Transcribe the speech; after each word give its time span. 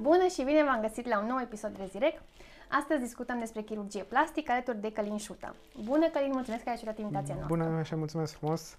Bună 0.00 0.26
și 0.26 0.42
bine 0.42 0.64
v-am 0.64 0.80
găsit 0.80 1.06
la 1.06 1.20
un 1.20 1.26
nou 1.26 1.40
episod 1.40 1.76
de 1.76 1.88
Zirec. 1.90 2.22
Astăzi 2.68 3.00
discutăm 3.00 3.38
despre 3.38 3.62
chirurgie 3.62 4.02
plastică 4.02 4.52
alături 4.52 4.80
de 4.80 4.92
Călin 4.92 5.16
Șuta. 5.16 5.54
Bună, 5.84 6.08
Călin, 6.08 6.30
mulțumesc 6.32 6.62
că 6.62 6.68
ai 6.68 6.74
acceptat 6.74 6.98
invitația 6.98 7.34
noastră. 7.34 7.56
Bună 7.56 7.82
și 7.82 7.94
mulțumesc 7.94 8.32
frumos. 8.36 8.76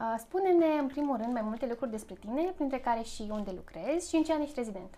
Uh, 0.00 0.14
Spune-ne, 0.18 0.78
în 0.80 0.86
primul 0.86 1.16
rând, 1.16 1.32
mai 1.32 1.42
multe 1.42 1.66
lucruri 1.66 1.90
despre 1.90 2.14
tine, 2.14 2.52
printre 2.54 2.78
care 2.78 3.02
și 3.02 3.26
unde 3.30 3.50
lucrezi 3.50 4.08
și 4.08 4.16
în 4.16 4.22
ce 4.22 4.32
an 4.32 4.40
ești 4.40 4.54
rezident. 4.56 4.94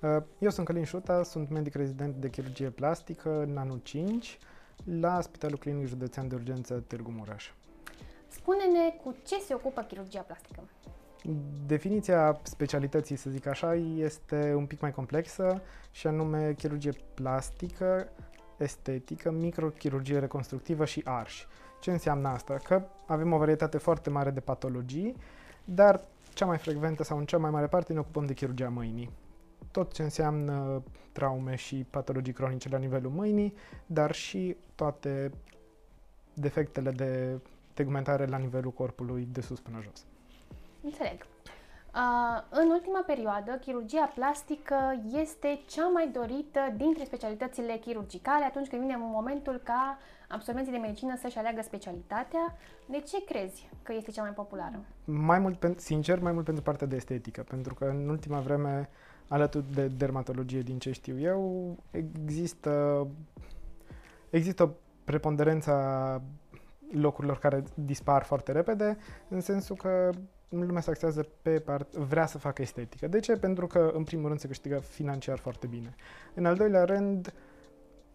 Uh, 0.00 0.22
Eu 0.38 0.50
sunt 0.50 0.66
Călin 0.66 0.84
Șuta, 0.84 1.22
sunt 1.22 1.50
medic 1.50 1.74
rezident 1.74 2.14
de 2.14 2.30
chirurgie 2.30 2.70
plastică 2.70 3.42
în 3.42 3.56
anul 3.56 3.80
5 3.82 4.38
la 4.84 5.20
Spitalul 5.20 5.58
Clinic 5.58 5.86
Județean 5.86 6.28
de 6.28 6.34
Urgență 6.34 6.84
Târgu 6.86 7.10
Mureș. 7.10 7.52
Spune-ne 8.28 8.90
cu 9.04 9.16
ce 9.26 9.38
se 9.38 9.54
ocupă 9.54 9.82
chirurgia 9.82 10.20
plastică. 10.20 10.60
Definiția 11.66 12.40
specialității, 12.42 13.16
să 13.16 13.30
zic 13.30 13.46
așa, 13.46 13.74
este 13.74 14.54
un 14.54 14.66
pic 14.66 14.80
mai 14.80 14.92
complexă 14.92 15.62
și 15.90 16.06
anume 16.06 16.52
chirurgie 16.52 16.92
plastică, 17.14 18.08
estetică, 18.58 19.30
microchirurgie 19.30 20.18
reconstructivă 20.18 20.84
și 20.84 21.00
arși. 21.04 21.46
Ce 21.80 21.90
înseamnă 21.90 22.28
asta? 22.28 22.54
Că 22.54 22.82
avem 23.06 23.32
o 23.32 23.38
varietate 23.38 23.78
foarte 23.78 24.10
mare 24.10 24.30
de 24.30 24.40
patologii, 24.40 25.16
dar 25.64 26.00
cea 26.34 26.46
mai 26.46 26.58
frecventă 26.58 27.02
sau 27.02 27.18
în 27.18 27.24
cea 27.24 27.38
mai 27.38 27.50
mare 27.50 27.66
parte 27.66 27.92
ne 27.92 27.98
ocupăm 27.98 28.24
de 28.24 28.34
chirurgia 28.34 28.68
mâinii. 28.68 29.10
Tot 29.70 29.92
ce 29.92 30.02
înseamnă 30.02 30.82
traume 31.12 31.54
și 31.54 31.86
patologii 31.90 32.32
cronice 32.32 32.68
la 32.68 32.78
nivelul 32.78 33.10
mâinii, 33.10 33.54
dar 33.86 34.12
și 34.12 34.56
toate 34.74 35.32
defectele 36.34 36.90
de 36.90 37.40
tegmentare 37.74 38.26
la 38.26 38.36
nivelul 38.36 38.72
corpului 38.72 39.28
de 39.32 39.40
sus 39.40 39.60
până 39.60 39.80
jos. 39.82 40.06
Înțeleg. 40.82 41.26
Uh, 41.94 42.42
în 42.50 42.70
ultima 42.70 43.02
perioadă, 43.06 43.52
chirurgia 43.60 44.12
plastică 44.14 44.76
este 45.20 45.60
cea 45.66 45.86
mai 45.86 46.08
dorită 46.08 46.60
dintre 46.76 47.04
specialitățile 47.04 47.76
chirurgicale 47.76 48.44
atunci 48.44 48.68
când 48.68 48.82
vine 48.82 48.96
momentul 48.98 49.60
ca 49.64 49.98
absolvenții 50.28 50.72
de 50.72 50.78
medicină 50.78 51.16
să-și 51.16 51.38
aleagă 51.38 51.62
specialitatea. 51.62 52.56
De 52.86 53.00
ce 53.00 53.24
crezi 53.24 53.68
că 53.82 53.92
este 53.92 54.10
cea 54.10 54.22
mai 54.22 54.30
populară? 54.30 54.84
Mai 55.04 55.38
mult, 55.38 55.58
pen- 55.58 55.76
sincer, 55.76 56.20
mai 56.20 56.32
mult 56.32 56.44
pentru 56.44 56.62
partea 56.62 56.86
de 56.86 56.96
estetică, 56.96 57.42
pentru 57.42 57.74
că 57.74 57.84
în 57.84 58.08
ultima 58.08 58.40
vreme, 58.40 58.88
alături 59.28 59.72
de 59.72 59.86
dermatologie, 59.86 60.60
din 60.60 60.78
ce 60.78 60.92
știu 60.92 61.18
eu, 61.18 61.76
există, 61.90 63.06
există 64.30 64.62
o 64.62 64.68
preponderență 65.04 65.70
a 65.70 66.22
locurilor 66.92 67.38
care 67.38 67.62
dispar 67.74 68.22
foarte 68.22 68.52
repede, 68.52 68.96
în 69.28 69.40
sensul 69.40 69.76
că 69.76 70.10
lumea 70.60 70.80
se 70.80 70.90
axează 70.90 71.26
pe 71.42 71.58
part, 71.58 71.94
vrea 71.94 72.26
să 72.26 72.38
facă 72.38 72.62
estetică. 72.62 73.06
De 73.06 73.20
ce? 73.20 73.36
Pentru 73.36 73.66
că, 73.66 73.90
în 73.94 74.04
primul 74.04 74.26
rând, 74.26 74.40
se 74.40 74.46
câștigă 74.46 74.78
financiar 74.78 75.38
foarte 75.38 75.66
bine. 75.66 75.94
În 76.34 76.46
al 76.46 76.56
doilea 76.56 76.84
rând, 76.84 77.34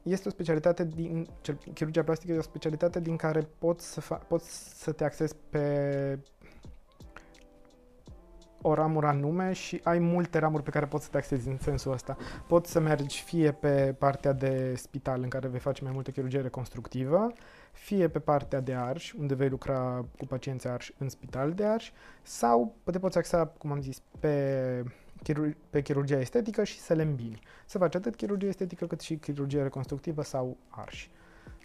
este 0.02 0.28
o 0.28 0.32
specialitate 0.32 0.86
din, 0.86 1.28
cel, 1.42 1.58
chirurgia 1.74 2.04
plastică 2.04 2.34
e 2.34 2.38
o 2.38 2.42
specialitate 2.42 3.00
din 3.00 3.16
care 3.16 3.48
poți 3.58 3.92
să, 3.92 4.02
fa, 4.02 4.16
poți 4.16 4.82
să 4.84 4.92
te 4.92 5.04
axezi 5.04 5.36
pe 5.50 6.20
o 8.62 8.74
ramură 8.74 9.08
anume 9.08 9.54
și 9.54 9.80
ai 9.84 10.00
multe 10.00 10.40
ramuri 10.40 10.64
pe 10.64 10.70
care 10.70 10.86
poți 10.86 11.04
să 11.04 11.10
te 11.10 11.18
axezi 11.18 11.48
în 11.48 11.58
sensul 11.58 11.92
ăsta. 11.92 12.18
Poți 12.48 12.72
să 12.72 12.80
mergi 12.80 13.22
fie 13.22 13.52
pe 13.52 13.96
partea 13.98 14.34
de 14.34 14.74
spital 14.76 15.22
în 15.22 15.30
care 15.30 15.48
vei 15.48 15.60
face 15.60 15.84
mai 15.84 15.92
multă 15.94 16.12
chirurgie 16.12 16.42
reconstructivă, 16.42 17.32
fie 17.72 18.08
pe 18.08 18.20
partea 18.20 18.60
de 18.60 18.74
arși, 18.74 19.16
unde 19.20 19.36
vei 19.36 19.50
lucra 19.50 20.06
cu 20.18 20.26
pacienți 20.26 20.68
arși 20.68 20.94
în 20.98 21.10
spital 21.10 21.52
de 21.52 21.66
arși, 21.66 21.94
sau 22.22 22.76
te 22.92 23.00
poți 23.00 23.18
axa, 23.18 23.46
cum 23.46 23.72
am 23.72 23.82
zis, 23.82 24.02
pe, 24.20 24.84
chirur- 25.24 25.58
pe 25.70 25.82
chirurgia 25.82 26.20
estetică 26.20 26.64
și 26.64 26.80
să 26.80 26.94
le 26.94 27.02
îmbini. 27.02 27.40
Să 27.66 27.78
faci 27.78 27.96
atât 27.96 28.16
chirurgie 28.16 28.48
estetică 28.48 28.86
cât 28.86 29.00
și 29.00 29.16
chirurgie 29.16 29.62
reconstructivă 29.62 30.24
sau 30.24 30.58
arși. 30.70 31.12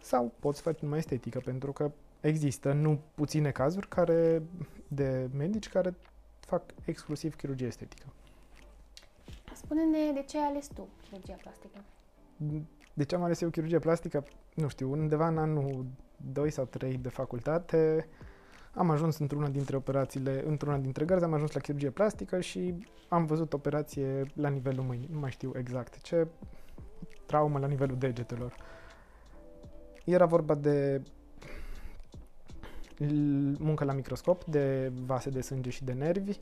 Sau 0.03 0.33
poți 0.39 0.61
face 0.61 0.79
numai 0.81 0.99
estetică, 0.99 1.41
pentru 1.45 1.73
că 1.73 1.91
există 2.21 2.73
nu 2.73 3.01
puține 3.15 3.51
cazuri 3.51 3.89
care, 3.89 4.43
de 4.89 5.29
medici 5.37 5.69
care 5.69 5.95
fac 6.47 6.63
exclusiv 6.85 7.35
chirurgie 7.37 7.67
estetică. 7.67 8.07
Spune-ne 9.55 10.13
de 10.13 10.23
ce 10.23 10.39
ai 10.39 10.45
ales 10.45 10.67
tu 10.67 10.89
chirurgia 11.03 11.37
plastică. 11.43 11.85
De 12.95 13.05
ce 13.05 13.15
am 13.15 13.23
ales 13.23 13.41
eu 13.41 13.51
chirurgie 13.51 13.79
plastică? 13.79 14.25
Nu 14.55 14.69
știu, 14.69 14.91
undeva 14.91 15.29
în 15.29 15.39
anul 15.39 15.87
2 16.33 16.51
sau 16.51 16.65
3 16.65 16.97
de 16.97 17.09
facultate 17.09 18.09
am 18.75 18.91
ajuns 18.91 19.19
într-una 19.19 19.49
dintre 19.49 19.77
operațiile, 19.77 20.43
într-una 20.47 20.77
dintre 20.77 21.05
gărzi, 21.05 21.25
am 21.25 21.33
ajuns 21.33 21.53
la 21.53 21.61
chirurgie 21.61 21.91
plastică 21.91 22.41
și 22.41 22.87
am 23.09 23.25
văzut 23.27 23.53
operație 23.53 24.25
la 24.35 24.49
nivelul 24.49 24.85
mâinii, 24.85 25.09
nu 25.13 25.19
mai 25.19 25.31
știu 25.31 25.53
exact 25.57 26.01
ce, 26.01 26.27
traumă 27.27 27.59
la 27.59 27.67
nivelul 27.67 27.97
degetelor. 27.99 28.55
Era 30.05 30.27
vorba 30.27 30.55
de 30.55 31.03
l- 31.05 31.11
muncă 33.59 33.85
la 33.85 33.93
microscop, 33.93 34.45
de 34.45 34.93
vase 35.05 35.31
de 35.31 35.41
sânge 35.41 35.71
și 35.71 35.85
de 35.85 35.93
nervi. 35.93 36.39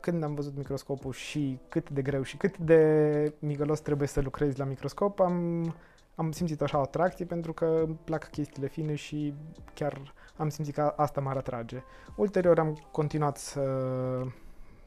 Când 0.00 0.22
am 0.22 0.34
văzut 0.34 0.56
microscopul 0.56 1.12
și 1.12 1.58
cât 1.68 1.90
de 1.90 2.02
greu 2.02 2.22
și 2.22 2.36
cât 2.36 2.58
de 2.58 3.34
migălos 3.38 3.80
trebuie 3.80 4.08
să 4.08 4.20
lucrezi 4.20 4.58
la 4.58 4.64
microscop, 4.64 5.20
am, 5.20 5.74
am 6.14 6.32
simțit 6.32 6.62
așa 6.62 6.78
o 6.78 6.80
atracție 6.80 7.24
pentru 7.24 7.52
că 7.52 7.82
îmi 7.86 7.98
plac 8.04 8.30
chestiile 8.30 8.68
fine 8.68 8.94
și 8.94 9.34
chiar 9.74 10.14
am 10.36 10.48
simțit 10.48 10.74
că 10.74 10.92
asta 10.96 11.20
m-ar 11.20 11.36
atrage. 11.36 11.82
Ulterior 12.16 12.58
am 12.58 12.88
continuat 12.90 13.36
să, 13.36 13.62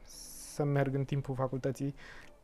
să 0.04 0.64
merg 0.64 0.94
în 0.94 1.04
timpul 1.04 1.34
facultății 1.34 1.94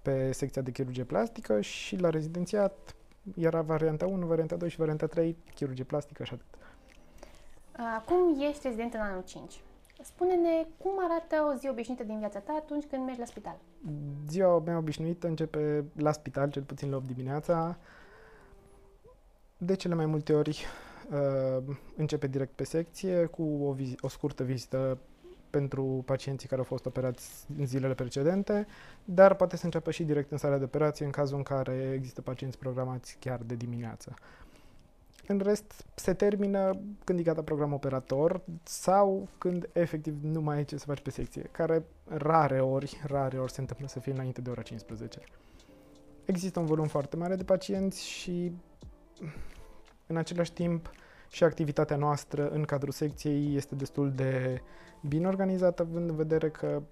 pe 0.02 0.32
secția 0.32 0.62
de 0.62 0.70
chirurgie 0.70 1.04
plastică 1.04 1.60
și 1.60 1.96
la 1.96 2.10
rezidențiat 2.10 2.94
era 3.36 3.60
varianta 3.60 4.06
1, 4.06 4.26
varianta 4.26 4.56
2 4.56 4.68
și 4.68 4.76
varianta 4.76 5.06
3, 5.06 5.36
chirurgie 5.54 5.84
plastică 5.84 6.24
și 6.24 6.32
atât. 6.32 6.61
Acum 7.96 8.40
ești 8.40 8.66
rezident 8.66 8.94
în 8.94 9.00
anul 9.00 9.22
5. 9.24 9.60
Spune-ne 10.02 10.66
cum 10.78 10.92
arată 10.98 11.52
o 11.52 11.58
zi 11.58 11.68
obișnuită 11.68 12.04
din 12.04 12.18
viața 12.18 12.38
ta 12.38 12.52
atunci 12.52 12.84
când 12.90 13.04
mergi 13.04 13.20
la 13.20 13.26
spital. 13.26 13.56
Ziua 14.28 14.58
mea 14.58 14.76
obișnuită 14.76 15.26
începe 15.26 15.84
la 15.96 16.12
spital, 16.12 16.50
cel 16.50 16.62
puțin 16.62 16.90
la 16.90 16.96
8 16.96 17.06
dimineața. 17.06 17.78
De 19.56 19.74
cele 19.74 19.94
mai 19.94 20.06
multe 20.06 20.34
ori 20.34 20.64
uh, 21.10 21.76
începe 21.96 22.26
direct 22.26 22.52
pe 22.52 22.64
secție 22.64 23.24
cu 23.24 23.42
o, 23.42 23.72
vizi- 23.72 24.00
o 24.00 24.08
scurtă 24.08 24.44
vizită 24.44 24.98
pentru 25.50 26.02
pacienții 26.06 26.48
care 26.48 26.60
au 26.60 26.66
fost 26.66 26.86
operați 26.86 27.46
în 27.58 27.66
zilele 27.66 27.94
precedente, 27.94 28.66
dar 29.04 29.34
poate 29.34 29.56
să 29.56 29.64
înceapă 29.64 29.90
și 29.90 30.04
direct 30.04 30.30
în 30.30 30.38
sala 30.38 30.58
de 30.58 30.64
operație 30.64 31.04
în 31.04 31.10
cazul 31.10 31.36
în 31.36 31.42
care 31.42 31.92
există 31.94 32.20
pacienți 32.20 32.58
programați 32.58 33.16
chiar 33.20 33.40
de 33.46 33.54
dimineață. 33.54 34.14
În 35.26 35.38
rest, 35.38 35.84
se 35.94 36.14
termină 36.14 36.80
când 37.04 37.18
e 37.18 37.22
gata 37.22 37.42
program 37.42 37.72
operator 37.72 38.40
sau 38.62 39.28
când 39.38 39.68
efectiv 39.72 40.14
nu 40.22 40.40
mai 40.40 40.56
ai 40.56 40.64
ce 40.64 40.76
să 40.76 40.84
faci 40.86 41.00
pe 41.00 41.10
secție, 41.10 41.42
care 41.42 41.84
rare 42.04 42.60
ori, 42.60 43.00
rare 43.06 43.38
ori 43.38 43.52
se 43.52 43.60
întâmplă 43.60 43.86
să 43.86 44.00
fie 44.00 44.12
înainte 44.12 44.40
de 44.40 44.50
ora 44.50 44.62
15. 44.62 45.20
Există 46.24 46.60
un 46.60 46.66
volum 46.66 46.86
foarte 46.86 47.16
mare 47.16 47.34
de 47.36 47.44
pacienți 47.44 48.06
și 48.06 48.52
în 50.06 50.16
același 50.16 50.52
timp 50.52 50.90
și 51.28 51.44
activitatea 51.44 51.96
noastră 51.96 52.50
în 52.50 52.62
cadrul 52.62 52.92
secției 52.92 53.56
este 53.56 53.74
destul 53.74 54.12
de 54.12 54.62
bine 55.08 55.26
organizată, 55.26 55.82
având 55.82 56.10
în 56.10 56.16
vedere 56.16 56.50
că 56.50 56.82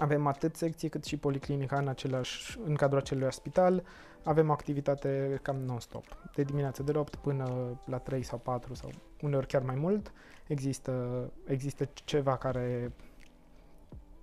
avem 0.00 0.26
atât 0.26 0.56
secție 0.56 0.88
cât 0.88 1.04
și 1.04 1.16
policlinica 1.16 1.78
în, 1.78 1.88
același, 1.88 2.58
în 2.64 2.74
cadrul 2.74 2.98
acelui 2.98 3.32
spital. 3.32 3.84
Avem 4.24 4.48
o 4.48 4.52
activitate 4.52 5.38
cam 5.42 5.56
non-stop. 5.56 6.04
De 6.34 6.42
dimineață 6.42 6.82
de 6.82 6.92
la 6.92 6.98
8 6.98 7.16
până 7.16 7.76
la 7.84 7.98
3 7.98 8.22
sau 8.22 8.38
4 8.38 8.74
sau 8.74 8.90
uneori 9.22 9.46
chiar 9.46 9.62
mai 9.62 9.74
mult. 9.74 10.12
Există, 10.46 11.24
există 11.46 11.88
ceva 11.94 12.36
care... 12.36 12.92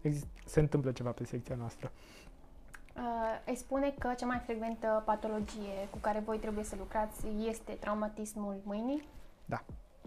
Exist, 0.01 0.27
se 0.45 0.59
întâmplă 0.59 0.92
ceva 0.92 1.12
pe 1.12 1.25
secția 1.25 1.56
noastră. 1.56 1.92
Uh, 2.95 3.01
îi 3.45 3.56
spune 3.56 3.94
că 4.00 4.13
cea 4.18 4.25
mai 4.25 4.42
frecventă 4.45 5.03
patologie 5.06 5.88
cu 5.89 5.97
care 5.97 6.21
voi 6.25 6.38
trebuie 6.38 6.63
să 6.63 6.75
lucrați 6.77 7.25
este 7.47 7.71
traumatismul 7.71 8.62
mâinii. 8.63 9.03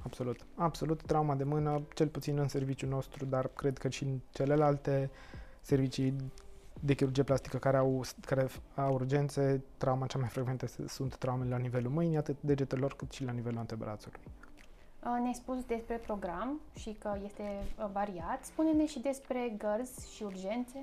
Absolut. 0.06 0.46
Absolut. 0.54 1.02
Trauma 1.02 1.34
de 1.34 1.44
mână, 1.44 1.82
cel 1.94 2.08
puțin 2.08 2.38
în 2.38 2.48
serviciul 2.48 2.88
nostru, 2.88 3.24
dar 3.24 3.48
cred 3.48 3.78
că 3.78 3.88
și 3.88 4.02
în 4.02 4.18
celelalte 4.30 5.10
servicii 5.66 6.16
de 6.80 6.94
chirurgie 6.94 7.22
plastică 7.22 7.56
care 7.56 7.76
au, 7.76 8.04
care 8.20 8.48
au 8.74 8.92
urgențe, 8.92 9.62
trauma 9.76 10.06
cea 10.06 10.18
mai 10.18 10.28
frecventă 10.28 10.66
sunt 10.86 11.16
traumele 11.16 11.50
la 11.50 11.56
nivelul 11.56 11.90
mâinii, 11.90 12.16
atât 12.16 12.36
degetelor 12.40 12.94
cât 12.96 13.10
și 13.12 13.24
la 13.24 13.32
nivelul 13.32 13.58
antebrațului. 13.58 14.20
Uh, 15.04 15.16
Ne-ai 15.20 15.34
spus 15.34 15.64
despre 15.64 15.96
program 15.96 16.60
și 16.74 16.96
că 16.98 17.18
este 17.24 17.42
uh, 17.42 17.86
variat. 17.92 18.44
Spune-ne 18.44 18.86
și 18.86 18.98
despre 18.98 19.54
gărzi 19.58 20.14
și 20.14 20.22
urgențe. 20.22 20.78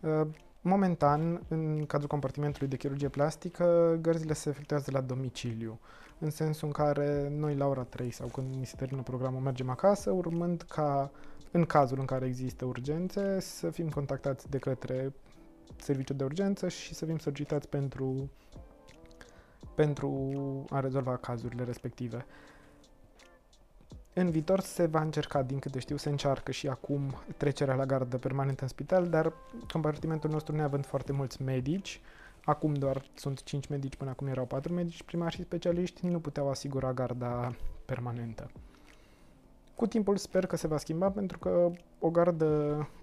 Uh, 0.00 0.26
Momentan, 0.66 1.42
în 1.48 1.86
cadrul 1.86 2.08
compartimentului 2.08 2.68
de 2.68 2.76
chirurgie 2.76 3.08
plastică, 3.08 3.98
gărzile 4.00 4.32
se 4.32 4.48
efectuează 4.48 4.90
la 4.90 5.00
domiciliu, 5.00 5.78
în 6.18 6.30
sensul 6.30 6.66
în 6.66 6.72
care 6.72 7.28
noi 7.28 7.56
la 7.56 7.66
ora 7.66 7.82
3 7.82 8.10
sau 8.10 8.26
când 8.26 8.54
ni 8.54 8.66
se 8.66 8.76
termină 8.76 9.02
programul 9.02 9.40
mergem 9.40 9.70
acasă, 9.70 10.10
urmând 10.10 10.62
ca, 10.62 11.10
în 11.56 11.64
cazul 11.64 11.98
în 11.98 12.04
care 12.04 12.26
există 12.26 12.64
urgențe, 12.64 13.40
să 13.40 13.70
fim 13.70 13.88
contactați 13.88 14.50
de 14.50 14.58
către 14.58 15.12
serviciu 15.76 16.12
de 16.12 16.24
urgență 16.24 16.68
și 16.68 16.94
să 16.94 17.06
fim 17.06 17.18
solicitați 17.18 17.68
pentru, 17.68 18.30
pentru 19.74 20.64
a 20.70 20.80
rezolva 20.80 21.16
cazurile 21.16 21.64
respective. 21.64 22.26
În 24.12 24.30
viitor 24.30 24.60
se 24.60 24.86
va 24.86 25.00
încerca, 25.00 25.42
din 25.42 25.58
câte 25.58 25.78
știu, 25.78 25.96
se 25.96 26.08
încearcă 26.08 26.50
și 26.52 26.68
acum 26.68 27.22
trecerea 27.36 27.74
la 27.74 27.86
gardă 27.86 28.18
permanentă 28.18 28.62
în 28.62 28.68
spital, 28.68 29.08
dar 29.08 29.32
compartimentul 29.72 30.30
nostru 30.30 30.56
neavând 30.56 30.86
foarte 30.86 31.12
mulți 31.12 31.42
medici, 31.42 32.00
acum 32.44 32.74
doar 32.74 33.04
sunt 33.14 33.42
5 33.42 33.66
medici, 33.66 33.96
până 33.96 34.10
acum 34.10 34.26
erau 34.26 34.46
4 34.46 34.72
medici 34.72 35.02
primari 35.02 35.34
și 35.34 35.42
specialiști, 35.42 36.06
nu 36.06 36.20
puteau 36.20 36.50
asigura 36.50 36.92
garda 36.92 37.56
permanentă. 37.84 38.50
Cu 39.74 39.86
timpul 39.86 40.16
sper 40.16 40.46
că 40.46 40.56
se 40.56 40.66
va 40.66 40.76
schimba 40.76 41.10
pentru 41.10 41.38
că 41.38 41.70
o 41.98 42.10
gardă 42.10 42.46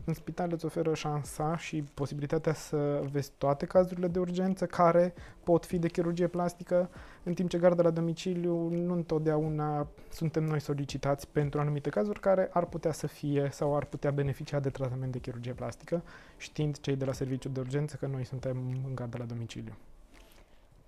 în 0.06 0.14
spital 0.14 0.52
îți 0.52 0.66
oferă 0.66 0.94
șansa 0.94 1.58
și 1.58 1.84
posibilitatea 1.94 2.54
să 2.54 3.04
vezi 3.12 3.32
toate 3.38 3.66
cazurile 3.66 4.08
de 4.08 4.20
urgență 4.20 4.66
care 4.66 5.14
pot 5.44 5.66
fi 5.66 5.80
de 5.80 5.88
chirurgie 5.88 6.28
plastică, 6.28 6.90
în 7.24 7.34
timp 7.34 7.50
ce 7.50 7.58
garda 7.58 7.84
la 7.84 7.90
domiciliu 7.90 8.70
nu 8.70 8.94
întotdeauna 8.94 9.88
suntem 10.10 10.44
noi 10.44 10.60
solicitați 10.60 11.28
pentru 11.28 11.60
anumite 11.60 11.90
cazuri 11.90 12.20
care 12.20 12.50
ar 12.54 12.66
putea 12.66 12.92
să 12.92 13.08
fie 13.08 13.50
sau 13.52 13.76
ar 13.76 13.86
putea 13.86 14.12
beneficia 14.12 14.60
de 14.60 14.70
tratament 14.70 15.12
de 15.12 15.20
chirurgie 15.20 15.54
plastică, 15.54 16.04
știind 16.38 16.80
cei 16.80 16.96
de 16.96 17.06
la 17.06 17.14
serviciul 17.14 17.52
de 17.52 17.60
urgență 17.60 17.96
că 17.96 18.08
noi 18.08 18.26
suntem 18.26 18.58
în 18.88 18.96
garda 18.96 19.18
la 19.18 19.26
domiciliu. 19.26 19.74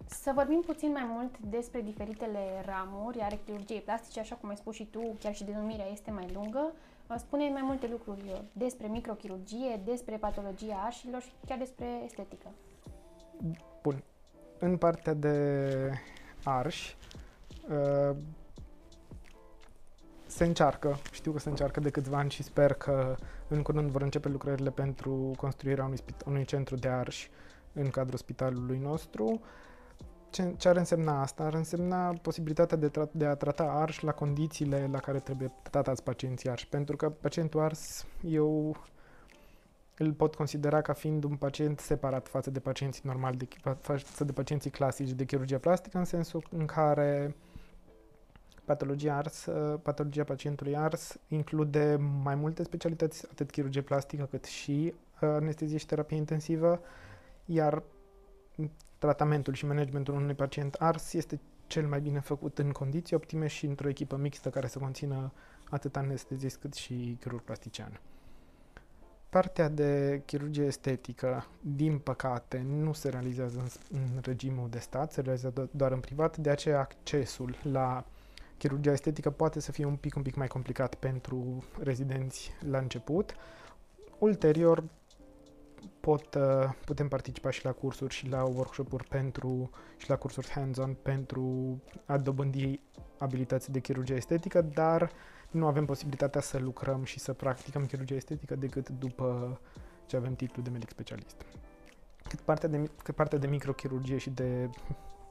Să 0.07 0.31
vorbim 0.35 0.61
puțin 0.65 0.91
mai 0.91 1.05
mult 1.07 1.37
despre 1.39 1.81
diferitele 1.81 2.63
ramuri 2.65 3.19
ale 3.19 3.39
chirurgiei 3.45 3.81
plastice, 3.81 4.19
așa 4.19 4.35
cum 4.35 4.49
ai 4.49 4.55
spus 4.57 4.75
și 4.75 4.85
tu, 4.85 5.15
chiar 5.19 5.35
și 5.35 5.43
denumirea 5.43 5.85
este 5.91 6.11
mai 6.11 6.31
lungă. 6.33 6.73
Spune 7.17 7.49
mai 7.49 7.61
multe 7.61 7.87
lucruri 7.87 8.43
despre 8.53 8.87
microchirurgie, 8.87 9.81
despre 9.85 10.17
patologia 10.17 10.75
arșilor 10.85 11.21
și 11.21 11.31
chiar 11.47 11.57
despre 11.57 11.85
estetică. 12.05 12.47
Bun. 13.81 14.03
În 14.59 14.77
partea 14.77 15.13
de 15.13 15.89
arși, 16.43 16.97
uh, 17.69 18.15
se 20.25 20.43
încearcă, 20.43 20.99
știu 21.11 21.31
că 21.31 21.39
se 21.39 21.49
încearcă 21.49 21.79
de 21.79 21.89
câțiva 21.89 22.17
ani 22.17 22.29
și 22.29 22.43
sper 22.43 22.73
că 22.73 23.15
în 23.47 23.61
curând 23.61 23.89
vor 23.89 24.01
începe 24.01 24.29
lucrările 24.29 24.69
pentru 24.69 25.31
construirea 25.37 25.85
unui, 25.85 25.99
unui 26.25 26.45
centru 26.45 26.75
de 26.75 26.87
arși 26.87 27.29
în 27.73 27.89
cadrul 27.89 28.17
spitalului 28.17 28.77
nostru. 28.77 29.25
Uh, 29.25 29.39
ce, 30.33 30.53
ce 30.57 30.67
ar 30.67 30.75
însemna 30.75 31.21
asta? 31.21 31.43
Ar 31.43 31.53
însemna 31.53 32.13
posibilitatea 32.21 32.77
de, 32.77 32.89
tra- 32.89 33.11
de 33.11 33.25
a 33.25 33.35
trata 33.35 33.63
ars 33.63 33.99
la 33.99 34.11
condițiile 34.11 34.89
la 34.91 34.99
care 34.99 35.19
trebuie 35.19 35.51
tratați 35.61 36.03
pacienții 36.03 36.49
arși. 36.49 36.67
Pentru 36.67 36.95
că 36.95 37.09
pacientul 37.09 37.59
ars, 37.59 38.05
eu 38.21 38.77
îl 39.97 40.13
pot 40.13 40.35
considera 40.35 40.81
ca 40.81 40.93
fiind 40.93 41.23
un 41.23 41.35
pacient 41.35 41.79
separat 41.79 42.27
față 42.27 42.49
de 42.51 42.59
pacienții 42.59 43.01
normali, 43.05 43.37
de, 43.37 43.47
față 43.81 44.23
de 44.23 44.31
pacienții 44.31 44.69
clasici 44.69 45.11
de 45.11 45.25
chirurgie 45.25 45.57
plastică, 45.57 45.97
în 45.97 46.05
sensul 46.05 46.47
în 46.51 46.65
care 46.65 47.35
patologia 48.65 49.15
ars, 49.15 49.47
patologia 49.81 50.23
pacientului 50.23 50.75
ars 50.77 51.17
include 51.27 51.95
mai 52.23 52.35
multe 52.35 52.63
specialități, 52.63 53.25
atât 53.31 53.51
chirurgie 53.51 53.81
plastică 53.81 54.27
cât 54.29 54.45
și 54.45 54.93
anestezie 55.19 55.77
și 55.77 55.85
terapie 55.85 56.17
intensivă, 56.17 56.81
iar 57.45 57.83
tratamentul 59.03 59.53
și 59.53 59.65
managementul 59.65 60.13
unui 60.13 60.33
pacient 60.33 60.73
ars 60.73 61.13
este 61.13 61.39
cel 61.67 61.87
mai 61.87 62.01
bine 62.01 62.19
făcut 62.19 62.59
în 62.59 62.71
condiții 62.71 63.15
optime 63.15 63.47
și 63.47 63.65
într-o 63.65 63.89
echipă 63.89 64.15
mixtă 64.15 64.49
care 64.49 64.67
să 64.67 64.79
conțină 64.79 65.31
atât 65.69 65.95
anestezist 65.95 66.57
cât 66.57 66.73
și 66.73 67.17
chirurg 67.19 67.43
plastician. 67.43 67.99
Partea 69.29 69.69
de 69.69 70.21
chirurgie 70.25 70.63
estetică, 70.63 71.47
din 71.61 71.97
păcate, 71.97 72.65
nu 72.67 72.93
se 72.93 73.09
realizează 73.09 73.59
în, 73.59 73.67
în 73.99 74.19
regimul 74.21 74.69
de 74.69 74.79
stat, 74.79 75.11
se 75.11 75.21
realizează 75.21 75.69
doar 75.71 75.91
în 75.91 75.99
privat, 75.99 76.37
de 76.37 76.49
aceea 76.49 76.79
accesul 76.79 77.55
la 77.71 78.05
chirurgia 78.57 78.91
estetică 78.91 79.29
poate 79.29 79.59
să 79.59 79.71
fie 79.71 79.85
un 79.85 79.95
pic, 79.95 80.15
un 80.15 80.21
pic 80.21 80.35
mai 80.35 80.47
complicat 80.47 80.95
pentru 80.95 81.63
rezidenți 81.79 82.51
la 82.69 82.77
început. 82.77 83.35
Ulterior, 84.19 84.83
pot, 85.99 86.35
uh, 86.35 86.69
putem 86.85 87.07
participa 87.07 87.49
și 87.49 87.65
la 87.65 87.71
cursuri 87.71 88.13
și 88.13 88.27
la 88.29 88.43
workshop-uri 88.43 89.07
pentru, 89.07 89.69
și 89.97 90.09
la 90.09 90.15
cursuri 90.15 90.49
hands-on 90.49 90.95
pentru 91.01 91.77
a 92.05 92.17
dobândi 92.17 92.79
abilități 93.17 93.71
de 93.71 93.79
chirurgie 93.79 94.15
estetică, 94.15 94.61
dar 94.61 95.11
nu 95.51 95.67
avem 95.67 95.85
posibilitatea 95.85 96.41
să 96.41 96.57
lucrăm 96.57 97.03
și 97.03 97.19
să 97.19 97.33
practicăm 97.33 97.85
chirurgie 97.85 98.15
estetică 98.15 98.55
decât 98.55 98.89
după 98.89 99.59
ce 100.05 100.15
avem 100.15 100.35
titlul 100.35 100.63
de 100.63 100.69
medic 100.69 100.89
specialist. 100.89 101.45
Cât 102.29 102.39
partea 102.39 102.69
de, 102.69 102.89
cât 103.03 103.15
partea 103.15 103.37
de 103.37 103.47
microchirurgie 103.47 104.17
și 104.17 104.29
de 104.29 104.69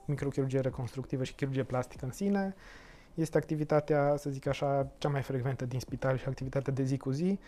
microchirurgie 0.06 0.60
reconstructivă 0.60 1.24
și 1.24 1.34
chirurgie 1.34 1.64
plastică 1.64 2.04
în 2.04 2.12
sine, 2.12 2.54
este 3.14 3.36
activitatea, 3.36 4.16
să 4.16 4.30
zic 4.30 4.46
așa, 4.46 4.92
cea 4.98 5.08
mai 5.08 5.22
frecventă 5.22 5.64
din 5.64 5.80
spital 5.80 6.16
și 6.16 6.24
activitatea 6.26 6.72
de 6.72 6.82
zi 6.82 6.96
cu 6.96 7.10
zi, 7.10 7.38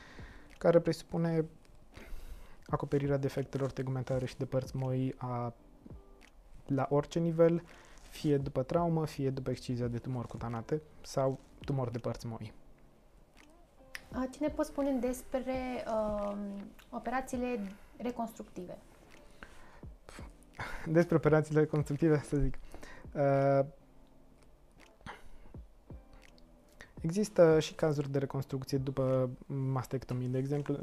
care 0.58 0.78
presupune 0.78 1.44
acoperirea 2.66 3.16
defectelor 3.16 3.72
tegumentare 3.72 4.26
și 4.26 4.36
de 4.36 4.44
părți 4.44 4.76
moi 4.76 5.14
a, 5.16 5.54
la 6.66 6.86
orice 6.90 7.18
nivel, 7.18 7.62
fie 8.10 8.36
după 8.36 8.62
traumă, 8.62 9.06
fie 9.06 9.30
după 9.30 9.50
excizia 9.50 9.86
de 9.86 9.98
tumori 9.98 10.28
cutanate 10.28 10.82
sau 11.02 11.38
tumori 11.64 11.92
de 11.92 11.98
părți 11.98 12.26
moi. 12.26 12.52
Ce 14.30 14.38
ne 14.40 14.48
poți 14.48 14.68
spune 14.68 14.92
despre 14.92 15.84
uh, 15.86 16.36
operațiile 16.90 17.72
reconstructive? 17.96 18.78
Despre 20.86 21.16
operațiile 21.16 21.60
reconstructive, 21.60 22.22
să 22.24 22.36
zic. 22.36 22.58
Uh, 23.12 23.66
există 27.00 27.60
și 27.60 27.74
cazuri 27.74 28.10
de 28.10 28.18
reconstrucție 28.18 28.78
după 28.78 29.30
mastectomie. 29.46 30.28
De 30.28 30.38
exemplu, 30.38 30.78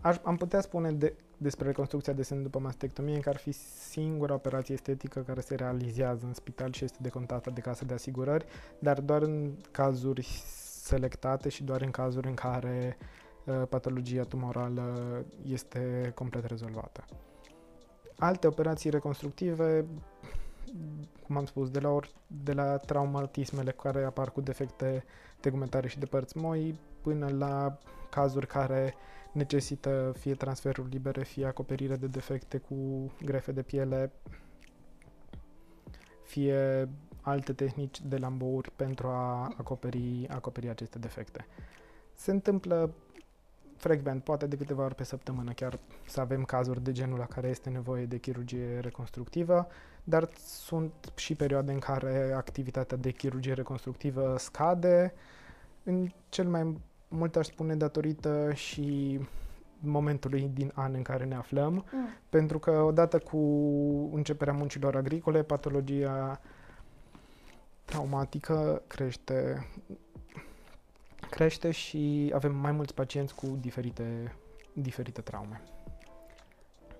Aș, 0.00 0.16
am 0.22 0.36
putea 0.36 0.60
spune 0.60 0.92
de, 0.92 1.14
despre 1.36 1.66
reconstrucția 1.66 2.12
de 2.12 2.22
sân 2.22 2.42
după 2.42 2.58
mastectomie 2.58 3.20
că 3.20 3.28
ar 3.28 3.36
fi 3.36 3.52
singura 3.90 4.34
operație 4.34 4.74
estetică 4.74 5.20
care 5.20 5.40
se 5.40 5.54
realizează 5.54 6.26
în 6.26 6.34
spital 6.34 6.72
și 6.72 6.84
este 6.84 6.98
decontată 7.00 7.50
de 7.50 7.60
casă 7.60 7.84
de 7.84 7.94
asigurări, 7.94 8.44
dar 8.78 9.00
doar 9.00 9.22
în 9.22 9.52
cazuri 9.70 10.26
selectate 10.82 11.48
și 11.48 11.64
doar 11.64 11.80
în 11.80 11.90
cazuri 11.90 12.28
în 12.28 12.34
care 12.34 12.96
uh, 13.44 13.62
patologia 13.68 14.22
tumorală 14.22 14.94
este 15.42 16.12
complet 16.14 16.44
rezolvată. 16.44 17.04
Alte 18.18 18.46
operații 18.46 18.90
reconstructive, 18.90 19.86
cum 21.26 21.36
am 21.36 21.44
spus, 21.44 21.70
de 21.70 21.80
la, 21.80 21.88
or, 21.88 22.10
de 22.26 22.52
la 22.52 22.76
traumatismele 22.76 23.70
care 23.70 24.04
apar 24.04 24.30
cu 24.30 24.40
defecte 24.40 25.04
tegumentare 25.40 25.88
și 25.88 25.98
de 25.98 26.06
părți 26.06 26.36
moi, 26.36 26.78
până 27.00 27.28
la 27.28 27.78
cazuri 28.10 28.46
care 28.46 28.94
necesită 29.32 30.14
fie 30.18 30.34
transferuri 30.34 30.90
libere, 30.90 31.22
fie 31.22 31.46
acoperire 31.46 31.96
de 31.96 32.06
defecte 32.06 32.58
cu 32.58 33.10
grefe 33.24 33.52
de 33.52 33.62
piele, 33.62 34.12
fie 36.22 36.88
alte 37.20 37.52
tehnici 37.52 38.00
de 38.00 38.16
lambouri 38.16 38.70
pentru 38.76 39.06
a 39.06 39.54
acoperi, 39.56 40.26
acoperi 40.28 40.68
aceste 40.68 40.98
defecte. 40.98 41.46
Se 42.14 42.30
întâmplă 42.30 42.94
frecvent, 43.76 44.24
poate 44.24 44.46
de 44.46 44.56
câteva 44.56 44.84
ori 44.84 44.94
pe 44.94 45.04
săptămână 45.04 45.52
chiar 45.52 45.78
să 46.06 46.20
avem 46.20 46.44
cazuri 46.44 46.82
de 46.82 46.92
genul 46.92 47.18
la 47.18 47.26
care 47.26 47.48
este 47.48 47.70
nevoie 47.70 48.06
de 48.06 48.18
chirurgie 48.18 48.78
reconstructivă, 48.78 49.66
dar 50.04 50.28
sunt 50.36 50.92
și 51.14 51.34
perioade 51.34 51.72
în 51.72 51.78
care 51.78 52.32
activitatea 52.36 52.96
de 52.96 53.10
chirurgie 53.10 53.54
reconstructivă 53.54 54.34
scade, 54.38 55.12
în 55.84 56.08
cel 56.28 56.48
mai 56.48 56.80
mult 57.10 57.36
aș 57.36 57.46
spune 57.46 57.76
datorită 57.76 58.52
și 58.54 59.18
momentului 59.80 60.50
din 60.54 60.72
an 60.74 60.94
în 60.94 61.02
care 61.02 61.24
ne 61.24 61.34
aflăm, 61.34 61.72
mm. 61.92 62.08
pentru 62.28 62.58
că 62.58 62.70
odată 62.70 63.18
cu 63.18 63.38
începerea 64.12 64.52
muncilor 64.52 64.96
agricole, 64.96 65.42
patologia 65.42 66.40
traumatică 67.84 68.82
crește, 68.86 69.66
crește 71.30 71.70
și 71.70 72.32
avem 72.34 72.54
mai 72.56 72.72
mulți 72.72 72.94
pacienți 72.94 73.34
cu 73.34 73.58
diferite, 73.60 74.34
diferite 74.72 75.20
traume. 75.20 75.62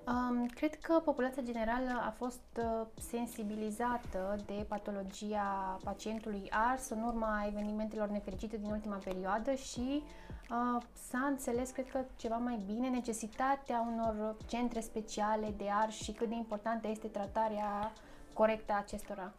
Um, 0.07 0.47
cred 0.47 0.75
că 0.75 1.01
populația 1.05 1.43
generală 1.43 1.91
a 2.07 2.11
fost 2.17 2.41
uh, 2.59 2.87
sensibilizată 3.11 4.37
de 4.47 4.65
patologia 4.69 5.79
pacientului 5.85 6.49
ars 6.51 6.89
în 6.89 7.03
urma 7.03 7.45
evenimentelor 7.49 8.09
nefericite 8.09 8.57
din 8.57 8.71
ultima 8.71 8.97
perioadă 9.05 9.55
și 9.55 10.03
uh, 10.03 10.83
s-a 11.11 11.19
înțeles, 11.19 11.71
cred 11.71 11.91
că, 11.91 11.99
ceva 12.17 12.37
mai 12.37 12.63
bine 12.67 12.89
necesitatea 12.89 13.89
unor 13.93 14.37
centre 14.47 14.81
speciale 14.81 15.55
de 15.57 15.65
ars 15.83 15.95
și 15.95 16.13
cât 16.13 16.29
de 16.29 16.35
importantă 16.35 16.89
este 16.89 17.07
tratarea 17.07 17.93
corectă 18.33 18.73
a 18.73 18.79
acestora. 18.79 19.33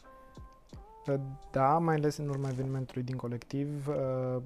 Da, 1.51 1.77
mai 1.77 1.95
ales 1.95 2.17
în 2.17 2.29
urma 2.29 2.49
evenimentului 2.49 3.03
din 3.03 3.15
colectiv. 3.15 3.87
Uh, 3.87 4.41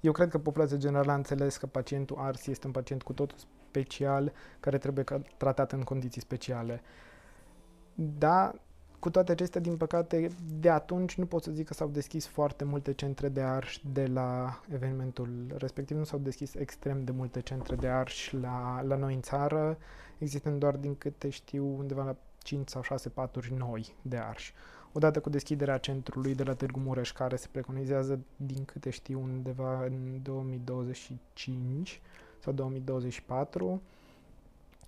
Eu 0.00 0.12
cred 0.12 0.28
că 0.28 0.38
populația 0.38 0.76
generală 0.76 1.10
a 1.12 1.14
înțeles 1.14 1.56
că 1.56 1.66
pacientul 1.66 2.16
ars 2.18 2.46
este 2.46 2.66
un 2.66 2.72
pacient 2.72 3.02
cu 3.02 3.12
totul 3.12 3.36
special, 3.70 4.32
care 4.60 4.78
trebuie 4.78 5.04
tratat 5.36 5.72
în 5.72 5.82
condiții 5.82 6.20
speciale. 6.20 6.82
Da, 7.94 8.52
cu 8.98 9.10
toate 9.10 9.32
acestea, 9.32 9.60
din 9.60 9.76
păcate, 9.76 10.30
de 10.60 10.70
atunci 10.70 11.14
nu 11.14 11.26
pot 11.26 11.42
să 11.42 11.50
zic 11.50 11.66
că 11.66 11.74
s-au 11.74 11.88
deschis 11.88 12.26
foarte 12.26 12.64
multe 12.64 12.92
centre 12.92 13.28
de 13.28 13.40
arș 13.40 13.78
de 13.92 14.06
la 14.06 14.60
evenimentul 14.72 15.30
respectiv. 15.56 15.96
Nu 15.96 16.04
s-au 16.04 16.18
deschis 16.18 16.54
extrem 16.54 17.04
de 17.04 17.12
multe 17.12 17.40
centre 17.40 17.76
de 17.76 17.88
arș 17.88 18.32
la, 18.32 18.82
la 18.82 18.96
noi 18.96 19.14
în 19.14 19.20
țară, 19.20 19.78
existând 20.18 20.58
doar, 20.58 20.76
din 20.76 20.94
câte 20.94 21.28
știu, 21.28 21.64
undeva 21.78 22.04
la 22.04 22.16
5 22.42 22.68
sau 22.68 22.82
6 22.82 23.08
paturi 23.08 23.54
noi 23.56 23.94
de 24.02 24.16
arș. 24.16 24.52
Odată 24.92 25.20
cu 25.20 25.30
deschiderea 25.30 25.78
centrului 25.78 26.34
de 26.34 26.42
la 26.42 26.54
Târgu 26.54 26.78
Mureș, 26.78 27.12
care 27.12 27.36
se 27.36 27.48
preconizează, 27.50 28.20
din 28.36 28.64
câte 28.64 28.90
știu, 28.90 29.20
undeva 29.20 29.84
în 29.84 30.20
2025 30.22 32.00
sau 32.40 32.52
2024, 32.52 33.82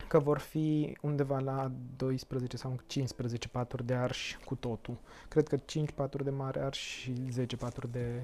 că 0.08 0.18
vor 0.18 0.38
fi 0.38 0.96
undeva 1.00 1.38
la 1.38 1.70
12 1.96 2.56
sau 2.56 2.76
15 2.86 3.48
paturi 3.48 3.86
de 3.86 3.94
arș 3.94 4.36
cu 4.44 4.54
totul. 4.54 4.96
Cred 5.28 5.48
că 5.48 5.56
5 5.56 5.90
paturi 5.90 6.24
de 6.24 6.30
mare 6.30 6.60
arș 6.60 6.78
și 6.78 7.12
10 7.30 7.56
paturi 7.56 7.92
de 7.92 8.22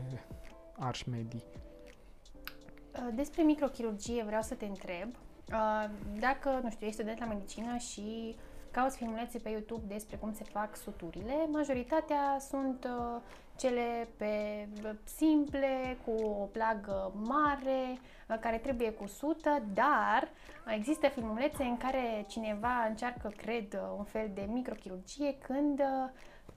arș 0.78 1.02
medii. 1.02 1.42
Uh, 2.92 3.08
despre 3.14 3.42
microchirurgie 3.42 4.23
vreau 4.26 4.42
să 4.42 4.54
te 4.54 4.64
întreb. 4.64 5.08
Uh, 5.52 5.90
dacă, 6.20 6.61
nu 6.62 6.70
știu, 6.70 6.87
ești 6.87 6.99
student 6.99 7.18
la 7.18 7.26
medicină 7.26 7.76
și 7.76 8.37
cauți 8.70 8.97
filmulețe 8.97 9.38
pe 9.38 9.49
YouTube 9.49 9.82
despre 9.87 10.16
cum 10.16 10.32
se 10.32 10.44
fac 10.44 10.76
suturile, 10.76 11.35
majoritatea 11.50 12.37
sunt 12.50 12.85
uh, 12.85 13.20
cele 13.58 14.08
pe 14.16 14.32
simple, 15.04 15.96
cu 16.04 16.24
o 16.24 16.44
plagă 16.44 17.12
mare, 17.14 17.98
care 18.40 18.56
trebuie 18.56 18.90
cusută, 18.92 19.62
dar 19.74 20.28
există 20.76 21.08
filmulețe 21.08 21.62
în 21.62 21.76
care 21.76 22.24
cineva 22.28 22.86
încearcă, 22.88 23.32
cred, 23.36 23.80
un 23.98 24.04
fel 24.04 24.30
de 24.34 24.48
microchirurgie 24.52 25.34
când 25.38 25.82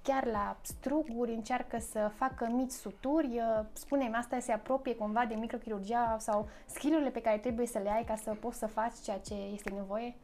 chiar 0.01 0.25
la 0.25 0.57
struguri 0.61 1.33
încearcă 1.33 1.77
să 1.79 2.11
facă 2.15 2.49
mici 2.51 2.71
suturi, 2.71 3.41
spunem 3.73 4.15
asta 4.15 4.39
se 4.39 4.51
apropie 4.51 4.95
cumva 4.95 5.25
de 5.27 5.35
microchirurgia 5.35 6.17
sau 6.19 6.49
skillurile 6.65 7.09
pe 7.09 7.21
care 7.21 7.37
trebuie 7.37 7.67
să 7.67 7.79
le 7.83 7.89
ai 7.89 8.03
ca 8.03 8.15
să 8.15 8.35
poți 8.39 8.57
să 8.57 8.67
faci 8.67 8.93
ceea 9.03 9.17
ce 9.17 9.33
este 9.53 9.69
nevoie? 9.69 10.15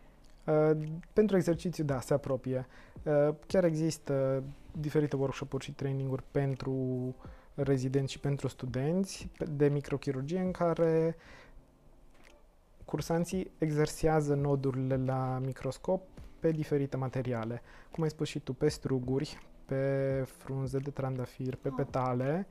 Uh, 0.47 0.77
pentru 1.13 1.35
exercițiu, 1.35 1.83
da, 1.83 1.99
se 1.99 2.13
apropie. 2.13 2.65
Uh, 3.03 3.33
chiar 3.47 3.63
există 3.63 4.43
diferite 4.79 5.15
workshop-uri 5.15 5.63
și 5.63 5.73
traininguri 5.73 6.23
pentru 6.31 7.15
rezidenți 7.53 8.11
și 8.11 8.19
pentru 8.19 8.47
studenți 8.47 9.29
de 9.51 9.67
microchirurgie 9.67 10.39
în 10.39 10.51
care 10.51 11.15
cursanții 12.85 13.51
exersează 13.57 14.35
nodurile 14.35 14.97
la 15.05 15.39
microscop 15.45 16.01
pe 16.39 16.51
diferite 16.51 16.97
materiale. 16.97 17.61
Cum 17.91 18.03
ai 18.03 18.09
spus 18.09 18.27
și 18.27 18.39
tu, 18.39 18.53
pe 18.53 18.69
struguri, 18.69 19.37
pe 19.65 20.23
frunze 20.25 20.77
de 20.77 20.89
trandafir, 20.89 21.55
pe 21.55 21.67
ah. 21.67 21.73
petale, 21.75 22.47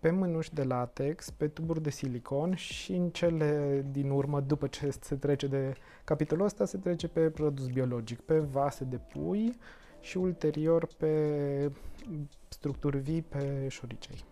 pe 0.00 0.10
mânuși 0.10 0.54
de 0.54 0.62
latex, 0.62 1.30
pe 1.30 1.48
tuburi 1.48 1.82
de 1.82 1.90
silicon 1.90 2.54
și 2.54 2.92
în 2.92 3.10
cele 3.10 3.84
din 3.90 4.10
urmă, 4.10 4.40
după 4.40 4.66
ce 4.66 4.90
se 5.00 5.14
trece 5.14 5.46
de 5.46 5.74
capitolul 6.04 6.44
ăsta, 6.44 6.64
se 6.64 6.78
trece 6.78 7.08
pe 7.08 7.30
produs 7.30 7.66
biologic, 7.66 8.20
pe 8.20 8.38
vase 8.38 8.84
de 8.84 8.96
pui 8.96 9.56
și 10.00 10.16
ulterior 10.16 10.88
pe 10.96 11.72
structuri 12.48 12.98
vii, 12.98 13.22
pe 13.22 13.68
șoricei. 13.68 14.24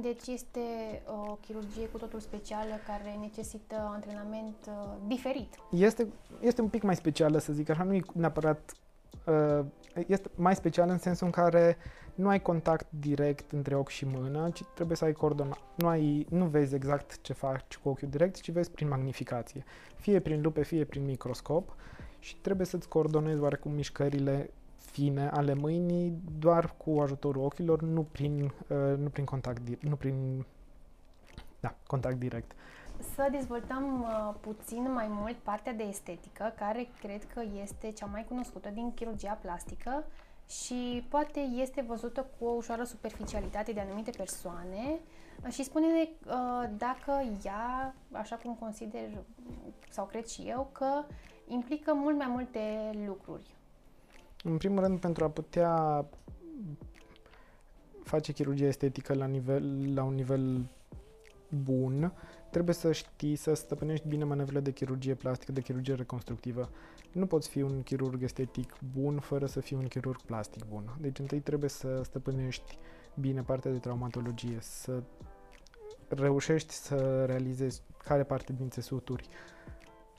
Deci 0.00 0.26
este 0.26 0.60
o 1.06 1.34
chirurgie 1.34 1.88
cu 1.88 1.98
totul 1.98 2.20
specială 2.20 2.74
care 2.86 3.18
necesită 3.20 3.74
antrenament 3.92 4.56
uh, 4.68 4.74
diferit. 5.06 5.54
Este, 5.70 6.08
este 6.40 6.60
un 6.60 6.68
pic 6.68 6.82
mai 6.82 6.96
specială, 6.96 7.38
să 7.38 7.52
zic 7.52 7.68
așa, 7.68 7.82
nu 7.82 7.94
e 7.94 8.02
neapărat 8.12 8.72
uh, 9.26 9.64
este 10.06 10.30
mai 10.34 10.54
special 10.54 10.88
în 10.88 10.98
sensul 10.98 11.26
în 11.26 11.32
care 11.32 11.76
nu 12.14 12.28
ai 12.28 12.42
contact 12.42 12.86
direct 12.90 13.52
între 13.52 13.74
ochi 13.74 13.88
și 13.88 14.04
mână, 14.04 14.50
ci 14.50 14.62
trebuie 14.74 14.96
să 14.96 15.04
ai 15.04 15.12
coordonat. 15.12 15.58
Nu, 15.74 15.88
ai, 15.88 16.26
nu 16.30 16.46
vezi 16.46 16.74
exact 16.74 17.20
ce 17.20 17.32
faci 17.32 17.76
cu 17.82 17.88
ochiul 17.88 18.08
direct, 18.08 18.40
ci 18.40 18.50
vezi 18.50 18.70
prin 18.70 18.88
magnificație. 18.88 19.64
Fie 19.96 20.20
prin 20.20 20.42
lupe, 20.42 20.62
fie 20.62 20.84
prin 20.84 21.04
microscop 21.04 21.74
și 22.18 22.36
trebuie 22.36 22.66
să-ți 22.66 22.88
coordonezi 22.88 23.40
oarecum 23.40 23.72
mișcările 23.72 24.50
fine 24.96 25.28
ale 25.28 25.54
mâinii 25.54 26.18
doar 26.38 26.74
cu 26.76 27.00
ajutorul 27.00 27.42
ochilor, 27.42 27.82
nu 27.82 28.02
prin, 28.02 28.44
uh, 28.44 28.98
nu 28.98 29.08
prin 29.08 29.24
contact, 29.24 29.82
nu 29.82 29.96
prin 29.96 30.44
da, 31.60 31.74
contact 31.86 32.18
direct. 32.18 32.52
Să 33.14 33.28
dezvoltăm 33.30 34.02
uh, 34.02 34.34
puțin 34.40 34.92
mai 34.92 35.06
mult 35.08 35.36
partea 35.36 35.72
de 35.72 35.82
estetică, 35.82 36.54
care 36.58 36.88
cred 37.00 37.24
că 37.34 37.42
este 37.62 37.90
cea 37.90 38.06
mai 38.06 38.24
cunoscută 38.28 38.68
din 38.74 38.94
chirurgia 38.94 39.38
plastică 39.42 40.04
și 40.48 41.06
poate 41.08 41.40
este 41.40 41.84
văzută 41.86 42.26
cu 42.38 42.44
o 42.44 42.50
ușoară 42.50 42.84
superficialitate 42.84 43.72
de 43.72 43.80
anumite 43.80 44.10
persoane 44.10 44.84
uh, 45.44 45.52
și 45.52 45.64
spune-ne 45.64 46.08
uh, 46.26 46.70
dacă 46.76 47.12
ea, 47.44 47.94
așa 48.12 48.36
cum 48.36 48.54
consider 48.60 49.08
sau 49.90 50.04
cred 50.04 50.26
și 50.26 50.42
eu, 50.42 50.68
că 50.72 51.04
implică 51.46 51.94
mult 51.94 52.16
mai 52.16 52.28
multe 52.28 52.60
lucruri. 53.06 53.55
În 54.48 54.56
primul 54.56 54.82
rând, 54.82 55.00
pentru 55.00 55.24
a 55.24 55.28
putea 55.28 56.06
face 58.02 58.32
chirurgia 58.32 58.66
estetică 58.66 59.14
la, 59.14 59.26
nivel, 59.26 59.94
la 59.94 60.02
un 60.02 60.14
nivel 60.14 60.66
bun, 61.64 62.12
trebuie 62.50 62.74
să 62.74 62.92
știi 62.92 63.36
să 63.36 63.54
stăpânești 63.54 64.08
bine 64.08 64.24
manevrele 64.24 64.60
de 64.60 64.70
chirurgie 64.70 65.14
plastică, 65.14 65.52
de 65.52 65.60
chirurgie 65.60 65.94
reconstructivă. 65.94 66.70
Nu 67.12 67.26
poți 67.26 67.48
fi 67.48 67.62
un 67.62 67.82
chirurg 67.82 68.22
estetic 68.22 68.76
bun 68.94 69.18
fără 69.18 69.46
să 69.46 69.60
fii 69.60 69.76
un 69.76 69.86
chirurg 69.86 70.22
plastic 70.22 70.64
bun. 70.64 70.96
Deci 71.00 71.18
întâi 71.18 71.40
trebuie 71.40 71.70
să 71.70 72.00
stăpânești 72.04 72.78
bine 73.20 73.42
partea 73.42 73.70
de 73.70 73.78
traumatologie, 73.78 74.58
să 74.60 75.02
reușești 76.08 76.72
să 76.72 77.24
realizezi 77.24 77.82
care 78.04 78.22
parte 78.22 78.52
din 78.52 78.70
țesuturi 78.70 79.28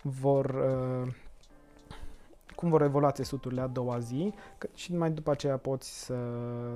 vor 0.02 0.46
uh, 0.46 1.14
cum 2.58 2.70
vor 2.70 2.82
evolua 2.82 3.12
țesuturile 3.12 3.62
a 3.62 3.68
doua 3.68 4.00
zi 4.00 4.34
că, 4.58 4.68
și 4.74 4.96
mai 4.96 5.12
după 5.12 5.32
aceea 5.32 5.58
poți 5.58 6.04
să, 6.06 6.16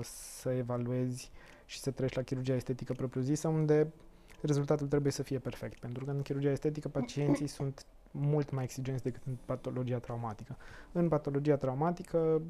să 0.03 0.49
evaluezi 0.49 1.31
și 1.65 1.79
să 1.79 1.91
treci 1.91 2.13
la 2.13 2.21
chirurgia 2.21 2.53
estetică 2.53 2.93
propriu-zisă, 2.93 3.47
unde 3.47 3.93
rezultatul 4.41 4.87
trebuie 4.87 5.11
să 5.11 5.23
fie 5.23 5.39
perfect, 5.39 5.79
pentru 5.79 6.05
că 6.05 6.11
în 6.11 6.21
chirurgia 6.21 6.51
estetică 6.51 6.87
pacienții 6.87 7.47
sunt 7.47 7.85
mult 8.11 8.51
mai 8.51 8.63
exigenți 8.63 9.03
decât 9.03 9.21
în 9.25 9.37
patologia 9.45 9.97
traumatică. 9.97 10.57
În 10.91 11.07
patologia 11.07 11.55
traumatică, 11.55 12.41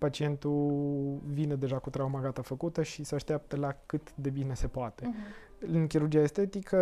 pacientul 0.00 1.18
vine 1.26 1.54
deja 1.54 1.78
cu 1.78 1.90
trauma 1.90 2.20
gata 2.20 2.42
făcută 2.42 2.82
și 2.82 3.04
se 3.04 3.14
așteaptă 3.14 3.56
la 3.56 3.76
cât 3.86 4.14
de 4.14 4.30
bine 4.30 4.54
se 4.54 4.66
poate. 4.66 5.04
Uh-huh. 5.04 5.48
În 5.72 5.86
chirurgia 5.86 6.20
estetică, 6.20 6.78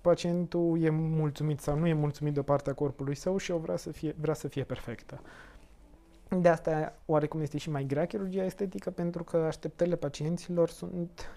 pacientul 0.00 0.82
e 0.82 0.90
mulțumit 0.90 1.60
sau 1.60 1.78
nu 1.78 1.86
e 1.86 1.92
mulțumit 1.92 2.34
de 2.34 2.42
partea 2.42 2.74
corpului 2.74 3.14
său 3.14 3.36
și 3.36 3.50
o 3.50 3.58
vrea 3.58 3.76
să 3.76 3.92
fie, 3.92 4.14
vrea 4.20 4.34
să 4.34 4.48
fie 4.48 4.64
perfectă. 4.64 5.20
De 6.40 6.48
asta, 6.48 6.98
oarecum 7.06 7.40
este 7.40 7.58
și 7.58 7.70
mai 7.70 7.84
grea 7.84 8.06
chirurgia 8.06 8.44
estetică, 8.44 8.90
pentru 8.90 9.24
că 9.24 9.36
așteptările 9.36 9.96
pacienților 9.96 10.68
sunt 10.68 11.30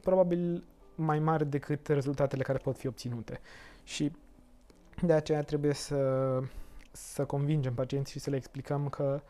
probabil 0.00 0.64
mai 0.94 1.18
mari 1.18 1.46
decât 1.46 1.86
rezultatele 1.86 2.42
care 2.42 2.58
pot 2.58 2.76
fi 2.76 2.86
obținute. 2.86 3.40
Și 3.84 4.12
de 5.02 5.12
aceea 5.12 5.42
trebuie 5.42 5.72
să, 5.72 6.38
să 6.92 7.24
convingem 7.24 7.74
pacienții 7.74 8.12
și 8.12 8.20
să 8.20 8.30
le 8.30 8.36
explicăm 8.36 8.88
că 8.88 9.22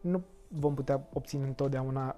nu 0.00 0.22
vom 0.48 0.74
putea 0.74 1.08
obține 1.12 1.44
întotdeauna 1.46 2.16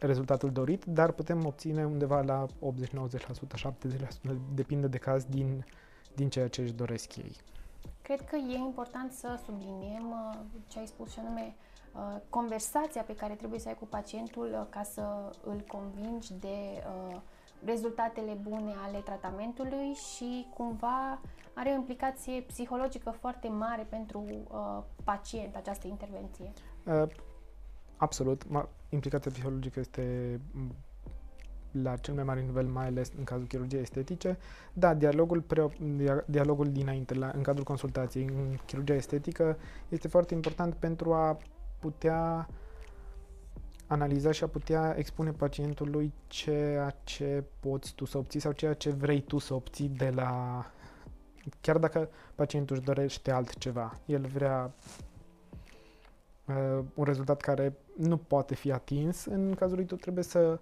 rezultatul 0.00 0.50
dorit, 0.50 0.84
dar 0.84 1.12
putem 1.12 1.46
obține 1.46 1.84
undeva 1.84 2.20
la 2.20 2.46
80-90%, 2.46 2.50
70%, 4.30 4.36
depinde 4.54 4.86
de 4.86 4.98
caz 4.98 5.24
din, 5.24 5.64
din 6.14 6.28
ceea 6.28 6.48
ce 6.48 6.60
își 6.60 6.72
doresc 6.72 7.16
ei. 7.16 7.36
Cred 8.02 8.20
că 8.20 8.36
e 8.36 8.56
important 8.56 9.12
să 9.12 9.40
subliniem 9.44 10.10
uh, 10.10 10.38
ce 10.68 10.78
ai 10.78 10.86
spus 10.86 11.10
și 11.10 11.18
anume 11.18 11.54
uh, 11.94 12.20
conversația 12.30 13.02
pe 13.02 13.14
care 13.14 13.34
trebuie 13.34 13.60
să 13.60 13.68
ai 13.68 13.74
cu 13.74 13.86
pacientul 13.86 14.50
uh, 14.52 14.66
ca 14.70 14.82
să 14.82 15.32
îl 15.44 15.64
convingi 15.66 16.34
de 16.34 16.82
rezultatele 17.66 18.38
bune 18.42 18.72
ale 18.86 18.98
tratamentului 18.98 19.92
și 19.92 20.46
cumva 20.54 21.20
are 21.54 21.70
o 21.70 21.74
implicație 21.74 22.40
psihologică 22.40 23.10
foarte 23.10 23.48
mare 23.48 23.86
pentru 23.88 24.24
pacient 25.04 25.56
această 25.56 25.86
intervenție. 25.86 26.52
Absolut. 27.96 28.42
Implicația 28.88 29.30
psihologică 29.30 29.80
este 29.80 30.40
la 31.82 31.96
cel 31.96 32.14
mai 32.14 32.24
mare 32.24 32.40
nivel, 32.40 32.66
mai 32.66 32.86
ales 32.86 33.12
în 33.18 33.24
cazul 33.24 33.46
chirurgiei 33.46 33.80
estetice. 33.82 34.38
Da, 34.72 34.94
dialogul, 34.94 35.40
pre, 35.40 35.68
dialogul 36.26 36.72
dinainte, 36.72 37.14
la, 37.14 37.30
în 37.34 37.42
cadrul 37.42 37.64
consultației, 37.64 38.24
în 38.24 38.56
chirurgia 38.66 38.94
estetică, 38.94 39.56
este 39.88 40.08
foarte 40.08 40.34
important 40.34 40.74
pentru 40.74 41.12
a 41.12 41.36
putea 41.78 42.48
analiza 43.86 44.30
și 44.30 44.44
a 44.44 44.46
putea 44.46 44.94
expune 44.98 45.30
pacientului 45.30 46.12
ceea 46.26 46.96
ce 47.04 47.44
poți 47.60 47.94
tu 47.94 48.04
să 48.04 48.18
obții 48.18 48.40
sau 48.40 48.52
ceea 48.52 48.74
ce 48.74 48.90
vrei 48.90 49.20
tu 49.20 49.38
să 49.38 49.54
obții 49.54 49.88
de 49.88 50.10
la... 50.10 50.64
Chiar 51.60 51.78
dacă 51.78 52.08
pacientul 52.34 52.76
își 52.76 52.84
dorește 52.84 53.30
altceva, 53.30 54.00
el 54.06 54.26
vrea 54.26 54.74
uh, 56.44 56.84
un 56.94 57.04
rezultat 57.04 57.40
care 57.40 57.76
nu 57.96 58.16
poate 58.16 58.54
fi 58.54 58.72
atins, 58.72 59.24
în 59.24 59.54
cazul 59.54 59.76
lui 59.76 59.86
tu 59.86 59.94
trebuie 59.94 60.24
să 60.24 60.58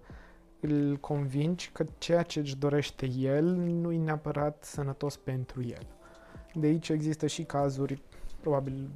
îl 0.59 0.97
convingi 0.97 1.69
că 1.73 1.85
ceea 1.97 2.23
ce 2.23 2.39
își 2.39 2.57
dorește 2.57 3.05
el 3.05 3.45
nu 3.55 3.91
e 3.91 3.97
neapărat 3.97 4.63
sănătos 4.63 5.17
pentru 5.17 5.63
el. 5.63 5.87
De 6.53 6.67
aici 6.67 6.89
există 6.89 7.27
și 7.27 7.43
cazuri, 7.43 8.01
probabil 8.39 8.89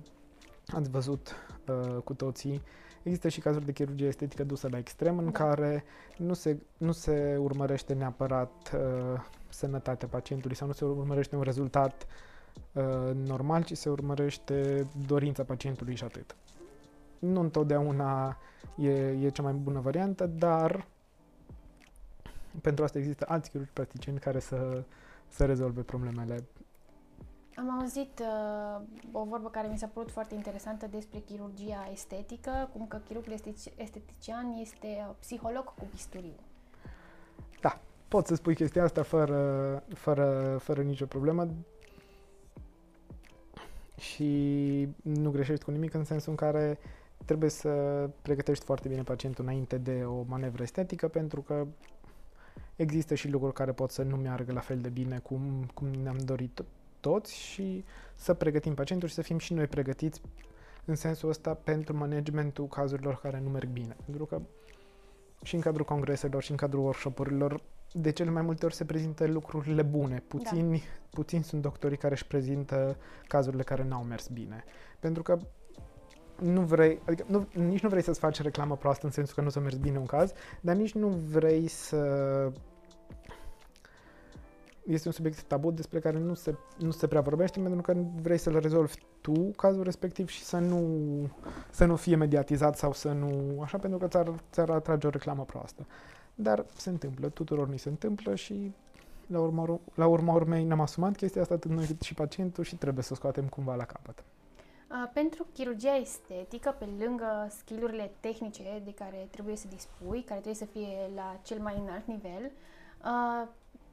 ați 0.67 0.89
văzut 0.89 1.35
uh, 1.67 2.01
cu 2.03 2.13
toții, 2.13 2.61
există 3.03 3.27
și 3.27 3.39
cazuri 3.39 3.65
de 3.65 3.71
chirurgie 3.71 4.07
estetică 4.07 4.43
dusă 4.43 4.67
la 4.71 4.77
extrem 4.77 5.17
în 5.17 5.25
da. 5.25 5.31
care 5.31 5.83
nu 6.17 6.33
se, 6.33 6.57
nu 6.77 6.91
se 6.91 7.37
urmărește 7.39 7.93
neapărat 7.93 8.71
uh, 8.73 9.21
sănătatea 9.49 10.07
pacientului 10.07 10.55
sau 10.55 10.67
nu 10.67 10.73
se 10.73 10.85
urmărește 10.85 11.35
un 11.35 11.41
rezultat 11.41 12.07
uh, 12.71 12.83
normal, 13.13 13.63
ci 13.63 13.77
se 13.77 13.89
urmărește 13.89 14.87
dorința 15.07 15.43
pacientului 15.43 15.95
și 15.95 16.03
atât. 16.03 16.35
Nu 17.19 17.39
întotdeauna 17.39 18.37
e, 18.75 18.91
e 18.91 19.29
cea 19.29 19.43
mai 19.43 19.53
bună 19.53 19.79
variantă, 19.79 20.25
dar 20.25 20.87
pentru 22.61 22.83
asta 22.83 22.97
există 22.97 23.25
alți 23.27 23.49
chirurgi 23.49 23.73
practicieni 23.73 24.19
care 24.19 24.39
să, 24.39 24.83
să 25.27 25.45
rezolve 25.45 25.81
problemele 25.81 26.43
am 27.59 27.79
auzit 27.79 28.19
uh, 28.19 28.81
o 29.11 29.23
vorbă 29.23 29.49
care 29.49 29.67
mi 29.67 29.77
s-a 29.77 29.89
părut 29.93 30.11
foarte 30.11 30.35
interesantă 30.35 30.87
despre 30.87 31.19
chirurgia 31.19 31.89
estetică, 31.91 32.69
cum 32.73 32.87
că 32.87 32.97
chirurgul 33.07 33.33
estetician 33.75 34.55
este 34.59 35.07
psiholog 35.19 35.63
cu 35.63 35.87
bisturiu. 35.91 36.35
Da, 37.61 37.79
pot 38.07 38.27
să 38.27 38.35
spui 38.35 38.55
chestia 38.55 38.83
asta 38.83 39.03
fără, 39.03 39.83
fără, 39.93 40.57
fără 40.61 40.81
nicio 40.81 41.05
problemă 41.05 41.47
și 43.97 44.87
nu 45.01 45.31
greșești 45.31 45.63
cu 45.63 45.71
nimic 45.71 45.93
în 45.93 46.03
sensul 46.03 46.29
în 46.29 46.37
care 46.37 46.77
trebuie 47.25 47.49
să 47.49 47.69
pregătești 48.21 48.65
foarte 48.65 48.87
bine 48.87 49.03
pacientul 49.03 49.43
înainte 49.43 49.77
de 49.77 50.03
o 50.05 50.23
manevră 50.27 50.63
estetică 50.63 51.07
pentru 51.07 51.41
că 51.41 51.67
există 52.75 53.15
și 53.15 53.29
lucruri 53.29 53.53
care 53.53 53.71
pot 53.71 53.91
să 53.91 54.03
nu 54.03 54.15
meargă 54.15 54.51
la 54.51 54.59
fel 54.59 54.79
de 54.79 54.89
bine 54.89 55.19
cum, 55.19 55.41
cum 55.73 55.87
ne-am 55.87 56.17
dorit 56.17 56.63
toți 56.99 57.35
și 57.35 57.85
să 58.15 58.33
pregătim 58.33 58.73
pacientul 58.73 59.07
și 59.07 59.13
să 59.13 59.21
fim 59.21 59.37
și 59.37 59.53
noi 59.53 59.67
pregătiți 59.67 60.21
în 60.85 60.95
sensul 60.95 61.29
ăsta 61.29 61.53
pentru 61.53 61.97
managementul 61.97 62.67
cazurilor 62.67 63.19
care 63.19 63.39
nu 63.43 63.49
merg 63.49 63.69
bine. 63.69 63.95
Pentru 64.05 64.25
că 64.25 64.41
și 65.43 65.55
în 65.55 65.61
cadrul 65.61 65.85
congreselor 65.85 66.43
și 66.43 66.51
în 66.51 66.57
cadrul 66.57 66.83
workshop-urilor 66.83 67.61
de 67.91 68.11
cele 68.11 68.29
mai 68.29 68.41
multe 68.41 68.65
ori 68.65 68.75
se 68.75 68.85
prezintă 68.85 69.27
lucrurile 69.27 69.81
bune. 69.81 70.23
Puțini, 70.27 70.77
da. 70.77 70.85
puțini 71.09 71.43
sunt 71.43 71.61
doctorii 71.61 71.97
care 71.97 72.13
își 72.13 72.27
prezintă 72.27 72.97
cazurile 73.27 73.63
care 73.63 73.83
n-au 73.83 74.03
mers 74.03 74.27
bine. 74.27 74.63
Pentru 74.99 75.23
că 75.23 75.39
nu 76.39 76.61
vrei, 76.61 76.99
adică 77.05 77.25
nu, 77.27 77.47
nici 77.53 77.81
nu 77.81 77.89
vrei 77.89 78.03
să-ți 78.03 78.19
faci 78.19 78.41
reclamă 78.41 78.75
proastă 78.77 79.05
în 79.05 79.11
sensul 79.11 79.35
că 79.35 79.41
nu 79.41 79.49
s-a 79.49 79.59
mers 79.59 79.75
bine 79.75 79.97
un 79.97 80.05
caz, 80.05 80.31
dar 80.61 80.75
nici 80.75 80.93
nu 80.93 81.07
vrei 81.07 81.67
să 81.67 82.51
este 84.91 85.07
un 85.07 85.13
subiect 85.13 85.41
tabu 85.41 85.71
despre 85.71 85.99
care 85.99 86.17
nu 86.17 86.33
se, 86.33 86.55
nu 86.77 86.91
se 86.91 87.07
prea 87.07 87.21
vorbește 87.21 87.59
pentru 87.59 87.81
că 87.81 87.95
vrei 88.21 88.37
să-l 88.37 88.59
rezolvi 88.59 88.93
tu 89.21 89.51
cazul 89.55 89.83
respectiv 89.83 90.27
și 90.27 90.43
să 90.43 90.57
nu, 90.57 90.83
să 91.71 91.85
nu 91.85 91.95
fie 91.95 92.15
mediatizat 92.15 92.77
sau 92.77 92.93
să 92.93 93.11
nu... 93.11 93.59
Așa, 93.61 93.77
pentru 93.77 93.99
că 93.99 94.07
ți-ar, 94.07 94.33
ți-ar 94.51 94.69
atrage 94.69 95.07
o 95.07 95.09
reclamă 95.09 95.43
proastă. 95.43 95.85
Dar 96.35 96.65
se 96.75 96.89
întâmplă, 96.89 97.29
tuturor 97.29 97.69
ni 97.69 97.79
se 97.79 97.89
întâmplă 97.89 98.35
și 98.35 98.73
la 99.27 99.39
urma, 99.39 99.79
la 99.93 100.07
urma 100.07 100.33
urmei 100.33 100.63
ne-am 100.63 100.79
asumat 100.81 101.15
chestia 101.15 101.41
asta 101.41 101.53
atât 101.53 101.71
noi 101.71 101.85
cât 101.85 102.01
și 102.01 102.13
pacientul 102.13 102.63
și 102.63 102.75
trebuie 102.75 103.03
să 103.03 103.09
o 103.13 103.15
scoatem 103.15 103.47
cumva 103.47 103.75
la 103.75 103.85
capăt. 103.85 104.23
Uh, 104.91 105.09
pentru 105.13 105.47
chirurgia 105.53 105.95
estetică, 105.95 106.75
pe 106.79 106.87
lângă 106.99 107.47
skillurile 107.49 108.11
tehnice 108.19 108.81
de 108.85 108.93
care 108.93 109.27
trebuie 109.31 109.55
să 109.55 109.67
dispui, 109.67 110.21
care 110.21 110.39
trebuie 110.39 110.53
să 110.53 110.65
fie 110.65 111.11
la 111.15 111.39
cel 111.43 111.59
mai 111.59 111.81
înalt 111.83 112.07
nivel, 112.07 112.51
uh, 113.03 113.47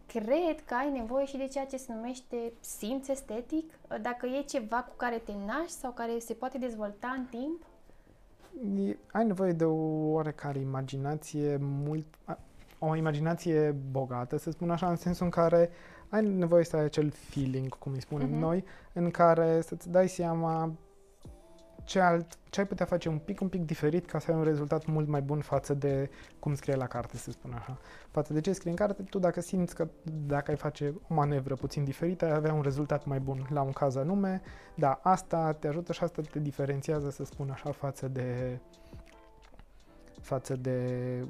cred 0.07 0.65
că 0.65 0.75
ai 0.75 0.91
nevoie 0.91 1.25
și 1.25 1.37
de 1.37 1.47
ceea 1.47 1.67
ce 1.67 1.77
se 1.77 1.93
numește 1.93 2.53
simț 2.61 3.09
estetic, 3.09 3.73
dacă 4.03 4.27
e 4.27 4.43
ceva 4.43 4.77
cu 4.77 4.95
care 4.97 5.17
te 5.25 5.33
naști 5.47 5.79
sau 5.79 5.91
care 5.91 6.19
se 6.19 6.35
poate 6.35 6.59
dezvolta 6.59 7.15
în 7.17 7.25
timp? 7.25 7.63
Ai 9.13 9.27
nevoie 9.27 9.53
de 9.53 9.65
o 9.65 9.75
oarecare 10.13 10.59
imaginație 10.59 11.59
mult, 11.61 12.07
o 12.79 12.97
imaginație 12.97 13.75
bogată, 13.91 14.37
să 14.37 14.51
spun 14.51 14.71
așa, 14.71 14.89
în 14.89 14.97
sensul 14.97 15.25
în 15.25 15.31
care 15.31 15.71
ai 16.09 16.27
nevoie 16.27 16.65
să 16.65 16.77
ai 16.77 16.85
acel 16.85 17.11
feeling, 17.11 17.79
cum 17.79 17.93
îi 17.93 18.01
spunem 18.01 18.29
uh-huh. 18.29 18.41
noi, 18.41 18.65
în 18.93 19.11
care 19.11 19.61
să-ți 19.61 19.91
dai 19.91 20.09
seama 20.09 20.73
ce, 21.87 22.01
alt, 22.01 22.39
ce 22.51 22.61
ai 22.61 22.67
putea 22.67 22.87
face 22.87 23.09
un 23.09 23.19
pic, 23.19 23.41
un 23.41 23.49
pic 23.49 23.65
diferit 23.65 24.07
ca 24.07 24.19
să 24.19 24.31
ai 24.31 24.37
un 24.37 24.43
rezultat 24.43 24.87
mult 24.87 25.09
mai 25.09 25.21
bun 25.21 25.41
față 25.41 25.75
de 25.75 26.11
cum 26.39 26.55
scrie 26.55 26.75
la 26.75 26.87
carte, 26.87 27.17
să 27.17 27.31
spun 27.31 27.53
așa. 27.53 27.79
Față 28.11 28.33
de 28.33 28.41
ce 28.41 28.53
scrie 28.53 28.71
în 28.71 28.77
carte, 28.77 29.03
tu 29.03 29.19
dacă 29.19 29.41
simți 29.41 29.75
că 29.75 29.89
dacă 30.27 30.51
ai 30.51 30.57
face 30.57 30.95
o 31.09 31.15
manevră 31.15 31.55
puțin 31.55 31.85
diferită, 31.85 32.25
ai 32.25 32.33
avea 32.33 32.53
un 32.53 32.63
rezultat 32.63 33.05
mai 33.05 33.19
bun 33.19 33.47
la 33.51 33.63
un 33.63 33.73
caz 33.73 33.97
anume, 33.97 34.43
da, 34.75 35.01
asta 35.03 35.53
te 35.53 35.69
ajută 35.69 35.93
și 35.93 36.03
asta 36.03 36.23
te 36.31 36.39
diferențiază, 36.39 37.11
să 37.11 37.25
spun 37.25 37.51
așa, 37.51 37.73
față 37.73 38.09
de 38.09 38.59
față 40.21 40.57
de 40.57 40.79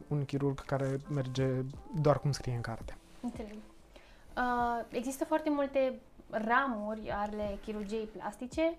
un 0.09 0.25
chirurg 0.25 0.65
care 0.65 0.97
merge 1.11 1.49
doar 2.01 2.21
cum 2.21 2.33
scrie 2.33 2.55
în 2.55 2.61
carte. 2.61 2.97
Înțeleg. 3.21 3.57
Uh, 4.37 4.85
există 4.91 5.25
foarte 5.25 5.51
multe 5.51 6.01
ramuri 6.31 7.11
ale 7.11 7.59
chirurgiei 7.65 8.09
plastice. 8.17 8.75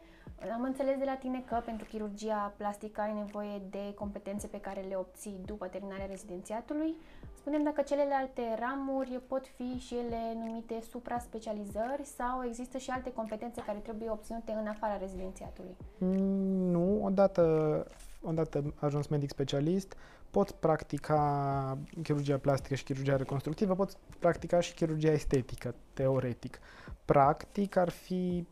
Am 0.54 0.64
înțeles 0.64 0.98
de 0.98 1.04
la 1.06 1.16
tine 1.16 1.44
că 1.48 1.62
pentru 1.66 1.86
chirurgia 1.86 2.54
plastică 2.58 3.02
ai 3.02 3.14
nevoie 3.14 3.62
de 3.70 3.94
competențe 3.96 4.48
pe 4.48 4.60
care 4.60 4.82
le 4.90 4.96
obții 4.96 5.42
după 5.46 5.68
terminarea 5.68 6.06
rezidențiatului. 6.06 6.96
Spunem 7.34 7.64
dacă 7.64 7.82
celelalte 7.82 8.42
ramuri 8.60 9.22
pot 9.28 9.46
fi 9.56 9.80
și 9.80 9.96
ele 9.96 10.38
numite 10.44 10.82
supra-specializări 10.92 12.04
sau 12.04 12.44
există 12.46 12.78
și 12.78 12.90
alte 12.90 13.14
competențe 13.14 13.62
care 13.66 13.78
trebuie 13.78 14.10
obținute 14.10 14.52
în 14.52 14.68
afara 14.68 14.98
rezidențiatului? 14.98 15.76
Mm, 15.98 16.72
nu, 16.72 17.04
odată, 17.04 17.86
odată 18.22 18.74
ajuns 18.80 19.08
medic 19.08 19.30
specialist, 19.30 19.96
poți 20.32 20.56
practica 20.56 21.78
chirurgia 22.04 22.38
plastică 22.38 22.76
și 22.76 22.84
chirurgia 22.84 23.16
reconstructivă, 23.16 23.76
poți 23.76 23.98
practica 24.20 24.60
și 24.60 24.74
chirurgia 24.74 25.12
estetică, 25.12 25.76
teoretic. 25.94 26.60
Practic 27.06 27.76
ar 27.76 27.90
fi 27.90 28.48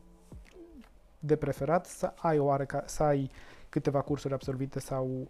de 1.19 1.35
preferat 1.35 1.85
să 1.85 2.13
ai, 2.15 2.39
oareca, 2.39 2.83
să 2.85 3.03
ai 3.03 3.31
câteva 3.69 4.01
cursuri 4.01 4.33
absolvite 4.33 4.79
sau 4.79 5.29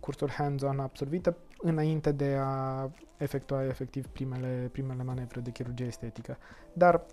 cursuri 0.00 0.32
hands-on 0.32 0.80
absolvite 0.80 1.36
înainte 1.58 2.12
de 2.12 2.36
a 2.40 2.90
efectua 3.16 3.64
efectiv 3.64 4.06
primele, 4.06 4.68
primele 4.72 5.02
manevre 5.02 5.40
de 5.40 5.50
chirurgie 5.50 5.86
estetică. 5.86 6.36
Dar 6.72 7.04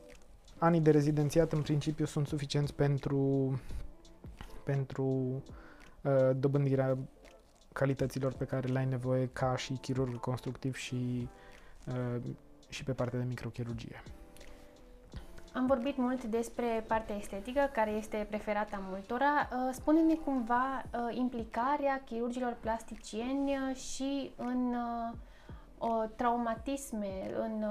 anii 0.57 0.81
de 0.81 0.91
rezidențiat 0.91 1.53
în 1.53 1.61
principiu 1.61 2.05
sunt 2.05 2.27
suficienți 2.27 2.73
pentru, 2.73 3.53
pentru 4.63 5.03
uh, 6.01 6.29
dobândirea 6.35 6.97
calităților 7.73 8.33
pe 8.33 8.45
care 8.45 8.67
le 8.67 8.79
ai 8.79 8.85
nevoie 8.85 9.29
ca 9.33 9.55
și 9.55 9.73
chirurg 9.73 10.19
constructiv 10.19 10.75
și, 10.75 11.29
uh, 11.87 12.21
și 12.69 12.83
pe 12.83 12.93
partea 12.93 13.19
de 13.19 13.25
microchirurgie. 13.25 14.03
Am 15.53 15.65
vorbit 15.65 15.97
mult 15.97 16.23
despre 16.23 16.83
partea 16.87 17.15
estetică, 17.15 17.69
care 17.73 17.91
este 17.91 18.25
preferata 18.29 18.83
multora. 18.89 19.49
Uh, 19.51 19.69
spune-ne 19.71 20.15
cumva 20.15 20.83
uh, 20.83 21.17
implicarea 21.17 22.01
chirurgilor 22.05 22.57
plasticieni 22.59 23.51
uh, 23.51 23.75
și 23.75 24.31
în 24.35 24.75
traumatisme, 26.15 27.31
în 27.39 27.65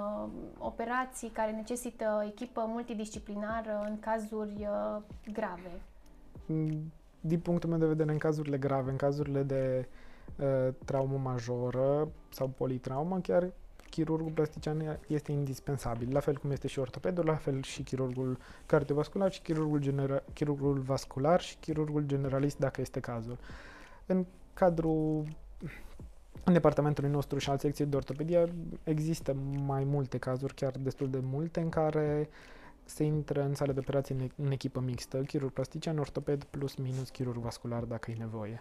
operații 0.59 1.29
care 1.29 1.51
necesită 1.51 2.25
echipă 2.27 2.65
multidisciplinară 2.69 3.85
în 3.89 3.99
cazuri 4.01 4.69
grave. 5.33 5.81
Mm, 7.23 7.29
din 7.29 7.41
punctul 7.41 7.71
meu 7.71 7.79
de 7.79 7.87
vedere, 7.87 8.13
în 8.13 8.19
cazurile 8.19 8.59
grave, 8.59 8.91
în 8.91 8.97
cazurile 8.97 9.43
de 9.43 9.89
uh, 10.37 10.75
traumă 10.85 11.19
majoră 11.23 12.09
sau 12.31 12.49
politraumă, 12.49 13.19
chiar 13.21 13.51
chirurgul 13.91 14.33
plastician 14.33 14.99
este 15.07 15.33
indispensabil, 15.33 16.09
la 16.13 16.21
fel 16.21 16.37
cum 16.37 16.51
este 16.51 16.69
și 16.69 16.79
ortopedul, 16.79 17.25
la 17.25 17.35
fel 17.35 17.63
și 17.63 17.83
chirurgul 17.83 18.39
cardiovascular 18.67 19.33
și 19.33 19.41
chirurgul, 19.41 19.81
genera- 19.81 20.25
chirurgul 20.33 20.79
vascular 20.79 21.41
și 21.41 21.57
chirurgul 21.61 22.03
generalist 22.07 22.59
dacă 22.59 22.81
este 22.81 23.01
cazul. 23.01 23.39
În 24.07 24.27
cadrul 24.55 25.25
în 26.45 26.53
departamentului 26.53 27.11
nostru 27.11 27.39
și 27.39 27.51
al 27.51 27.59
secției 27.59 27.87
de 27.87 27.97
ortopedie 27.97 28.53
există 28.85 29.37
mai 29.67 29.85
multe 29.85 30.19
cazuri, 30.19 30.55
chiar 30.55 30.73
destul 30.79 31.11
de 31.11 31.19
multe, 31.23 31.61
în 31.61 31.69
care 31.69 32.29
se 32.85 33.05
intră 33.05 33.43
în 33.43 33.55
sală 33.55 33.73
de 33.73 33.79
operații 33.79 34.15
în, 34.15 34.31
în 34.47 34.51
echipă 34.51 34.81
mixtă, 34.81 35.19
chirurg 35.19 35.53
plastician, 35.53 35.99
ortoped 35.99 36.45
plus 36.45 36.75
minus 36.75 37.09
chirurg 37.09 37.39
vascular 37.39 37.83
dacă 37.83 38.11
e 38.11 38.15
nevoie. 38.19 38.61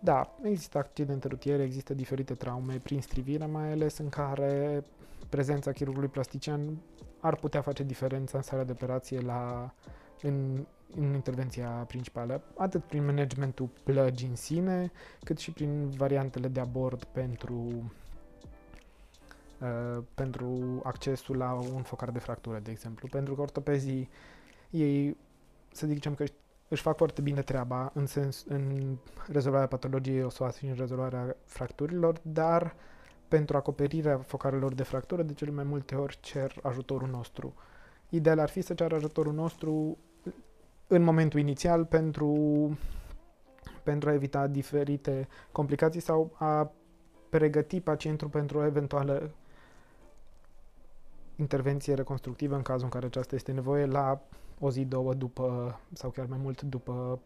Da, 0.00 0.34
există 0.42 0.78
accidente 0.78 1.28
rutiere, 1.28 1.62
există 1.62 1.94
diferite 1.94 2.34
traume 2.34 2.78
prin 2.82 3.00
strivire, 3.00 3.46
mai 3.46 3.72
ales 3.72 3.98
în 3.98 4.08
care 4.08 4.84
prezența 5.28 5.72
chirurgului 5.72 6.08
plastician 6.08 6.76
ar 7.20 7.34
putea 7.34 7.60
face 7.60 7.82
diferența 7.82 8.36
în 8.36 8.42
sala 8.42 8.64
de 8.64 8.72
operație 8.72 9.20
la, 9.20 9.74
în, 10.22 10.66
în 10.96 11.14
intervenția 11.14 11.68
principală, 11.68 12.42
atât 12.56 12.84
prin 12.84 13.04
managementul 13.04 13.68
plăgii 13.84 14.28
în 14.28 14.36
sine, 14.36 14.92
cât 15.24 15.38
și 15.38 15.50
prin 15.50 15.90
variantele 15.90 16.48
de 16.48 16.60
abord 16.60 17.04
pentru 17.04 17.68
Uh, 17.74 18.07
pentru 20.14 20.80
accesul 20.82 21.36
la 21.36 21.52
un 21.74 21.82
focar 21.82 22.10
de 22.10 22.18
fractură, 22.18 22.58
de 22.58 22.70
exemplu. 22.70 23.08
Pentru 23.10 23.34
că 23.34 23.40
ortopezii, 23.40 24.08
ei, 24.70 25.16
să 25.72 25.86
zicem 25.86 26.14
că 26.14 26.24
își 26.68 26.82
fac 26.82 26.96
foarte 26.96 27.20
bine 27.20 27.42
treaba 27.42 27.90
în, 27.94 28.06
sens, 28.06 28.44
în 28.48 28.96
rezolvarea 29.26 29.66
patologiei 29.66 30.22
osoase 30.22 30.58
și 30.58 30.66
în 30.66 30.74
rezolvarea 30.74 31.36
fracturilor, 31.44 32.20
dar 32.22 32.74
pentru 33.28 33.56
acoperirea 33.56 34.18
focarelor 34.18 34.74
de 34.74 34.82
fractură, 34.82 35.22
de 35.22 35.32
cele 35.32 35.50
mai 35.50 35.64
multe 35.64 35.94
ori 35.94 36.18
cer 36.20 36.58
ajutorul 36.62 37.08
nostru. 37.08 37.54
Ideal 38.08 38.38
ar 38.38 38.48
fi 38.48 38.60
să 38.60 38.74
ceară 38.74 38.94
ajutorul 38.94 39.32
nostru 39.32 39.98
în 40.86 41.02
momentul 41.02 41.40
inițial 41.40 41.84
pentru, 41.84 42.32
pentru 43.82 44.08
a 44.08 44.12
evita 44.12 44.46
diferite 44.46 45.28
complicații 45.52 46.00
sau 46.00 46.30
a 46.38 46.72
pregăti 47.28 47.80
pacientul 47.80 48.28
pentru 48.28 48.58
o 48.58 48.64
eventuală 48.64 49.30
intervenție 51.38 51.94
reconstructivă 51.94 52.54
în 52.54 52.62
cazul 52.62 52.84
în 52.84 52.90
care 52.90 53.06
aceasta 53.06 53.34
este 53.34 53.52
nevoie 53.52 53.86
la 53.86 54.20
o 54.60 54.70
zi, 54.70 54.84
două 54.84 55.14
după, 55.14 55.78
sau 55.92 56.10
chiar 56.10 56.26
mai 56.26 56.38
mult 56.42 56.62
după 56.62 57.18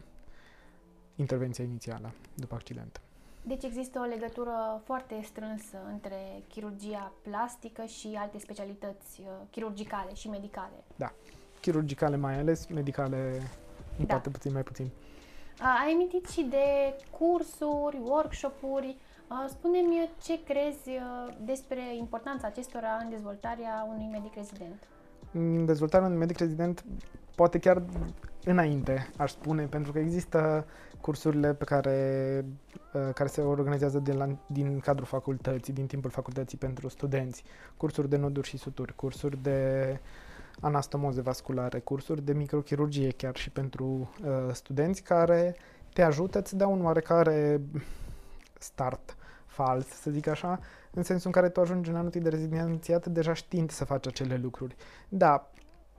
intervenția 1.17 1.65
inițială, 1.65 2.13
după 2.35 2.55
accident. 2.55 3.01
Deci 3.43 3.65
există 3.65 3.99
o 3.99 4.09
legătură 4.09 4.83
foarte 4.85 5.21
strânsă 5.25 5.77
între 5.91 6.43
chirurgia 6.49 7.13
plastică 7.23 7.85
și 7.85 8.17
alte 8.19 8.39
specialități 8.39 9.21
uh, 9.21 9.27
chirurgicale 9.51 10.15
și 10.15 10.29
medicale. 10.29 10.85
Da, 10.97 11.13
chirurgicale 11.61 12.17
mai 12.17 12.39
ales, 12.39 12.67
medicale 12.67 13.43
da. 13.97 14.05
poate 14.07 14.31
puțin 14.31 14.53
mai 14.53 14.63
puțin. 14.63 14.91
Ai 15.85 15.93
emitit 15.93 16.29
și 16.29 16.43
de 16.43 16.97
cursuri, 17.11 17.99
workshop-uri, 18.03 18.97
Spune-mi 19.49 20.11
ce 20.23 20.43
crezi 20.45 20.89
uh, 20.89 21.37
despre 21.45 21.97
importanța 21.97 22.47
acestora 22.47 22.89
în 23.03 23.11
dezvoltarea 23.11 23.87
unui 23.89 24.09
medic 24.13 24.35
rezident. 24.35 24.83
În 25.33 25.67
dezvoltarea 25.67 26.07
unui 26.07 26.19
medic 26.19 26.39
rezident 26.39 26.85
poate 27.35 27.59
chiar 27.59 27.83
înainte, 28.45 29.11
aș 29.17 29.31
spune, 29.31 29.65
pentru 29.65 29.93
că 29.93 29.99
există 29.99 30.67
cursurile 31.01 31.55
pe 31.55 31.65
care, 31.65 32.45
uh, 32.93 33.15
care 33.15 33.29
se 33.29 33.41
organizează 33.41 33.99
de 33.99 34.13
la, 34.13 34.29
din 34.47 34.79
cadrul 34.79 35.07
facultății, 35.07 35.73
din 35.73 35.87
timpul 35.87 36.11
facultății 36.11 36.59
pentru 36.59 36.89
studenți, 36.89 37.45
cursuri 37.77 38.09
de 38.09 38.17
noduri 38.17 38.49
și 38.49 38.57
suturi, 38.57 38.95
cursuri 38.95 39.43
de 39.43 40.01
anastomoze 40.61 41.21
vasculare, 41.21 41.79
cursuri 41.79 42.23
de 42.23 42.33
microchirurgie 42.33 43.11
chiar 43.11 43.37
și 43.37 43.51
pentru 43.51 43.85
uh, 44.25 44.53
studenți 44.53 45.03
care 45.03 45.57
te 45.93 46.03
ajută, 46.03 46.39
îți 46.39 46.57
dau 46.57 46.73
un 46.73 46.85
oarecare 46.85 47.61
start 48.59 49.17
fals, 49.53 49.87
să 49.87 50.11
zic 50.11 50.27
așa, 50.27 50.61
în 50.91 51.03
sensul 51.03 51.27
în 51.27 51.33
care 51.33 51.49
tu 51.49 51.61
ajungi 51.61 51.91
în 51.91 51.97
anul 51.97 52.11
de 52.11 52.29
rezidențiat 52.29 53.07
deja 53.07 53.33
știind 53.33 53.71
să 53.71 53.85
faci 53.85 54.07
acele 54.07 54.37
lucruri. 54.37 54.77
Da, 55.09 55.51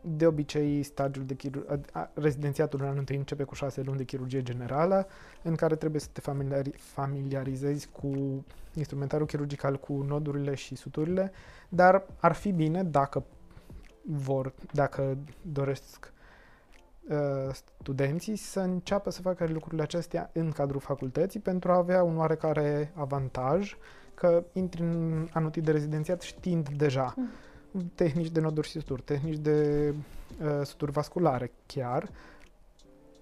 de 0.02 0.26
obicei, 0.26 0.84
stagiul 0.84 1.26
de 1.26 1.34
chirur- 1.34 1.80
rezidențiatul 2.14 2.80
în 2.80 2.86
anul 2.86 3.00
întâi 3.00 3.16
începe 3.16 3.44
cu 3.44 3.54
șase 3.54 3.82
luni 3.82 3.98
de 3.98 4.04
chirurgie 4.04 4.44
generală, 4.44 5.08
în 5.42 5.56
care 5.56 5.76
trebuie 5.76 6.02
să 6.02 6.08
te 6.12 6.22
familiari- 6.22 6.76
familiarizezi 6.78 7.88
cu 7.88 8.44
instrumentarul 8.74 9.26
chirurgical, 9.26 9.80
cu 9.80 9.94
nodurile 9.94 10.56
și 10.56 10.76
suturile, 10.76 11.32
dar 11.70 12.04
ar 12.20 12.34
fi 12.34 12.52
bine 12.52 12.84
dacă 12.84 13.24
vor, 14.02 14.54
dacă 14.72 15.18
doresc 15.42 16.13
Uh, 16.13 16.13
studenții 17.82 18.36
să 18.36 18.60
înceapă 18.60 19.10
să 19.10 19.22
facă 19.22 19.46
lucrurile 19.48 19.82
acestea 19.82 20.30
în 20.34 20.52
cadrul 20.52 20.80
facultății 20.80 21.40
pentru 21.40 21.72
a 21.72 21.76
avea 21.76 22.04
un 22.04 22.18
oarecare 22.18 22.92
avantaj 22.96 23.78
că 24.14 24.44
intri 24.54 24.82
în 24.82 25.28
anul 25.32 25.52
de 25.54 25.72
rezidențiat 25.72 26.22
știind 26.22 26.70
deja 26.70 27.14
mm. 27.18 27.92
tehnici 27.96 28.30
de 28.30 28.40
noduri 28.40 28.68
și 28.68 28.80
suturi, 28.80 29.02
tehnici 29.02 29.38
de 29.38 29.90
uh, 30.42 30.66
suturi 30.66 30.92
vasculare 30.92 31.52
chiar 31.66 32.10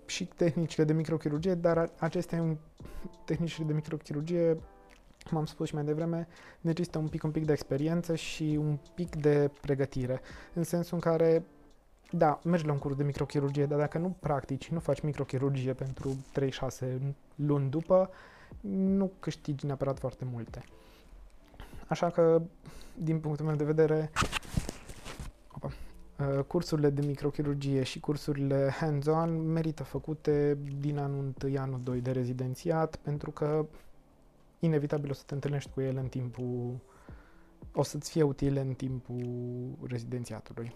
și 0.05 0.25
tehnicile 0.25 0.83
de 0.83 0.93
microchirurgie, 0.93 1.53
dar 1.53 1.91
acestea 1.99 2.57
tehnicile 3.25 3.65
de 3.65 3.73
microchirurgie 3.73 4.57
cum 5.29 5.37
am 5.37 5.45
spus 5.45 5.67
și 5.67 5.75
mai 5.75 5.83
devreme, 5.83 6.27
necesită 6.61 6.97
un 6.97 7.07
pic, 7.07 7.23
un 7.23 7.31
pic 7.31 7.45
de 7.45 7.51
experiență 7.51 8.15
și 8.15 8.57
un 8.59 8.77
pic 8.95 9.15
de 9.15 9.51
pregătire, 9.61 10.21
în 10.53 10.63
sensul 10.63 10.93
în 10.93 11.11
care 11.11 11.43
da, 12.11 12.39
mergi 12.43 12.65
la 12.65 12.71
un 12.71 12.77
curs 12.77 12.95
de 12.95 13.03
microchirurgie, 13.03 13.65
dar 13.65 13.79
dacă 13.79 13.97
nu 13.97 14.15
practici, 14.19 14.69
nu 14.69 14.79
faci 14.79 15.01
microchirurgie 15.01 15.73
pentru 15.73 16.15
3-6 16.39 16.99
luni 17.35 17.69
după, 17.69 18.09
nu 18.61 19.11
câștigi 19.19 19.65
neapărat 19.65 19.99
foarte 19.99 20.25
multe. 20.31 20.63
Așa 21.87 22.09
că, 22.09 22.41
din 22.97 23.19
punctul 23.19 23.45
meu 23.45 23.55
de 23.55 23.63
vedere, 23.63 24.11
opa, 25.51 25.71
uh, 26.19 26.43
cursurile 26.43 26.89
de 26.89 27.05
microchirurgie 27.05 27.83
și 27.83 27.99
cursurile 27.99 28.73
hands-on 28.79 29.51
merită 29.51 29.83
făcute 29.83 30.57
din 30.79 30.97
anul 30.97 31.33
1, 31.43 31.57
anul 31.57 31.79
2 31.83 32.01
de 32.01 32.11
rezidențiat, 32.11 32.95
pentru 32.95 33.31
că 33.31 33.65
inevitabil 34.59 35.09
o 35.09 35.13
să 35.13 35.23
te 35.25 35.33
întâlnești 35.33 35.69
cu 35.73 35.81
ele 35.81 35.99
în 35.99 36.07
timpul, 36.07 36.79
o 37.73 37.83
să-ți 37.83 38.11
fie 38.11 38.23
utile 38.23 38.59
în 38.59 38.73
timpul 38.73 39.25
rezidențiatului. 39.87 40.75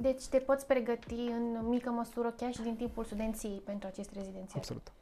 Deci 0.00 0.26
te 0.26 0.38
poți 0.38 0.66
pregăti 0.66 1.14
în 1.14 1.68
mică 1.68 1.90
măsură 1.90 2.34
chiar 2.36 2.52
și 2.52 2.62
din 2.62 2.76
timpul 2.76 3.04
studenției 3.04 3.62
pentru 3.64 3.88
acest 3.88 4.10
rezidențiat. 4.12 4.56
Absolut. 4.56 4.92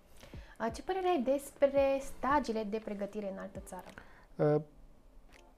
Ce 0.72 0.82
părere 0.82 1.08
ai 1.08 1.22
despre 1.22 2.00
stagiile 2.16 2.66
de 2.70 2.80
pregătire 2.84 3.30
în 3.32 3.38
altă 3.38 3.58
țară? 3.66 3.86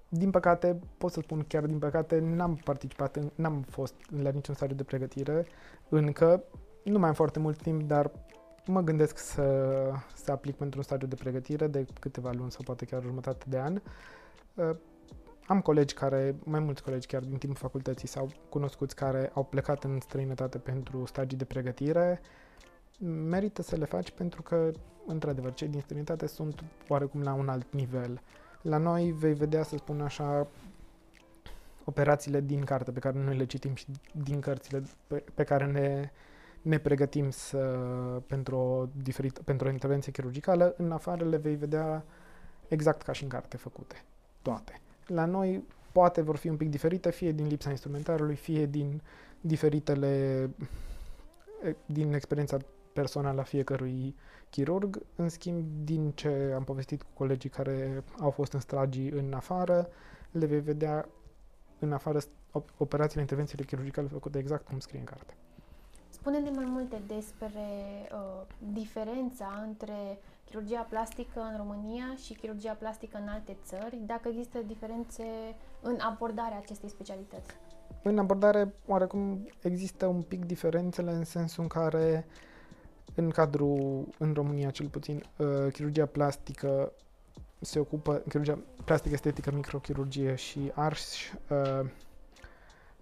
Din 0.09 0.31
păcate, 0.31 0.81
pot 0.99 1.13
să 1.13 1.21
spun 1.21 1.45
chiar 1.49 1.67
din 1.67 1.79
păcate, 1.79 2.19
n-am 2.19 2.55
participat, 2.55 3.19
n-am 3.35 3.61
fost 3.61 3.95
la 4.23 4.31
niciun 4.31 4.55
stagiu 4.55 4.75
de 4.75 4.85
pregătire 4.85 5.47
încă. 5.89 6.43
Nu 6.85 6.99
mai 6.99 7.09
am 7.09 7.15
foarte 7.15 7.39
mult 7.39 7.63
timp, 7.63 7.83
dar 7.83 8.11
mă 8.67 8.81
gândesc 8.81 9.19
să, 9.19 9.43
să 10.15 10.31
aplic 10.31 10.57
pentru 10.57 10.79
un 10.79 10.85
stagiu 10.85 11.07
de 11.07 11.15
pregătire 11.15 11.67
de 11.67 11.87
câteva 12.01 12.31
luni 12.31 12.51
sau 12.51 12.61
poate 12.65 12.85
chiar 12.85 13.03
jumătate 13.03 13.45
de 13.49 13.59
an. 13.59 13.81
Am 15.49 15.61
colegi 15.61 15.95
care, 15.95 16.37
mai 16.45 16.61
mulți 16.61 16.83
colegi 16.83 17.07
chiar 17.07 17.23
din 17.23 17.39
timpul 17.39 17.59
facultății 17.59 18.09
sau 18.09 18.31
cunoscuți 18.49 18.95
care 18.95 19.31
au 19.35 19.45
plecat 19.45 19.85
în 19.85 20.01
străinătate 20.01 20.59
pentru 20.59 21.05
stagii 21.07 21.39
de 21.39 21.45
pregătire. 21.45 22.21
Merită 23.29 23.63
să 23.63 23.77
le 23.77 23.85
faci 23.85 24.11
pentru 24.11 24.43
că, 24.43 24.71
într-adevăr, 25.07 25.53
cei 25.55 25.69
din 25.69 25.81
străinătate 25.81 26.27
sunt 26.27 26.65
oarecum 26.89 27.23
la 27.23 27.33
un 27.33 27.49
alt 27.49 27.73
nivel. 27.73 28.21
La 28.63 28.77
noi 28.77 29.11
vei 29.11 29.35
vedea, 29.35 29.63
să 29.63 29.77
spun 29.77 30.01
așa, 30.01 30.47
operațiile 31.85 32.41
din 32.41 32.65
carte 32.65 32.91
pe 32.91 32.99
care 32.99 33.19
noi 33.19 33.37
le 33.37 33.45
citim 33.45 33.75
și 33.75 33.87
din 34.13 34.41
cărțile 34.41 34.83
pe, 35.07 35.25
pe 35.35 35.45
care 35.45 35.67
ne, 35.67 36.11
ne 36.63 36.79
pregătim 36.79 37.31
să, 37.31 37.59
pentru, 38.27 38.57
o 38.57 38.87
diferită, 39.03 39.43
pentru 39.43 39.67
o 39.69 39.71
intervenție 39.71 40.13
chirurgicală, 40.13 40.75
în 40.77 40.93
afară 40.93 41.25
le 41.25 41.37
vei 41.37 41.57
vedea 41.57 42.05
exact 42.69 43.03
ca 43.03 43.13
și 43.13 43.23
în 43.23 43.29
carte 43.29 43.57
făcute, 43.57 44.05
toate 44.43 44.81
la 45.09 45.25
noi 45.25 45.65
poate 45.93 46.21
vor 46.21 46.37
fi 46.37 46.49
un 46.49 46.57
pic 46.57 46.71
diferite, 46.71 47.11
fie 47.11 47.33
din 47.33 47.47
lipsa 47.47 47.71
instrumentarului, 47.71 48.37
fie 48.37 48.67
din 48.67 49.03
diferitele, 49.41 50.51
din 51.87 52.13
experiența 52.13 52.57
personală 52.93 53.41
a 53.41 53.45
fiecărui 53.45 54.15
chirurg. 54.51 55.03
În 55.17 55.29
schimb, 55.29 55.65
din 55.85 56.11
ce 56.11 56.53
am 56.55 56.65
povestit 56.65 57.03
cu 57.03 57.09
colegii 57.15 57.51
care 57.51 58.05
au 58.21 58.31
fost 58.31 58.53
în 58.53 58.61
stragii 58.61 59.11
în 59.11 59.33
afară, 59.33 59.89
le 60.31 60.47
vei 60.47 60.61
vedea 60.61 61.09
în 61.79 61.93
afară 61.93 62.19
operațiile, 62.77 63.21
intervențiile 63.21 63.65
chirurgicale 63.65 64.09
făcute 64.09 64.39
exact 64.39 64.67
cum 64.67 64.79
scrie 64.79 64.99
în 64.99 65.05
carte. 65.05 65.37
Spune-ne 66.09 66.51
mai 66.51 66.65
multe 66.65 67.03
despre 67.07 67.67
uh, 68.13 68.47
diferența 68.73 69.65
între 69.67 70.19
chirurgia 70.45 70.87
plastică 70.89 71.41
în 71.51 71.57
România 71.57 72.15
și 72.25 72.35
chirurgia 72.35 72.73
plastică 72.73 73.19
în 73.23 73.29
alte 73.29 73.57
țări, 73.65 73.99
dacă 74.07 74.29
există 74.29 74.59
diferențe 74.67 75.25
în 75.81 75.99
abordarea 76.01 76.59
acestei 76.59 76.89
specialități. 76.89 77.51
În 78.03 78.19
abordare, 78.19 78.75
oarecum, 78.87 79.49
există 79.63 80.07
un 80.07 80.23
pic 80.23 80.45
diferențele 80.45 81.11
în 81.11 81.25
sensul 81.25 81.63
în 81.63 81.69
care, 81.69 82.27
în 83.15 83.31
cadrul, 83.31 84.09
în 84.19 84.33
România 84.33 84.71
cel 84.71 84.87
puțin, 84.87 85.25
uh, 85.37 85.73
chirurgia 85.73 86.07
plastică 86.07 86.93
se 87.61 87.79
ocupă, 87.79 88.23
chirurgia 88.29 88.59
plastică 88.85 89.15
estetică, 89.15 89.51
microchirurgie 89.51 90.35
și 90.35 90.71
arș, 90.75 91.33
uh, 91.51 91.91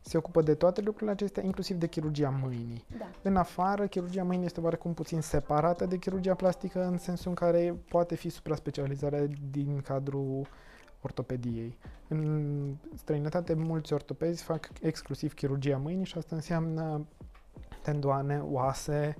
se 0.08 0.16
ocupă 0.16 0.42
de 0.42 0.54
toate 0.54 0.80
lucrurile 0.80 1.10
acestea, 1.10 1.42
inclusiv 1.44 1.76
de 1.76 1.86
chirurgia 1.86 2.34
mâinii. 2.42 2.84
Da. 2.98 3.08
În 3.22 3.36
afară, 3.36 3.86
chirurgia 3.86 4.24
mâinii 4.24 4.46
este 4.46 4.60
oarecum 4.60 4.94
puțin 4.94 5.20
separată 5.20 5.86
de 5.86 5.96
chirurgia 5.96 6.34
plastică, 6.34 6.84
în 6.84 6.98
sensul 6.98 7.28
în 7.28 7.34
care 7.34 7.74
poate 7.88 8.14
fi 8.14 8.28
supra-specializarea 8.28 9.26
din 9.50 9.80
cadrul 9.80 10.46
ortopediei. 11.02 11.78
În 12.08 12.74
străinătate, 12.94 13.54
mulți 13.54 13.92
ortopezi 13.92 14.42
fac 14.42 14.68
exclusiv 14.80 15.34
chirurgia 15.34 15.76
mâinii 15.76 16.04
și 16.04 16.18
asta 16.18 16.34
înseamnă 16.36 17.06
tendoane, 17.82 18.42
oase, 18.50 19.16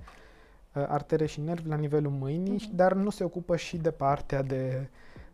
uh, 0.73 0.85
artere 0.87 1.25
și 1.25 1.41
nervi 1.41 1.67
la 1.69 1.75
nivelul 1.75 2.11
mâinii, 2.11 2.53
Mhm. 2.67 2.75
dar 2.75 2.93
nu 2.93 3.09
se 3.09 3.23
ocupă 3.23 3.55
și 3.55 3.77
de 3.77 3.91
partea 3.91 4.41
de 4.43 4.89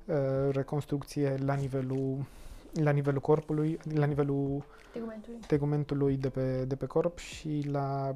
uh, 0.05 0.15
reconstrucție 0.51 1.35
la 1.45 1.53
nivelul, 1.53 2.25
la 2.73 2.91
nivelul 2.91 3.21
corpului, 3.21 3.79
la 3.93 4.05
nivelul 4.05 4.63
Tegumentului. 4.91 5.39
tegumentului 5.47 6.17
de 6.17 6.29
pe, 6.29 6.65
de 6.65 6.75
pe 6.75 6.85
corp 6.85 7.17
și 7.17 7.67
la 7.71 8.15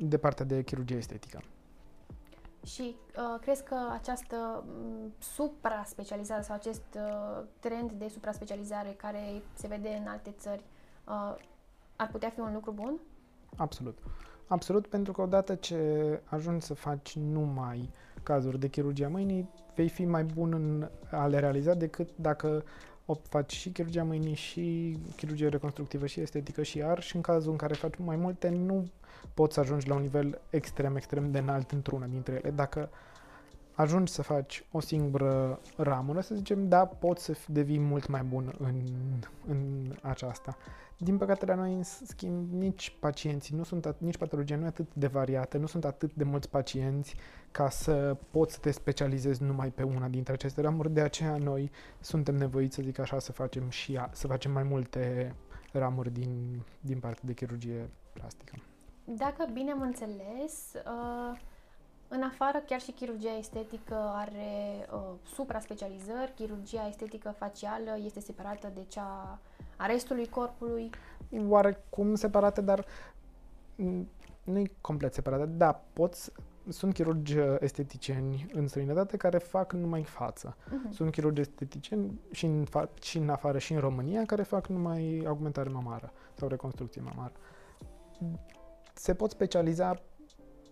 de 0.00 0.18
partea 0.18 0.44
de 0.44 0.62
chirurgie 0.62 0.96
estetică. 0.96 1.42
Și 2.64 2.94
uh, 3.16 3.40
crezi 3.40 3.62
că 3.62 3.76
această 3.92 4.64
m, 4.66 5.12
supra-specializare 5.18 6.42
sau 6.42 6.54
acest 6.54 6.82
uh, 6.94 7.44
trend 7.60 7.92
de 7.92 8.08
supra-specializare 8.08 8.94
care 8.96 9.42
se 9.54 9.66
vede 9.66 9.88
în 10.00 10.06
alte 10.06 10.34
țări 10.38 10.62
uh, 11.08 11.34
ar 11.96 12.08
putea 12.10 12.30
fi 12.30 12.40
un 12.40 12.52
lucru 12.52 12.70
bun? 12.70 13.00
Absolut. 13.56 13.98
Absolut, 14.46 14.86
pentru 14.86 15.12
că 15.12 15.22
odată 15.22 15.54
ce 15.54 16.20
ajungi 16.24 16.64
să 16.64 16.74
faci 16.74 17.16
numai 17.16 17.90
cazuri 18.22 18.58
de 18.58 18.68
chirurgia 18.68 19.08
mâinii, 19.08 19.48
vei 19.74 19.88
fi 19.88 20.04
mai 20.04 20.24
bun 20.24 20.52
în 20.52 20.88
a 21.10 21.26
le 21.26 21.38
realiza 21.38 21.74
decât 21.74 22.08
dacă 22.16 22.64
o 23.10 23.14
faci 23.28 23.52
și 23.52 23.70
chirurgia 23.70 24.04
mâinii 24.04 24.34
și 24.34 24.96
chirurgie 25.16 25.48
reconstructivă 25.48 26.06
și 26.06 26.20
estetică 26.20 26.62
și 26.62 26.82
ar 26.82 27.02
și 27.02 27.16
în 27.16 27.22
cazul 27.22 27.50
în 27.50 27.56
care 27.56 27.74
faci 27.74 27.94
mai 27.96 28.16
multe, 28.16 28.48
nu 28.48 28.88
poți 29.34 29.54
să 29.54 29.60
ajungi 29.60 29.88
la 29.88 29.94
un 29.94 30.00
nivel 30.00 30.40
extrem, 30.50 30.96
extrem 30.96 31.30
de 31.30 31.38
înalt 31.38 31.70
într-una 31.70 32.06
dintre 32.06 32.34
ele. 32.42 32.50
Dacă 32.50 32.90
ajungi 33.78 34.12
să 34.12 34.22
faci 34.22 34.64
o 34.70 34.80
singură 34.80 35.60
ramură, 35.76 36.20
să 36.20 36.34
zicem, 36.34 36.68
da, 36.68 36.86
poți 36.86 37.24
să 37.24 37.32
fi- 37.32 37.52
devii 37.52 37.78
mult 37.78 38.06
mai 38.08 38.22
bun 38.22 38.54
în, 38.58 38.74
în 39.46 39.92
aceasta. 40.02 40.56
Din 40.96 41.16
păcate 41.18 41.46
la 41.46 41.54
noi, 41.54 41.72
în 41.72 41.82
schimb, 41.82 42.52
nici 42.52 42.96
pacienții 43.00 43.56
nu 43.56 43.62
sunt, 43.62 43.86
at- 43.88 43.98
nici 43.98 44.16
patologia 44.16 44.56
nu 44.56 44.64
e 44.64 44.66
atât 44.66 44.94
de 44.94 45.06
variată, 45.06 45.58
nu 45.58 45.66
sunt 45.66 45.84
atât 45.84 46.14
de 46.14 46.24
mulți 46.24 46.50
pacienți 46.50 47.16
ca 47.50 47.68
să 47.68 48.16
poți 48.30 48.54
să 48.54 48.60
te 48.60 48.70
specializezi 48.70 49.42
numai 49.42 49.68
pe 49.68 49.82
una 49.82 50.08
dintre 50.08 50.32
aceste 50.32 50.60
ramuri, 50.60 50.90
de 50.90 51.00
aceea 51.00 51.36
noi 51.36 51.70
suntem 52.00 52.34
nevoiți, 52.34 52.74
să 52.74 52.82
zic 52.82 52.98
așa, 52.98 53.18
să 53.18 53.32
facem 53.32 53.68
și 53.68 53.96
a, 53.96 54.10
să 54.12 54.26
facem 54.26 54.52
mai 54.52 54.62
multe 54.62 55.34
ramuri 55.72 56.10
din, 56.12 56.62
din 56.80 56.98
partea 56.98 57.22
de 57.24 57.32
chirurgie 57.32 57.90
plastică. 58.12 58.54
Dacă 59.04 59.48
bine 59.52 59.70
am 59.70 59.80
înțeles, 59.80 60.72
uh, 60.74 61.38
în 62.08 62.22
afară 62.22 62.58
chiar 62.66 62.80
și 62.80 62.90
chirurgia 62.90 63.36
estetică 63.38 63.94
are 64.14 64.88
uh, 64.92 65.00
supra-specializări, 65.34 66.32
chirurgia 66.34 66.86
estetică 66.88 67.34
facială 67.38 67.98
este 68.04 68.20
separată 68.20 68.70
de 68.74 68.84
cea 68.88 69.38
a 69.76 69.86
restului 69.86 70.28
corpului. 70.28 70.90
Oarecum 71.48 72.14
separate, 72.14 72.60
dar 72.60 72.84
mm, 73.76 74.08
nu 74.44 74.58
e 74.58 74.70
complet 74.80 75.14
separate. 75.14 75.46
Da, 75.46 75.84
poți, 75.92 76.32
sunt 76.68 76.94
chirurgi 76.94 77.38
uh, 77.38 77.56
esteticieni 77.60 78.46
în 78.52 78.68
străinătate 78.68 79.16
care 79.16 79.38
fac 79.38 79.72
numai 79.72 80.04
față. 80.04 80.56
Mhm. 80.70 80.92
Sunt 80.92 81.10
chirurgi 81.10 81.40
esteticieni 81.40 82.20
și 82.30 82.44
în, 82.44 82.66
fa- 82.66 83.00
și 83.00 83.18
în 83.18 83.28
afară 83.28 83.58
și 83.58 83.72
în 83.72 83.80
România 83.80 84.24
care 84.26 84.42
fac 84.42 84.66
numai 84.66 85.22
augmentare 85.26 85.68
mamară 85.68 86.12
sau 86.34 86.48
reconstrucție 86.48 87.00
mamară. 87.00 87.32
Se 88.94 89.14
pot 89.14 89.30
specializa 89.30 90.00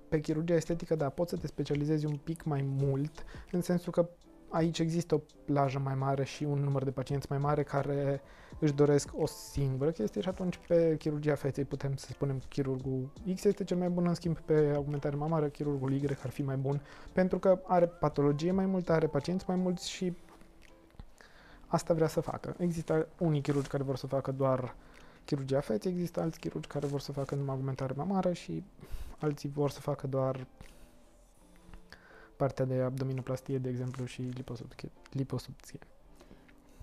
pe 0.09 0.21
chirurgia 0.21 0.55
estetică, 0.55 0.95
dar 0.95 1.11
poți 1.11 1.31
să 1.31 1.37
te 1.37 1.47
specializezi 1.47 2.07
un 2.07 2.17
pic 2.17 2.45
mai 2.45 2.65
mult, 2.67 3.25
în 3.51 3.61
sensul 3.61 3.93
că 3.93 4.09
aici 4.49 4.79
există 4.79 5.15
o 5.15 5.21
plajă 5.45 5.79
mai 5.79 5.95
mare 5.95 6.25
și 6.25 6.45
un 6.45 6.59
număr 6.59 6.85
de 6.85 6.91
pacienți 6.91 7.27
mai 7.31 7.39
mare 7.39 7.63
care 7.63 8.21
își 8.59 8.73
doresc 8.73 9.11
o 9.17 9.27
singură 9.27 9.91
chestie 9.91 10.21
și 10.21 10.29
atunci 10.29 10.59
pe 10.69 10.97
chirurgia 10.99 11.35
feței 11.35 11.65
putem 11.65 11.97
să 11.97 12.07
spunem 12.11 12.39
că 12.39 12.45
chirurgul 12.49 13.13
X 13.35 13.45
este 13.45 13.65
cel 13.65 13.77
mai 13.77 13.89
bun, 13.89 14.07
în 14.07 14.15
schimb 14.15 14.39
pe 14.39 14.73
augmentare 14.75 15.17
mamară 15.17 15.47
chirurgul 15.47 15.93
Y 15.93 16.07
ar 16.23 16.31
fi 16.31 16.43
mai 16.43 16.57
bun 16.57 16.83
pentru 17.13 17.39
că 17.39 17.61
are 17.65 17.87
patologie 17.87 18.51
mai 18.51 18.67
multă, 18.67 18.93
are 18.93 19.07
pacienți 19.07 19.45
mai 19.49 19.57
mulți 19.57 19.91
și 19.91 20.17
asta 21.67 21.95
vrea 21.95 22.09
să 22.09 22.21
facă. 22.21 22.55
Există 22.59 23.09
unii 23.19 23.41
chirurgi 23.41 23.69
care 23.69 23.83
vor 23.83 23.97
să 23.97 24.07
facă 24.07 24.33
doar 24.33 24.75
chirurgia 25.27 25.61
feței, 25.61 25.93
există 25.93 26.21
alți 26.21 26.41
chirurgi 26.41 26.69
care 26.69 26.87
vor 26.87 27.01
să 27.01 27.13
facă 27.13 27.35
numai 27.35 27.55
augmentare 27.55 27.93
mamară 27.97 28.33
și 28.33 28.65
alții 29.19 29.49
vor 29.49 29.71
să 29.71 29.81
facă 29.81 30.07
doar 30.07 30.47
partea 32.37 32.65
de 32.65 32.81
abdominoplastie, 32.81 33.59
de 33.59 33.69
exemplu, 33.69 34.05
și 34.05 34.23
liposubție. 34.23 34.91
liposubție. 35.11 35.79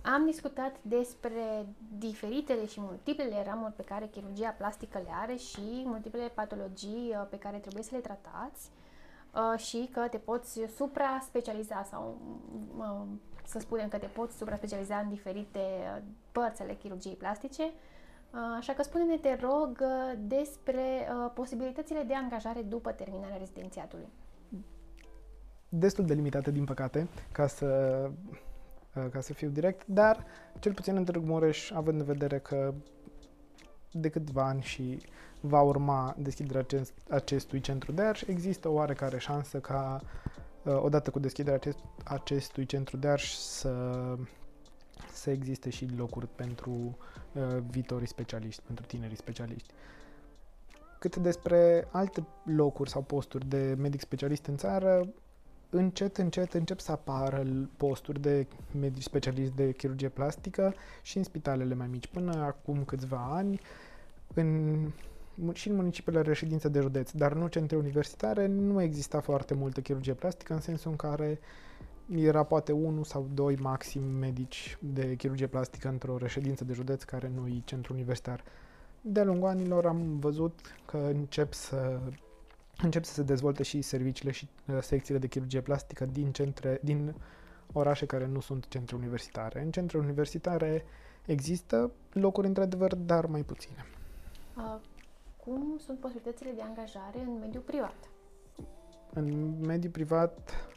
Am 0.01 0.25
discutat 0.25 0.75
despre 0.81 1.65
diferitele 1.97 2.65
și 2.65 2.79
multiplele 2.79 3.43
ramuri 3.45 3.73
pe 3.73 3.83
care 3.83 4.07
chirurgia 4.11 4.49
plastică 4.49 4.97
le 4.97 5.11
are 5.11 5.35
și 5.35 5.83
multiplele 5.85 6.27
patologii 6.27 7.09
uh, 7.09 7.27
pe 7.29 7.37
care 7.37 7.57
trebuie 7.57 7.83
să 7.83 7.95
le 7.95 8.01
tratați 8.01 8.69
uh, 9.33 9.59
și 9.59 9.89
că 9.91 10.07
te 10.09 10.17
poți 10.17 10.59
supra-specializa 10.75 11.83
sau 11.89 12.17
uh, 12.77 13.05
să 13.45 13.59
spunem 13.59 13.87
că 13.87 13.97
te 13.97 14.05
poți 14.05 14.37
supra-specializa 14.37 14.97
în 14.97 15.09
diferite 15.09 15.59
uh, 15.59 16.01
părți 16.31 16.61
ale 16.61 16.73
chirurgiei 16.73 17.15
plastice. 17.15 17.71
Uh, 18.33 18.39
Așa 18.57 18.73
că 18.73 18.83
spune-ne, 18.83 19.17
te 19.17 19.37
rog, 19.41 19.79
uh, 19.81 20.19
despre 20.19 20.81
uh, 20.81 21.31
posibilitățile 21.33 22.03
de 22.07 22.15
angajare 22.15 22.61
după 22.61 22.91
terminarea 22.91 23.37
rezidențiatului. 23.37 24.07
destul 25.69 26.05
de 26.05 26.13
limitate, 26.13 26.51
din 26.51 26.63
păcate, 26.65 27.07
ca 27.31 27.47
să, 27.47 27.65
uh, 28.95 29.05
ca 29.11 29.21
să 29.21 29.33
fiu 29.33 29.49
direct, 29.49 29.87
dar 29.87 30.25
cel 30.59 30.73
puțin 30.73 30.95
în 30.95 31.03
Târgu 31.03 31.25
Mureș, 31.25 31.71
având 31.71 31.99
în 31.99 32.05
vedere 32.05 32.39
că 32.39 32.73
de 33.91 34.09
câțiva 34.09 34.43
ani 34.43 34.61
și 34.61 35.01
va 35.39 35.61
urma 35.61 36.15
deschiderea 36.17 36.61
acest, 36.61 36.93
acestui 37.09 37.59
centru 37.59 37.91
de 37.91 38.01
arș, 38.01 38.21
există 38.21 38.69
o 38.69 38.73
oarecare 38.73 39.17
șansă 39.17 39.59
ca, 39.59 40.01
uh, 40.63 40.79
odată 40.81 41.09
cu 41.09 41.19
deschiderea 41.19 41.57
acest, 41.57 41.79
acestui 42.03 42.65
centru 42.65 42.97
de 42.97 43.07
arș, 43.07 43.31
să, 43.31 43.69
să 45.13 45.29
existe 45.29 45.69
și 45.69 45.87
locuri 45.97 46.27
pentru 46.35 46.97
uh, 47.33 47.57
viitorii 47.69 48.07
specialiști, 48.07 48.61
pentru 48.65 48.85
tinerii 48.85 49.17
specialiști. 49.17 49.73
Cât 50.99 51.15
despre 51.15 51.87
alte 51.91 52.25
locuri 52.43 52.89
sau 52.89 53.01
posturi 53.01 53.47
de 53.49 53.75
medic 53.77 53.99
specialist 53.99 54.45
în 54.45 54.57
țară, 54.57 55.07
încet, 55.69 56.17
încet 56.17 56.53
încep 56.53 56.79
să 56.79 56.91
apară 56.91 57.41
l- 57.41 57.69
posturi 57.77 58.21
de 58.21 58.47
medici 58.79 59.03
specialiști 59.03 59.55
de 59.55 59.71
chirurgie 59.71 60.09
plastică 60.09 60.73
și 61.01 61.17
în 61.17 61.23
spitalele 61.23 61.73
mai 61.73 61.87
mici. 61.87 62.07
Până 62.07 62.43
acum 62.43 62.83
câțiva 62.83 63.29
ani, 63.31 63.59
în, 64.33 64.79
mu- 65.35 65.53
și 65.53 65.67
în 65.69 65.75
municipiile 65.75 66.21
reședință 66.21 66.69
de 66.69 66.79
județ, 66.79 67.11
dar 67.11 67.33
nu 67.33 67.47
centre 67.47 67.75
universitare, 67.77 68.47
nu 68.47 68.81
exista 68.81 69.19
foarte 69.19 69.53
multă 69.53 69.81
chirurgie 69.81 70.13
plastică, 70.13 70.53
în 70.53 70.61
sensul 70.61 70.91
în 70.91 70.97
care 70.97 71.39
era 72.15 72.43
poate 72.43 72.71
unul 72.71 73.03
sau 73.03 73.29
doi 73.33 73.55
maxim 73.55 74.03
medici 74.03 74.77
de 74.79 75.15
chirurgie 75.15 75.47
plastică 75.47 75.87
într-o 75.87 76.17
reședință 76.17 76.63
de 76.63 76.73
județ 76.73 77.03
care 77.03 77.31
nu 77.35 77.47
e 77.47 77.61
centru 77.65 77.93
universitar. 77.93 78.43
De-a 79.01 79.23
lungul 79.23 79.47
anilor 79.47 79.85
am 79.85 80.19
văzut 80.19 80.59
că 80.85 80.97
încep 80.97 81.53
să 81.53 81.99
încep 82.81 83.03
să 83.03 83.13
se 83.13 83.23
dezvolte 83.23 83.63
și 83.63 83.81
serviciile 83.81 84.31
și 84.31 84.49
uh, 84.67 84.77
secțiile 84.81 85.19
de 85.19 85.27
chirurgie 85.27 85.61
plastică 85.61 86.05
din, 86.05 86.31
centre, 86.31 86.79
din 86.83 87.15
orașe 87.73 88.05
care 88.05 88.27
nu 88.27 88.39
sunt 88.39 88.67
centre 88.67 88.95
universitare. 88.95 89.61
În 89.61 89.71
centre 89.71 89.97
universitare 89.97 90.85
există 91.25 91.91
locuri 92.11 92.47
într-adevăr, 92.47 92.95
dar 92.95 93.25
mai 93.25 93.43
puține. 93.43 93.85
Uh, 94.57 94.75
Cum 95.45 95.77
sunt 95.85 95.99
posibilitățile 95.99 96.51
de 96.55 96.61
angajare 96.61 97.19
în 97.19 97.37
mediul 97.39 97.63
privat? 97.63 97.95
În 99.13 99.59
mediul 99.59 99.91
privat, 99.91 100.67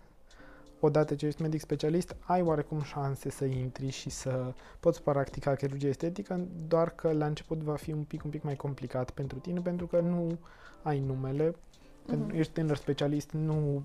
odată 0.86 1.14
ce 1.14 1.26
ești 1.26 1.42
medic 1.42 1.60
specialist, 1.60 2.16
ai 2.20 2.42
oarecum 2.42 2.82
șanse 2.82 3.30
să 3.30 3.44
intri 3.44 3.88
și 3.90 4.10
să 4.10 4.52
poți 4.80 5.02
practica 5.02 5.54
chirurgie 5.54 5.88
estetică, 5.88 6.40
doar 6.68 6.90
că 6.90 7.12
la 7.12 7.26
început 7.26 7.58
va 7.58 7.74
fi 7.76 7.92
un 7.92 8.02
pic, 8.02 8.24
un 8.24 8.30
pic 8.30 8.42
mai 8.42 8.56
complicat 8.56 9.10
pentru 9.10 9.38
tine, 9.38 9.60
pentru 9.60 9.86
că 9.86 10.00
nu 10.00 10.38
ai 10.82 11.00
numele, 11.00 11.54
pentru 12.06 12.26
Mhm. 12.26 12.36
ești 12.36 12.52
tânăr 12.52 12.76
specialist, 12.76 13.30
nu, 13.30 13.84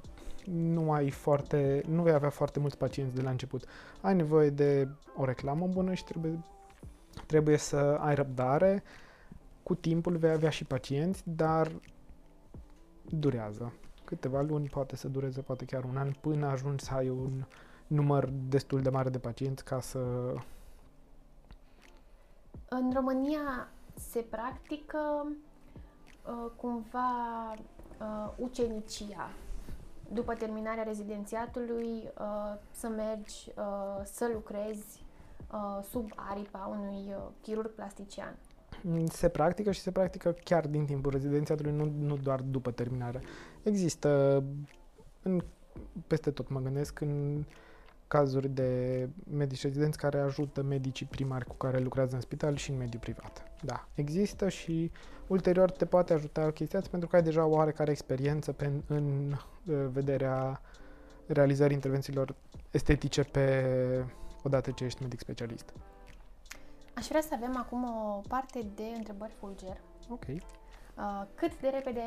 nu 0.51 0.91
ai 0.91 1.09
foarte, 1.09 1.83
nu 1.87 2.01
vei 2.03 2.13
avea 2.13 2.29
foarte 2.29 2.59
mulți 2.59 2.77
pacienți 2.77 3.15
de 3.15 3.21
la 3.21 3.29
început. 3.29 3.63
Ai 4.01 4.15
nevoie 4.15 4.49
de 4.49 4.87
o 5.17 5.25
reclamă 5.25 5.67
bună 5.67 5.93
și 5.93 6.03
trebuie, 6.03 6.39
trebuie 7.25 7.57
să 7.57 7.75
ai 7.99 8.15
răbdare. 8.15 8.83
Cu 9.63 9.75
timpul 9.75 10.17
vei 10.17 10.31
avea 10.31 10.49
și 10.49 10.63
pacienți, 10.63 11.23
dar 11.25 11.71
durează. 13.09 13.73
Câteva 14.11 14.41
luni, 14.41 14.69
poate 14.69 14.95
să 14.95 15.07
dureze, 15.07 15.41
poate 15.41 15.65
chiar 15.65 15.83
un 15.83 15.97
an, 15.97 16.11
până 16.21 16.45
ajungi 16.45 16.83
să 16.83 16.93
ai 16.93 17.09
un 17.09 17.45
număr 17.87 18.29
destul 18.49 18.81
de 18.81 18.89
mare 18.89 19.09
de 19.09 19.19
pacienți 19.19 19.63
ca 19.63 19.79
să... 19.79 19.99
În 22.69 22.91
România 22.93 23.69
se 23.93 24.19
practică 24.29 25.25
uh, 25.25 26.51
cumva 26.55 27.51
uh, 27.51 28.33
ucenicia 28.37 29.29
după 30.13 30.33
terminarea 30.33 30.83
rezidențiatului 30.83 32.11
uh, 32.19 32.57
să 32.71 32.87
mergi 32.87 33.51
uh, 33.57 34.01
să 34.03 34.29
lucrezi 34.33 35.03
uh, 35.53 35.83
sub 35.89 36.11
aripa 36.15 36.77
unui 36.79 37.13
uh, 37.15 37.23
chirurg 37.41 37.69
plastician. 37.69 38.35
Mm, 38.81 39.05
se 39.05 39.29
practică 39.29 39.71
și 39.71 39.79
se 39.79 39.91
practică 39.91 40.35
chiar 40.43 40.67
din 40.67 40.85
timpul 40.85 41.11
rezidențiatului, 41.11 41.71
nu, 41.71 41.91
nu 41.99 42.17
doar 42.17 42.41
după 42.41 42.71
terminare. 42.71 43.21
Există 43.63 44.43
în, 45.21 45.43
peste 46.07 46.31
tot, 46.31 46.49
mă 46.49 46.59
gândesc, 46.59 46.99
în 46.99 47.43
cazuri 48.07 48.49
de 48.49 49.09
medici 49.33 49.61
rezidenți 49.61 49.97
care 49.97 50.19
ajută 50.19 50.61
medicii 50.61 51.05
primari 51.05 51.45
cu 51.45 51.55
care 51.55 51.79
lucrează 51.79 52.15
în 52.15 52.21
spital 52.21 52.55
și 52.55 52.71
în 52.71 52.77
mediul 52.77 53.01
privat. 53.01 53.43
Da, 53.63 53.87
există 53.95 54.49
și 54.49 54.91
ulterior 55.27 55.71
te 55.71 55.85
poate 55.85 56.13
ajuta 56.13 56.51
chestia 56.51 56.79
asta 56.79 56.91
pentru 56.91 57.09
că 57.09 57.15
ai 57.15 57.23
deja 57.23 57.45
o 57.45 57.49
oarecare 57.49 57.91
experiență 57.91 58.51
pe, 58.51 58.65
în, 58.65 58.81
în 58.87 59.31
uh, 59.31 59.85
vederea 59.91 60.61
realizării 61.25 61.75
intervențiilor 61.75 62.35
estetice 62.71 63.23
pe 63.23 63.65
odată 64.43 64.71
ce 64.71 64.83
ești 64.83 65.01
medic 65.01 65.19
specialist. 65.19 65.73
Aș 66.93 67.07
vrea 67.07 67.21
să 67.21 67.29
avem 67.33 67.57
acum 67.57 67.83
o 67.83 68.21
parte 68.27 68.65
de 68.75 68.83
întrebări 68.97 69.33
fulger. 69.39 69.81
Ok. 70.09 70.25
Uh, 71.01 71.27
cât 71.35 71.59
de 71.59 71.67
repede, 71.67 72.01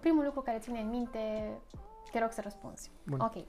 primul 0.00 0.24
lucru 0.24 0.40
care 0.40 0.58
ține 0.58 0.80
în 0.80 0.88
minte, 0.88 1.50
te 2.10 2.18
rog 2.18 2.30
să 2.30 2.40
răspunzi. 2.40 2.90
Bun. 3.06 3.20
Ok. 3.20 3.34
Uh, 3.34 3.44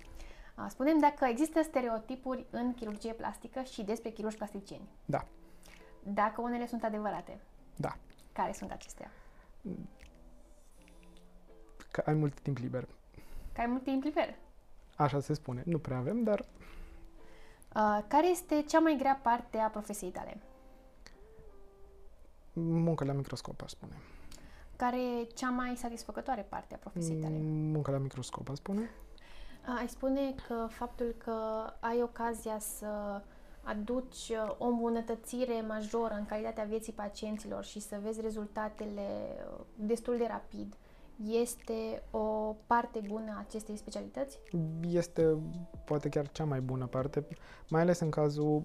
spunem 0.68 1.00
dacă 1.00 1.26
există 1.26 1.62
stereotipuri 1.64 2.46
în 2.50 2.74
chirurgie 2.74 3.14
plastică 3.14 3.62
și 3.62 3.84
despre 3.84 4.10
chirurgi 4.10 4.38
plasticieni. 4.38 4.88
Da. 5.06 5.26
Dacă 6.04 6.42
unele 6.42 6.68
sunt 6.68 6.84
adevărate. 6.84 7.40
Da. 7.76 7.96
Care 8.34 8.52
sunt 8.52 8.72
acestea? 8.72 9.12
Că 11.92 12.04
ai 12.06 12.14
mult 12.14 12.40
timp 12.40 12.58
liber. 12.58 12.88
Că 13.54 13.62
ai 13.62 13.68
mult 13.68 13.84
timp 13.84 14.04
liber. 14.04 14.36
Așa 14.96 15.20
se 15.20 15.34
spune. 15.34 15.64
Nu 15.66 15.80
prea 15.80 15.98
avem, 15.98 16.24
dar 16.24 16.46
Uh, 17.76 18.00
care 18.08 18.28
este 18.28 18.64
cea 18.68 18.80
mai 18.80 18.96
grea 18.98 19.20
parte 19.24 19.58
a 19.58 19.68
profesiei 19.70 20.12
tale? 20.12 20.42
muncă 22.56 23.06
la 23.06 23.14
microscop, 23.14 23.62
aș 23.62 23.70
spune. 23.70 23.94
Care 24.76 24.98
e 24.98 25.24
cea 25.24 25.50
mai 25.50 25.76
satisfăcătoare 25.76 26.46
parte 26.50 26.74
a 26.74 26.78
profesiei 26.78 27.18
tale? 27.18 27.36
Muncă 27.72 27.92
la 27.92 27.98
microscop, 27.98 28.50
aș 28.50 28.58
spune. 28.58 28.82
Uh, 28.82 29.76
Ai 29.80 29.88
spune 29.88 30.36
că 30.48 30.68
faptul 30.70 31.16
că 31.18 31.34
ai 31.80 32.02
ocazia 32.02 32.60
să 32.60 33.22
aduci 33.64 34.30
uh, 34.30 34.56
o 34.58 34.66
îmbunătățire 34.66 35.64
majoră 35.68 36.14
în 36.14 36.26
calitatea 36.26 36.64
vieții 36.64 36.94
pacienților 36.94 37.64
și 37.64 37.80
să 37.80 38.00
vezi 38.04 38.22
rezultatele 38.22 39.08
uh, 39.58 39.66
destul 39.76 40.18
de 40.18 40.28
rapid 40.30 40.76
este 41.28 42.04
o 42.12 42.56
parte 42.68 43.02
bună 43.08 43.32
a 43.36 43.44
acestei 43.48 43.78
specialități? 43.78 44.40
Este 44.82 45.38
poate 45.86 46.10
chiar 46.10 46.32
cea 46.32 46.44
mai 46.44 46.62
bună 46.62 46.86
parte, 46.86 47.28
mai 47.70 47.82
ales 47.82 48.00
în 48.00 48.10
cazul, 48.10 48.64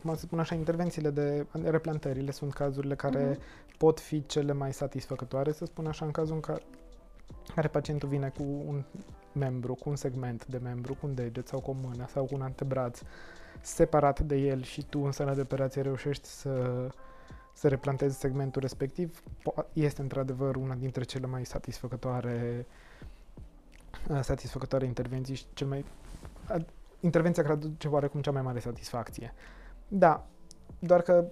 acum 0.00 0.14
să 0.14 0.20
spun 0.20 0.38
așa, 0.38 0.54
intervențiile 0.54 1.10
de 1.10 1.46
replantările 1.64 2.30
sunt 2.30 2.52
cazurile 2.52 2.94
care 2.94 3.28
Mhm. 3.30 3.40
pot 3.78 4.00
fi 4.00 4.26
cele 4.26 4.52
mai 4.52 4.72
satisfăcătoare, 4.72 5.52
să 5.52 5.64
spun 5.64 5.86
așa, 5.86 6.04
în 6.04 6.10
cazul 6.10 6.34
în 6.34 6.40
care, 6.40 6.62
care 7.54 7.68
pacientul 7.68 8.08
vine 8.08 8.32
cu 8.36 8.42
un 8.42 8.84
membru, 9.32 9.74
cu 9.74 9.88
un 9.88 9.96
segment 9.96 10.46
de 10.46 10.58
membru, 10.62 10.94
cu 10.94 11.06
un 11.06 11.14
deget 11.14 11.48
sau 11.48 11.60
cu 11.60 11.70
o 11.70 11.74
mână 11.82 12.06
sau 12.08 12.24
cu 12.24 12.34
un 12.34 12.42
antebraț 12.42 13.00
separat 13.60 14.20
de 14.20 14.36
el 14.36 14.62
și 14.62 14.82
tu 14.88 15.00
în 15.00 15.12
sala 15.12 15.34
de 15.34 15.40
operație 15.40 15.82
reușești 15.82 16.28
să, 16.28 16.86
să 17.54 17.68
replantezi 17.68 18.18
segmentul 18.18 18.60
respectiv, 18.60 19.22
po- 19.22 19.66
este 19.72 20.00
într-adevăr 20.00 20.56
una 20.56 20.74
dintre 20.74 21.04
cele 21.04 21.26
mai 21.26 21.44
satisfăcătoare 21.44 22.66
uh, 24.08 24.20
satisfăcătoare 24.22 24.86
intervenții 24.86 25.34
și 25.34 25.44
cel 25.52 25.66
mai 25.66 25.84
a- 26.48 26.64
intervenția 27.00 27.42
care 27.42 27.54
aduce 27.54 27.88
oarecum 27.88 28.20
cea 28.20 28.30
mai 28.30 28.42
mare 28.42 28.58
satisfacție. 28.60 29.34
Da, 29.92 30.26
doar 30.78 31.02
că 31.02 31.24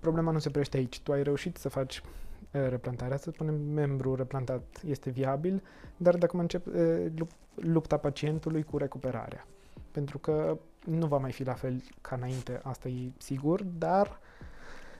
problema 0.00 0.30
nu 0.30 0.38
se 0.38 0.50
prește 0.50 0.76
aici. 0.76 1.00
Tu 1.00 1.12
ai 1.12 1.22
reușit 1.22 1.56
să 1.56 1.68
faci 1.68 1.98
uh, 1.98 2.68
replantarea, 2.68 3.16
să 3.16 3.30
spunem, 3.30 3.54
membru 3.54 4.14
replantat 4.14 4.62
este 4.86 5.10
viabil, 5.10 5.62
dar 5.96 6.16
dacă 6.16 6.36
mă 6.36 6.42
încep 6.42 6.66
uh, 6.66 7.06
lup- 7.14 7.54
lupta 7.54 7.96
pacientului 7.96 8.62
cu 8.62 8.76
recuperarea. 8.76 9.46
Pentru 9.90 10.18
că 10.18 10.58
nu 10.84 11.06
va 11.06 11.18
mai 11.18 11.32
fi 11.32 11.44
la 11.44 11.52
fel 11.54 11.82
ca 12.00 12.16
înainte, 12.16 12.60
asta 12.62 12.88
e 12.88 13.10
sigur, 13.16 13.62
dar 13.62 14.20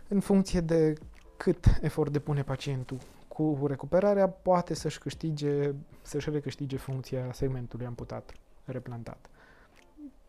în 0.09 0.21
funcție 0.21 0.61
de 0.61 0.95
cât 1.37 1.65
efort 1.81 2.13
depune 2.13 2.43
pacientul 2.43 2.99
cu 3.29 3.65
recuperarea, 3.67 4.29
poate 4.29 4.75
să-și 4.75 4.99
câștige, 4.99 5.75
să-și 6.03 6.31
recâștige 6.31 6.77
funcția 6.77 7.33
segmentului 7.33 7.87
amputat, 7.87 8.33
replantat. 8.65 9.31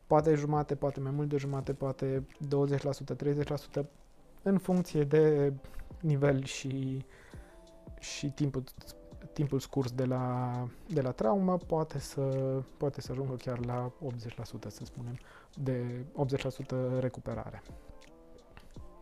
Poate 0.10 0.36
jumate, 0.36 0.76
poate 0.76 1.00
mai 1.00 1.12
mult 1.12 1.30
de 1.30 1.38
jumate, 1.38 1.74
poate 1.74 2.28
20%, 2.58 2.80
30%, 3.82 3.84
în 4.42 4.58
funcție 4.58 5.04
de 5.04 5.54
nivel 6.00 6.44
și, 6.44 7.06
și 8.00 8.32
timpul, 8.32 8.64
timpul 9.34 9.60
scurs 9.60 9.92
de 9.92 10.06
la, 10.06 10.54
de 10.88 11.02
la 11.02 11.12
traumă, 11.12 11.58
poate 11.58 12.00
să, 12.00 12.22
poate 12.78 13.02
să 13.02 13.12
ajungă 13.12 13.36
chiar 13.36 13.66
la 13.66 13.92
80%, 14.06 14.12
să 14.68 14.86
spunem, 14.86 15.18
de 15.58 16.06
80% 16.98 17.00
recuperare. 17.00 17.64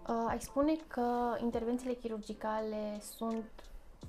Uh, 0.07 0.25
ai 0.27 0.41
spune 0.41 0.75
că 0.87 1.37
intervențiile 1.41 1.93
chirurgicale 1.93 2.99
sunt 3.15 3.45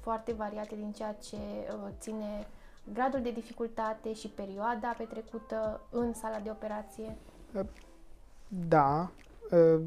foarte 0.01 0.33
variate 0.33 0.75
din 0.75 0.93
ceea 0.93 1.13
ce 1.13 1.37
uh, 1.37 1.89
ține 1.99 2.47
gradul 2.93 3.23
de 3.23 3.31
dificultate 3.31 4.13
și 4.13 4.29
perioada 4.29 4.95
petrecută 4.99 5.81
în 5.91 6.13
sala 6.13 6.39
de 6.41 6.51
operație. 6.51 7.17
Da, 8.49 9.11
uh, 9.51 9.83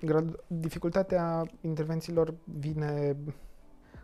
grad, 0.00 0.44
dificultatea 0.46 1.44
intervențiilor 1.60 2.34
vine 2.44 3.16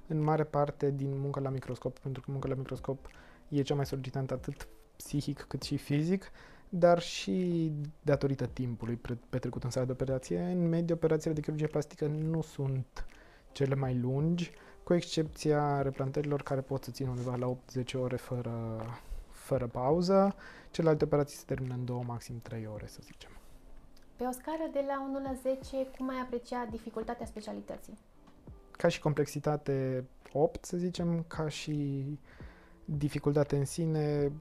în 0.07 0.23
mare 0.23 0.45
parte 0.45 0.91
din 0.91 1.19
munca 1.19 1.41
la 1.41 1.49
microscop, 1.49 1.99
pentru 1.99 2.23
că 2.23 2.31
munca 2.31 2.49
la 2.49 2.55
microscop 2.55 3.07
e 3.49 3.63
cea 3.63 3.75
mai 3.75 3.87
solicitantă 3.87 4.35
atât 4.35 4.69
psihic 4.97 5.45
cât 5.49 5.63
și 5.63 5.77
fizic, 5.77 6.31
dar 6.69 7.01
și 7.01 7.73
datorită 8.03 8.47
timpului 8.47 8.95
pre- 8.97 9.19
petrecut 9.31 9.65
în 9.65 9.71
sala 9.71 9.87
de 9.87 9.93
operație. 9.93 10.39
În 10.41 10.69
medie, 10.69 10.95
operațiile 10.95 11.35
de 11.35 11.41
chirurgie 11.41 11.67
plastică 11.67 12.07
nu 12.07 12.43
sunt 12.43 13.07
cele 13.53 13.75
mai 13.75 13.99
lungi, 13.99 14.53
cu 14.83 14.95
excepția 14.95 15.83
replantărilor 15.83 16.43
care 16.43 16.61
pot 16.61 16.85
să 16.85 16.91
țină 16.91 17.11
undeva 17.11 17.37
la 17.37 17.57
8-10 17.83 17.95
ore 17.95 18.17
fără, 18.17 18.85
fără 19.31 19.67
pauză. 19.67 20.35
Celelalte 20.71 21.05
operații 21.05 21.39
se 21.39 21.45
termină 21.47 21.75
în 21.75 21.85
2, 21.85 22.03
maxim 22.07 22.41
3 22.43 22.69
ore, 22.73 22.87
să 22.87 22.99
zicem. 23.03 23.31
Pe 24.17 24.25
o 24.25 24.33
scară 24.33 24.69
de 24.73 24.85
la 24.87 25.03
1 25.09 25.23
la 25.23 25.35
10, 25.43 25.87
cum 25.99 26.09
ai 26.09 26.21
aprecia 26.23 26.69
dificultatea 26.71 27.27
specialității? 27.27 27.99
Ca 28.71 28.89
și 28.89 29.01
complexitate 29.01 30.05
8, 30.33 30.65
să 30.65 30.77
zicem, 30.77 31.25
ca 31.27 31.49
și 31.49 32.05
dificultate 32.85 33.57
în 33.57 33.65
sine 33.65 34.33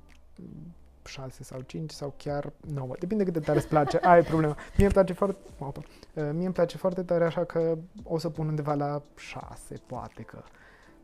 6 1.10 1.44
sau 1.44 1.62
5 1.62 1.92
sau 1.92 2.14
chiar 2.18 2.54
9. 2.74 2.96
Depinde 3.00 3.24
cât 3.24 3.34
de 3.34 3.40
tare 3.40 3.58
îți 3.58 3.68
place. 3.68 4.00
Aia 4.02 4.18
e 4.18 4.24
problema. 4.24 4.56
Mie 4.78 4.86
îmi 4.86 4.94
place 4.94 5.14
foarte, 5.14 5.38
opa, 5.60 5.82
Uh, 6.14 6.30
mie 6.34 6.46
îmi 6.46 6.54
place 6.54 6.78
foarte 6.78 7.04
tare, 7.04 7.26
așa 7.26 7.44
că 7.44 7.78
o 8.04 8.18
să 8.18 8.30
pun 8.30 8.48
undeva 8.48 8.74
la 8.74 9.02
6, 9.16 9.76
poate 9.86 10.22
că. 10.22 10.44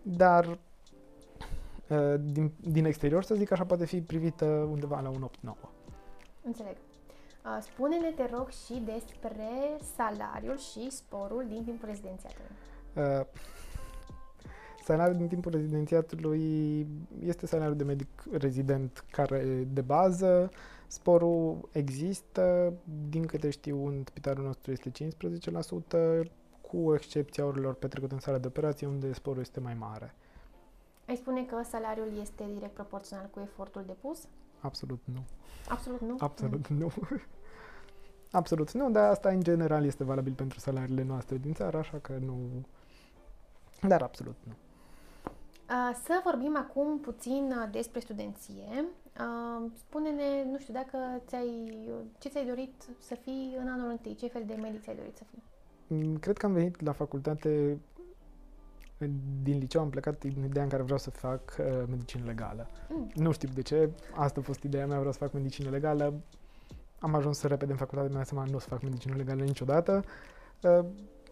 Dar 0.02 0.46
uh, 0.46 2.16
din, 2.20 2.52
din 2.60 2.86
exterior, 2.86 3.24
să 3.24 3.36
zic 3.36 3.52
așa, 3.52 3.66
poate 3.66 3.86
fi 3.86 4.02
privită 4.02 4.46
undeva 4.46 5.00
la 5.00 5.10
un 5.10 5.30
8-9. 5.48 5.52
Înțeleg. 6.44 6.76
Uh, 7.46 7.58
Spune-ne, 7.62 8.12
te 8.12 8.30
rog, 8.32 8.50
și 8.50 8.82
despre 8.86 9.50
salariul 9.96 10.58
și 10.58 10.92
sporul 10.92 11.46
din 11.48 11.64
timpul 11.64 11.88
rezidențiatului. 11.88 12.52
Uh, 12.94 13.26
salariul 14.86 15.18
din 15.18 15.28
timpul 15.28 15.52
rezidențiatului 15.52 16.88
este 17.24 17.46
salariul 17.46 17.78
de 17.78 17.84
medic 17.84 18.24
rezident 18.32 19.04
care 19.12 19.68
de 19.74 19.82
bază. 19.82 20.52
Sporul 20.88 21.70
există, 21.72 22.74
din 23.10 23.26
câte 23.26 23.50
știu, 23.50 23.88
în 23.88 24.04
spitalul 24.06 24.46
nostru 24.46 24.72
este 24.72 24.92
15%, 26.24 26.28
cu 26.62 26.94
excepția 26.94 27.46
orelor 27.46 27.74
petrecute 27.74 28.14
în 28.14 28.20
sala 28.20 28.38
de 28.38 28.48
operație, 28.48 28.88
unde 28.88 29.14
sporul 29.14 29.42
este 29.42 29.60
mai 29.60 29.74
mare. 29.74 30.16
Ai 31.08 31.16
spune 31.16 31.44
că 31.44 31.62
salariul 31.70 32.10
este 32.22 32.44
direct 32.54 32.74
proporțional 32.74 33.30
cu 33.34 33.40
efortul 33.40 33.84
depus? 33.88 34.28
Absolut 34.60 35.00
nu. 35.04 35.24
Absolut 35.70 36.02
nu. 36.02 36.16
Absolut 36.20 36.68
nu. 36.68 36.92
Absolut 38.32 38.72
nu, 38.72 38.92
dar 38.92 39.10
asta 39.10 39.30
în 39.30 39.44
general 39.44 39.86
este 39.86 40.04
valabil 40.04 40.34
pentru 40.34 40.60
salariile 40.60 41.04
noastre 41.04 41.38
din 41.38 41.54
țară, 41.54 41.78
așa 41.78 41.98
că 41.98 42.14
nu... 42.26 42.38
Dar 43.82 44.02
absolut 44.02 44.36
nu. 44.44 44.54
Uh, 45.70 45.96
Să 46.04 46.22
vorbim 46.24 46.58
acum 46.58 47.00
puțin 47.00 47.54
uh, 47.62 47.70
despre 47.72 48.00
studenție. 48.00 48.86
Uh, 49.20 49.72
Spune-ne, 49.76 50.44
nu 50.52 50.58
știu, 50.60 50.74
dacă 50.74 50.98
ți-ai, 51.28 51.80
ce 52.20 52.30
ți-ai 52.30 52.46
dorit 52.46 52.74
să 53.00 53.16
fii 53.16 53.56
în 53.60 53.68
anul 53.68 53.90
întâi, 53.90 54.16
ce 54.16 54.28
fel 54.28 54.44
de 54.46 54.54
medic 54.54 54.82
ți-ai 54.82 54.96
dorit 54.96 55.18
să 55.18 55.24
fii? 55.30 55.44
Mm, 55.88 56.18
Cred 56.18 56.38
că 56.38 56.46
am 56.46 56.54
venit 56.54 56.82
la 56.82 56.92
facultate 56.92 57.80
din 59.44 59.58
liceu 59.58 59.82
am 59.82 59.90
plecat 59.90 60.24
în 60.24 60.44
ideea 60.44 60.64
în 60.64 60.70
care 60.70 60.84
vreau 60.84 60.98
să 60.98 61.10
fac 61.10 61.56
uh, 61.60 61.66
medicină 61.90 62.26
legală. 62.26 62.68
Mm. 62.90 63.12
Nu 63.14 63.32
știu 63.32 63.50
de 63.54 63.62
ce, 63.62 63.90
asta 64.16 64.40
a 64.40 64.44
fost 64.44 64.64
ideea 64.64 64.88
mea, 64.88 64.98
vreau 64.98 65.12
să 65.12 65.18
fac 65.18 65.34
medicină 65.34 65.70
legală. 65.70 66.14
Am 67.00 67.16
ajuns 67.16 67.38
să 67.38 67.48
repede 67.48 67.72
în 67.72 67.78
facultate, 67.78 68.08
mi-am 68.08 68.20
dat 68.20 68.28
seama, 68.28 68.46
nu 68.50 68.56
o 68.56 68.60
să 68.60 68.68
fac 68.68 68.82
medicină 68.82 69.16
legală 69.16 69.44
niciodată. 69.44 70.04
Uh, 70.62 70.86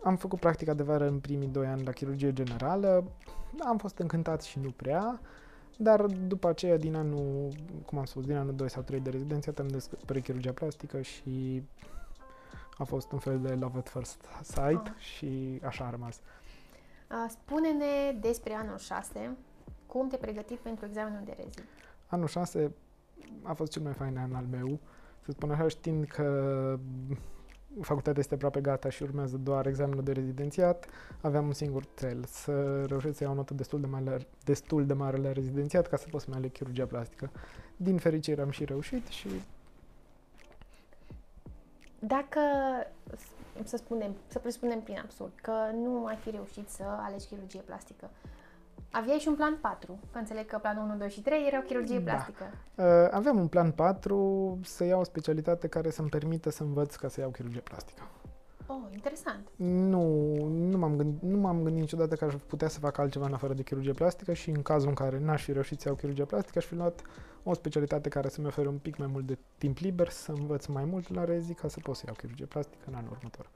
am 0.03 0.15
făcut 0.15 0.39
practica 0.39 0.73
de 0.73 0.83
vară 0.83 1.07
în 1.07 1.19
primii 1.19 1.47
doi 1.47 1.65
ani 1.67 1.83
la 1.83 1.91
chirurgie 1.91 2.33
generală. 2.33 3.03
Am 3.59 3.77
fost 3.77 3.97
încântat 3.97 4.41
și 4.41 4.59
nu 4.59 4.69
prea. 4.71 5.19
Dar 5.77 6.05
după 6.05 6.47
aceea, 6.47 6.77
din 6.77 6.95
anul, 6.95 7.51
cum 7.85 7.97
am 7.97 8.05
spus, 8.05 8.25
din 8.25 8.35
anul 8.35 8.55
2 8.55 8.69
sau 8.69 8.81
3 8.81 8.99
de 8.99 9.09
rezidențiat, 9.09 9.59
am 9.59 9.67
descoperit 9.67 10.23
chirurgia 10.23 10.51
plastică 10.51 11.01
și 11.01 11.63
a 12.77 12.83
fost 12.83 13.11
un 13.11 13.19
fel 13.19 13.39
de 13.39 13.53
love 13.53 13.77
at 13.77 13.89
first 13.89 14.25
sight 14.41 14.87
Ah. 14.87 14.93
și 14.99 15.59
așa 15.65 15.85
a 15.85 15.89
rămas. 15.89 16.15
Uh, 17.11 17.25
Spune-ne 17.29 18.17
despre 18.19 18.53
anul 18.53 18.77
6, 18.77 19.37
cum 19.85 20.07
te-ai 20.07 20.19
pregătit 20.21 20.57
pentru 20.57 20.85
examenul 20.85 21.21
de 21.25 21.33
rezi. 21.37 21.57
Anul 22.07 22.27
6 22.27 22.71
a 23.43 23.53
fost 23.53 23.71
cel 23.71 23.81
mai 23.81 23.93
fain 23.93 24.17
an 24.17 24.33
al 24.35 24.45
meu, 24.51 24.79
să 25.25 25.31
spun 25.31 25.51
așa, 25.51 25.67
știind 25.67 26.05
că 26.07 26.27
facultatea 27.81 28.19
este 28.21 28.33
aproape 28.33 28.61
gata 28.61 28.89
și 28.89 29.03
urmează 29.03 29.37
doar 29.37 29.65
examenul 29.65 30.03
de 30.03 30.11
rezidențiat, 30.11 30.85
aveam 31.21 31.45
un 31.45 31.53
singur 31.53 31.83
cel, 31.99 32.23
să 32.27 32.83
reușesc 32.85 33.17
să 33.17 33.23
iau 33.23 33.31
o 33.31 33.35
notă 33.35 33.53
destul 33.53 33.79
de 33.81 33.87
mare, 33.87 34.27
destul 34.43 34.85
de 34.85 34.93
mare 34.93 35.17
la 35.17 35.31
rezidențiat 35.31 35.87
ca 35.87 35.97
să 35.97 36.07
pot 36.11 36.21
să-mi 36.21 36.35
aleg 36.35 36.51
chirurgia 36.51 36.85
plastică. 36.85 37.29
Din 37.77 37.97
fericire 37.97 38.41
am 38.41 38.49
și 38.49 38.65
reușit 38.65 39.07
și 39.07 39.27
Dacă, 41.99 42.39
s- 43.17 43.67
să 43.67 43.77
spunem, 43.77 44.15
să 44.27 44.39
presupunem 44.39 44.81
prin 44.81 44.97
absurd, 45.03 45.31
că 45.41 45.53
nu 45.73 46.05
ai 46.05 46.15
fi 46.15 46.29
reușit 46.29 46.69
să 46.69 46.83
alegi 46.83 47.25
chirurgie 47.27 47.59
plastică, 47.59 48.09
aveai 48.93 49.17
și 49.17 49.27
un 49.27 49.35
plan 49.35 49.57
4, 49.61 49.99
că 50.11 50.17
înțeleg 50.17 50.45
că 50.45 50.57
planul 50.61 50.83
1, 50.83 50.95
2 50.97 51.09
și 51.09 51.21
3 51.21 51.47
erau 51.47 51.61
chirurgie 51.61 51.99
Da. 51.99 52.11
plastică. 52.11 52.43
uh, 52.75 52.85
aveam 53.11 53.37
un 53.39 53.47
plan 53.47 53.71
4 53.71 54.59
să 54.63 54.83
iau 54.83 54.99
o 54.99 55.03
specialitate 55.03 55.67
care 55.67 55.89
să-mi 55.89 56.09
permită 56.09 56.49
să 56.49 56.63
învăț 56.63 56.95
ca 56.95 57.07
să 57.07 57.19
iau 57.19 57.29
chirurgie 57.29 57.61
plastică. 57.61 58.01
Oh, 58.67 58.77
interesant. 58.93 59.47
Nu, 59.55 60.03
nu 60.47 60.77
m-am, 60.77 60.95
gândit, 60.95 61.21
nu 61.21 61.37
m-am 61.37 61.63
gândit 61.63 61.81
niciodată 61.81 62.15
că 62.15 62.25
aș 62.25 62.33
putea 62.47 62.67
să 62.67 62.79
fac 62.79 62.97
altceva 62.97 63.25
în 63.25 63.33
afară 63.33 63.53
de 63.53 63.61
chirurgie 63.63 63.91
plastică 63.91 64.33
și 64.33 64.49
în 64.49 64.61
cazul 64.61 64.87
în 64.89 64.93
care 64.95 65.19
n-aș 65.19 65.43
fi 65.43 65.51
reușit 65.51 65.79
să 65.79 65.87
iau 65.87 65.97
chirurgie 65.97 66.25
plastică, 66.25 66.57
aș 66.57 66.65
fi 66.65 66.75
luat 66.75 67.01
o 67.43 67.53
specialitate 67.53 68.09
care 68.09 68.29
să-mi 68.29 68.47
ofere 68.47 68.67
un 68.67 68.77
pic 68.77 68.97
mai 68.97 69.07
mult 69.11 69.25
de 69.25 69.37
timp 69.57 69.77
liber, 69.77 70.09
să 70.09 70.31
învăț 70.31 70.65
mai 70.65 70.85
mult 70.85 71.13
la 71.13 71.23
rezi 71.23 71.53
ca 71.53 71.67
să 71.67 71.79
pot 71.83 71.95
să 71.95 72.03
iau 72.05 72.15
chirurgie 72.15 72.45
plastică 72.45 72.83
în 72.87 72.93
anul 72.93 73.11
următor. 73.11 73.49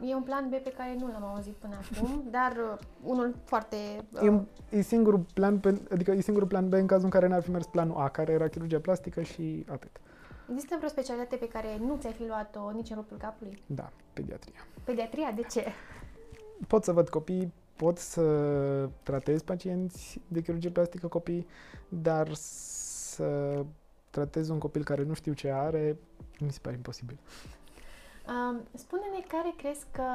E 0.00 0.14
un 0.14 0.22
plan 0.22 0.48
B 0.48 0.54
pe 0.54 0.72
care 0.76 0.96
nu 0.98 1.06
l-am 1.06 1.24
auzit 1.24 1.52
până 1.54 1.74
acum, 1.92 2.22
dar 2.30 2.52
uh, 2.72 2.78
unul 3.04 3.34
foarte... 3.44 3.76
E, 3.76 4.02
Uh, 4.20 4.28
un- 4.28 4.46
e 4.70 4.80
singurul 4.80 5.24
plan, 5.34 5.58
pe, 5.58 5.80
adică 5.92 6.10
e 6.10 6.20
singurul 6.20 6.48
plan 6.48 6.68
B 6.68 6.72
în 6.72 6.86
cazul 6.86 7.04
în 7.04 7.10
care 7.10 7.26
n-ar 7.26 7.42
fi 7.42 7.50
mers 7.50 7.66
planul 7.66 7.96
A, 7.96 8.08
care 8.08 8.32
era 8.32 8.48
chirurgia 8.48 8.78
plastică 8.80 9.22
și 9.22 9.64
atât. 9.70 9.90
există 10.52 10.74
vreo 10.76 10.88
specialitate 10.88 11.36
pe 11.36 11.48
care 11.48 11.78
nu 11.80 11.96
ți-ai 12.00 12.12
fi 12.12 12.26
luat-o 12.26 12.70
nici 12.70 12.90
în 12.90 12.96
rupul 12.96 13.16
capului? 13.16 13.62
Da, 13.66 13.90
pediatria. 14.12 14.66
Pediatria, 14.84 15.32
de 15.36 15.42
ce? 15.50 15.64
Pot 16.66 16.84
să 16.84 16.92
văd 16.92 17.08
copii, 17.08 17.52
pot 17.76 17.98
să 17.98 18.22
tratez 19.02 19.42
pacienți 19.42 20.20
de 20.28 20.40
chirurgie 20.40 20.70
plastică 20.70 21.06
copii, 21.06 21.46
dar 21.88 22.28
să 22.34 23.64
tratez 24.10 24.48
un 24.48 24.58
copil 24.58 24.84
care 24.84 25.02
nu 25.04 25.14
știu 25.14 25.32
ce 25.32 25.50
are, 25.50 25.96
mi 26.40 26.52
se 26.52 26.58
pare 26.62 26.74
imposibil. 26.76 27.18
Um, 28.28 28.62
spune-ne 28.74 29.24
care 29.28 29.54
crezi 29.56 29.86
că 29.90 30.08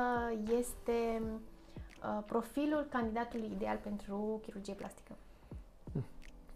este 0.60 1.22
uh, 1.22 2.24
profilul 2.26 2.88
candidatului 2.89 3.51
ideal 3.55 3.80
pentru 3.84 4.39
chirurgie 4.43 4.74
plastică? 4.74 5.16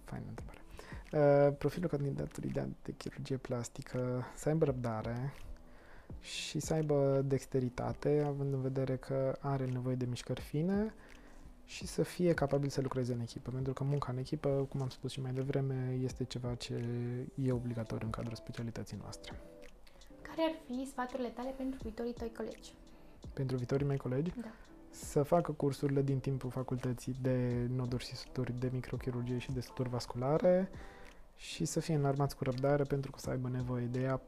Faină 0.04 0.26
întrebare. 0.30 0.60
Uh, 1.12 1.56
profilul 1.58 1.90
candidatului 1.90 2.50
de, 2.50 2.68
de 2.84 2.92
chirurgie 2.92 3.38
plastică 3.38 4.26
să 4.36 4.50
aibă 4.50 4.66
răbdare 4.66 5.34
și 6.20 6.60
să 6.60 6.74
aibă 6.74 7.22
dexteritate, 7.26 8.24
având 8.28 8.54
în 8.54 8.62
vedere 8.62 8.96
că 8.96 9.38
are 9.40 9.66
nevoie 9.66 9.96
de 9.96 10.06
mișcări 10.06 10.42
fine 10.42 10.94
și 11.66 11.88
să 11.88 12.04
fie 12.04 12.34
capabil 12.34 12.70
să 12.70 12.82
lucreze 12.82 13.14
în 13.14 13.20
echipă, 13.20 13.52
pentru 13.52 13.74
că 13.74 13.84
munca 13.84 14.12
în 14.12 14.18
echipă, 14.18 14.50
cum 14.70 14.82
am 14.82 14.90
spus 14.90 15.12
și 15.12 15.22
mai 15.22 15.32
devreme, 15.32 15.98
este 16.04 16.24
ceva 16.24 16.56
ce 16.56 16.86
e 17.36 17.52
obligatoriu 17.52 18.06
în 18.06 18.12
cadrul 18.12 18.36
specialității 18.36 18.98
noastre. 19.02 19.40
Care 20.36 20.50
ar 20.50 20.56
fi 20.66 20.86
sfaturile 20.90 21.28
tale 21.30 21.50
pentru 21.58 21.80
viitorii 21.84 22.14
tăi 22.14 22.32
colegi? 22.36 22.74
Pentru 23.34 23.56
viitorii 23.58 23.86
mei 23.86 23.98
colegi, 23.98 24.32
Da. 24.42 24.48
să 24.90 25.24
facă 25.24 25.52
cursurile 25.52 26.02
din 26.02 26.20
timpul 26.20 26.50
facultății 26.50 27.16
de 27.22 27.68
noduri 27.76 28.06
și 28.06 28.16
suturi 28.16 28.54
de 28.60 28.70
microchirurgie 28.74 29.38
și 29.38 29.52
de 29.52 29.62
suturi 29.62 29.90
vasculare 29.90 30.70
și 31.36 31.66
să 31.66 31.80
fie 31.80 31.96
înarmați 31.96 32.36
cu 32.36 32.44
răbdare 32.44 32.84
pentru 32.84 33.12
că 33.12 33.20
să 33.20 33.30
aibă 33.30 33.50
nevoie 33.50 33.86
de 33.86 34.02
ea. 34.02 34.22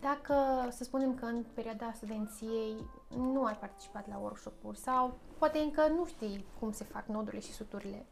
Dacă, 0.00 0.34
să 0.70 0.84
spunem 0.84 1.14
că 1.14 1.24
în 1.24 1.44
perioada 1.54 1.92
studenției 1.94 2.76
nu 3.16 3.44
ai 3.44 3.56
participat 3.56 4.08
la 4.08 4.18
workshop-uri 4.18 4.78
sau 4.78 5.18
poate 5.38 5.58
încă 5.58 5.88
nu 5.88 6.06
știi 6.06 6.44
cum 6.58 6.72
se 6.72 6.84
fac 6.84 7.06
nodurile 7.06 7.40
și 7.40 7.52
suturile, 7.52 8.06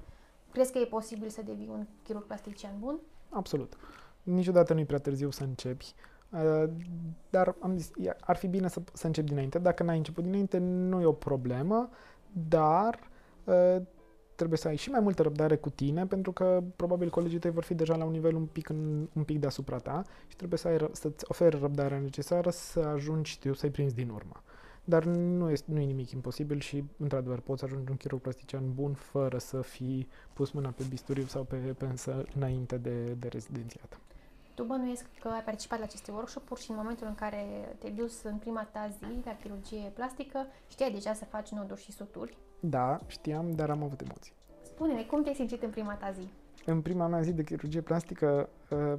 crezi 0.53 0.73
că 0.73 0.79
e 0.79 0.85
posibil 0.87 1.29
să 1.29 1.43
devii 1.43 1.69
un 1.69 1.87
chirurg 2.03 2.25
plastician 2.27 2.73
bun? 2.79 2.99
Absolut. 3.31 3.77
Niciodată 4.25 4.73
nu 4.73 4.81
e 4.81 4.85
prea 4.85 4.99
târziu 4.99 5.31
să 5.31 5.43
începi, 5.43 5.95
uh, 6.31 6.65
dar 7.31 7.55
am 7.61 7.77
zis, 7.77 7.91
e- 7.97 8.17
ar 8.21 8.37
fi 8.37 8.47
bine 8.47 8.69
să, 8.69 8.83
să 8.93 9.07
începi 9.07 9.29
dinainte. 9.29 9.59
Dacă 9.59 9.83
n-ai 9.83 9.97
început 9.97 10.25
dinainte, 10.25 10.59
nu 10.59 11.01
e 11.01 11.05
o 11.05 11.13
problemă, 11.13 11.91
dar 12.33 12.99
uh, 13.45 13.77
trebuie 14.35 14.59
să 14.59 14.69
ai 14.69 14.77
și 14.77 14.91
mai 14.91 15.01
multă 15.01 15.23
răbdare 15.23 15.57
cu 15.57 15.71
tine, 15.71 16.07
pentru 16.07 16.33
că 16.33 16.63
probabil 16.77 17.11
colegii 17.11 17.39
tăi 17.39 17.51
vor 17.51 17.63
fi 17.65 17.75
deja 17.75 17.97
la 17.97 18.05
un 18.05 18.11
nivel 18.11 18.35
un 18.35 18.47
pic, 18.47 18.69
în, 18.69 19.09
un 19.13 19.25
pic 19.25 19.39
deasupra 19.39 19.79
ta 19.79 20.03
și 20.27 20.37
trebuie 20.37 20.59
să 20.59 20.69
ai, 20.69 20.77
ră- 20.77 20.93
să-ți 20.93 21.25
oferi 21.29 21.59
răbdarea 21.59 21.99
necesară 21.99 22.51
să 22.51 22.81
ajungi 22.81 23.39
tu 23.39 23.53
să-i 23.53 23.71
prinzi 23.71 23.95
din 23.95 24.09
urmă. 24.09 24.43
Dar 24.85 25.05
nu 25.05 25.51
e, 25.51 25.55
nu 25.65 25.81
e 25.81 25.85
nimic 25.85 26.11
imposibil 26.11 26.61
și, 26.61 26.85
într-adevăr, 26.97 27.41
poți 27.41 27.65
ajunge 27.65 27.91
un 27.91 27.97
chirurg 27.97 28.23
plastician 28.23 28.75
bun 28.75 28.93
fără 28.93 29.39
să 29.39 29.61
fii 29.61 30.09
pus 30.33 30.51
mâna 30.51 30.69
pe 30.69 30.85
bisturiu 30.89 31.25
sau 31.25 31.43
pe 31.45 31.57
pensă 31.57 32.25
înainte 32.35 32.77
de, 32.77 33.05
de 33.05 33.29
rezidențiat. 33.29 34.01
Tu 34.55 34.65
bănuiesc 34.65 35.05
că 35.21 35.29
ai 35.29 35.43
participat 35.43 35.79
la 35.79 35.85
aceste 35.85 36.11
workshop-uri 36.11 36.61
și 36.61 36.71
în 36.71 36.77
momentul 36.77 37.07
în 37.07 37.15
care 37.15 37.45
te-ai 37.79 37.93
dus 37.93 38.23
în 38.23 38.37
prima 38.37 38.69
ta 38.73 38.89
zi 38.99 39.25
la 39.25 39.37
chirurgie 39.43 39.91
plastică, 39.95 40.47
știai 40.69 40.91
deja 40.91 41.13
să 41.13 41.25
faci 41.25 41.49
noduri 41.49 41.81
și 41.83 41.93
suturi. 41.93 42.37
Da, 42.61 43.01
știam, 43.07 43.51
dar 43.55 43.71
am 43.71 43.83
avut 43.83 44.01
emoții. 44.01 44.33
Spune-ne, 44.63 45.03
cum 45.03 45.23
te-ai 45.23 45.35
simțit 45.35 45.63
în 45.63 45.71
prima 45.71 45.95
ta 45.95 46.11
zi? 46.11 46.29
În 46.67 46.81
prima 46.81 47.07
mea 47.07 47.21
zi 47.21 47.33
de 47.33 47.43
chirurgie 47.45 47.81
plastică 47.81 48.49
uh, 48.71 48.99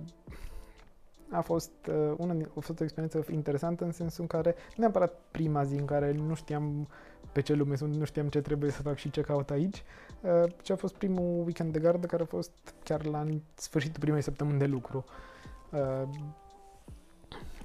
a 1.29 1.41
fost, 1.41 1.71
uh, 1.89 2.13
una, 2.17 2.33
din- 2.33 2.47
a 2.57 2.59
fost 2.59 2.79
o 2.79 2.83
experiență 2.83 3.25
interesantă 3.31 3.83
în 3.83 3.91
sensul 3.91 4.21
în 4.21 4.27
care, 4.27 4.49
nu 4.49 4.75
neapărat 4.75 5.21
prima 5.31 5.63
zi 5.63 5.75
în 5.75 5.85
care 5.85 6.11
nu 6.11 6.33
știam 6.33 6.87
pe 7.31 7.41
ce 7.41 7.53
lume 7.53 7.75
sunt, 7.75 7.95
nu 7.95 8.05
știam 8.05 8.29
ce 8.29 8.41
trebuie 8.41 8.71
să 8.71 8.81
fac 8.81 8.95
și 8.97 9.09
ce 9.09 9.21
caut 9.21 9.49
aici, 9.49 9.83
uh, 10.21 10.51
ci 10.61 10.69
a 10.69 10.75
fost 10.75 10.95
primul 10.95 11.43
weekend 11.43 11.73
de 11.73 11.79
gardă 11.79 12.07
care 12.07 12.23
a 12.23 12.25
fost 12.25 12.51
chiar 12.83 13.05
la 13.05 13.23
sfârșitul 13.53 13.99
primei 13.99 14.21
săptămâni 14.21 14.59
de 14.59 14.65
lucru. 14.65 14.97
Uh, 15.07 15.33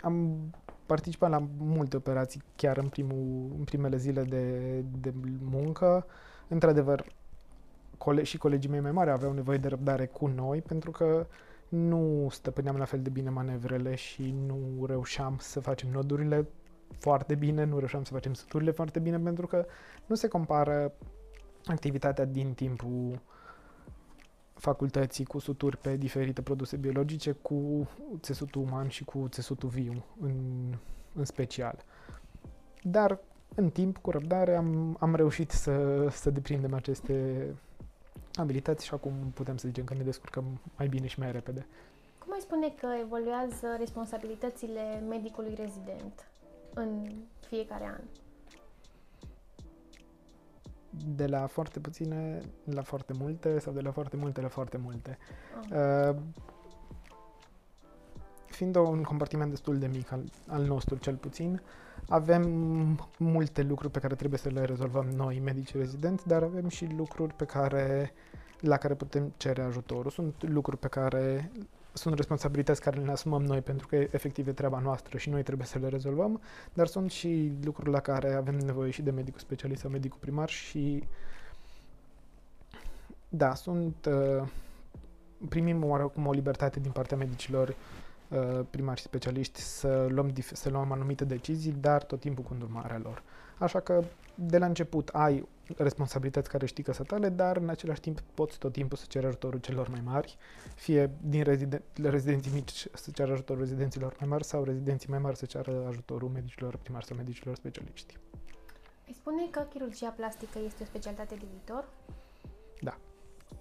am 0.01 0.39
participat 0.87 1.31
la 1.31 1.49
multe 1.59 1.97
operații 1.97 2.43
chiar 2.57 2.77
în, 2.77 2.89
primul, 2.89 3.55
în 3.59 3.65
primele 3.65 3.97
zile 3.97 4.23
de, 4.23 4.51
de 5.01 5.13
muncă. 5.43 6.07
Într-adevăr, 6.49 7.05
cole- 7.99 8.23
și 8.23 8.39
colegii 8.39 8.71
mei 8.71 8.81
mai 8.81 8.93
mari 8.93 9.11
aveau 9.11 9.33
nevoie 9.33 9.59
de 9.59 9.69
răbdare 9.69 10.07
cu 10.07 10.27
noi 10.27 10.61
pentru 10.61 10.91
că 10.91 11.27
nu 11.69 12.29
stăpâneam 12.31 12.77
la 12.77 12.85
fel 12.85 13.03
de 13.03 13.11
bine 13.11 13.31
manevrele 13.31 13.95
și 13.95 14.35
nu 14.47 14.87
reușeam 14.87 15.37
să 15.39 15.61
facem 15.61 15.89
nodurile 15.91 16.49
foarte 16.99 17.35
bine, 17.35 17.65
nu 17.65 17.79
reușeam 17.79 18.05
să 18.05 18.13
facem 18.13 18.33
suturile 18.35 18.71
foarte 18.71 18.99
bine 18.99 19.19
pentru 19.19 19.47
că 19.47 19.67
nu 20.07 20.15
se 20.15 20.29
compară 20.29 20.93
activitatea 21.65 22.25
din 22.25 22.55
timpul 22.55 23.21
facultății 24.61 25.25
cu 25.25 25.39
suturi 25.39 25.77
pe 25.77 25.97
diferite 25.97 26.43
produse 26.43 26.77
biologice 26.77 27.33
cu 27.33 27.89
țesutul 28.21 28.63
uman 28.63 28.89
și 28.89 29.05
cu 29.05 29.27
țesutul 29.29 29.69
viu 29.69 30.05
în, 30.21 30.35
în 31.15 31.25
special. 31.25 31.85
Dar 32.83 33.19
în 33.55 33.71
timp, 33.71 33.99
cu 33.99 34.11
răbdare, 34.11 34.57
am, 34.57 34.97
am 35.01 35.15
reușit 35.15 35.51
să, 35.51 36.07
să 36.11 36.31
deprindem 36.31 36.75
aceste 36.75 37.47
abilități 38.35 38.85
și 38.85 38.95
acum 38.95 39.13
putem 39.35 39.57
să 39.57 39.69
zicem 39.69 39.85
că 39.85 39.95
ne 39.95 40.03
descurcăm 40.03 40.45
mai 40.77 40.89
bine 40.89 41.07
și 41.07 41.19
mai 41.19 41.33
repede. 41.33 41.67
Cum 42.19 42.33
ai 42.33 42.41
spune 42.41 42.69
că 42.81 42.87
evoluează 43.01 43.77
responsabilitățile 43.79 45.03
medicului 45.09 45.55
rezident 45.55 46.31
în 46.75 47.07
fiecare 47.49 47.85
an? 47.85 48.01
De 50.91 51.27
la 51.27 51.47
foarte 51.47 51.81
puține 51.81 52.41
la 52.65 52.83
foarte 52.83 53.13
multe 53.19 53.59
sau 53.59 53.73
de 53.73 53.81
la 53.81 53.91
foarte 53.91 54.17
multe 54.17 54.41
la 54.41 54.49
foarte 54.49 54.77
multe. 54.77 55.19
Ah. 55.71 56.09
Uh, 56.09 56.17
fiind 58.47 58.77
un 58.77 59.03
compartiment 59.03 59.51
destul 59.51 59.79
de 59.79 59.87
mic 59.87 60.13
al, 60.13 60.25
al 60.47 60.63
nostru 60.63 60.97
cel 60.97 61.17
puțin, 61.17 61.63
avem 62.09 62.45
multe 63.19 63.63
lucruri 63.63 63.93
pe 63.93 63.99
care 63.99 64.15
trebuie 64.15 64.39
să 64.39 64.49
le 64.49 64.65
rezolvăm 64.65 65.07
noi, 65.07 65.41
medici 65.45 65.75
rezidenți, 65.75 66.27
dar 66.27 66.43
avem 66.43 66.69
și 66.69 66.87
lucruri 66.97 67.35
pe 67.35 67.45
care, 67.45 68.13
la 68.61 68.77
care 68.77 68.95
putem 68.95 69.33
cere 69.37 69.63
ajutorul. 69.63 70.11
Sunt 70.11 70.49
lucruri 70.49 70.79
pe 70.79 70.89
care 70.89 71.51
sunt 71.93 72.15
responsabilități 72.15 72.81
care 72.81 73.01
le 73.01 73.11
asumăm 73.11 73.43
noi 73.43 73.61
pentru 73.61 73.87
că 73.87 73.97
efectiv 73.97 74.49
e 74.49 74.53
treaba 74.53 74.79
noastră 74.79 75.19
și 75.19 75.29
noi 75.29 75.43
trebuie 75.43 75.67
să 75.67 75.79
le 75.79 75.89
rezolvăm, 75.89 76.41
dar 76.73 76.87
sunt 76.87 77.11
și 77.11 77.53
lucruri 77.65 77.91
la 77.91 78.01
care 78.01 78.35
avem 78.35 78.55
nevoie 78.55 78.91
și 78.91 79.03
de 79.03 79.11
medicul 79.11 79.41
specialist 79.41 79.81
sau 79.81 79.91
medicul 79.91 80.19
primar 80.21 80.49
și 80.49 81.05
da, 83.29 83.55
sunt 83.55 84.09
uh, 84.09 84.49
primim 85.49 85.85
oarecum 85.85 86.27
o 86.27 86.33
libertate 86.33 86.81
din 86.81 86.91
partea 86.91 87.17
medicilor 87.17 87.75
uh, 88.29 88.61
primari 88.71 88.99
și 88.99 89.05
specialiști 89.05 89.61
să 89.61 90.07
luăm, 90.09 90.33
să 90.53 90.69
luăm 90.69 90.93
anumite 90.93 91.25
decizii, 91.25 91.73
dar 91.81 92.03
tot 92.03 92.21
timpul 92.21 92.45
cu 92.45 92.53
îndurmarea 92.53 93.01
lor. 93.03 93.23
Așa 93.59 93.81
că 93.81 94.05
de 94.35 94.59
la 94.59 94.67
început 94.67 95.09
ai 95.09 95.49
responsabilități 95.77 96.49
care 96.49 96.67
știi 96.67 96.83
că 96.83 96.93
sunt 96.93 97.07
tale, 97.07 97.29
dar 97.29 97.57
în 97.57 97.69
același 97.69 98.01
timp 98.01 98.21
poți 98.21 98.59
tot 98.59 98.73
timpul 98.73 98.97
să 98.97 99.05
ceri 99.09 99.27
ajutorul 99.27 99.61
celor 99.61 99.89
mai 99.89 100.01
mari, 100.05 100.37
fie 100.75 101.11
din 101.21 101.43
reziden- 101.43 101.83
rezidenții 102.03 102.53
mici 102.53 102.87
să 102.93 103.11
ceară 103.11 103.33
ajutorul 103.33 103.63
rezidenților 103.63 104.17
mai 104.19 104.29
mari 104.29 104.45
sau 104.45 104.65
rezidenții 104.65 105.09
mai 105.09 105.19
mari 105.19 105.37
să 105.37 105.47
ceară 105.47 105.87
ajutorul 105.89 106.29
medicilor 106.29 106.77
primari 106.77 107.05
sau 107.05 107.17
medicilor 107.17 107.55
specialiști. 107.55 108.19
Îi 109.07 109.15
spune 109.15 109.49
că 109.51 109.61
chirurgia 109.61 110.11
plastică 110.17 110.59
este 110.65 110.83
o 110.83 110.87
specialitate 110.87 111.35
de 111.35 111.45
viitor? 111.51 111.89
Da. 112.81 112.97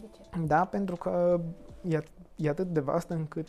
De 0.02 0.08
ce? 0.16 0.40
Da, 0.46 0.66
pentru 0.66 0.96
că 0.96 1.42
e, 1.82 2.04
e 2.36 2.50
atât 2.50 2.68
de 2.68 2.80
vastă 2.80 3.14
încât 3.14 3.48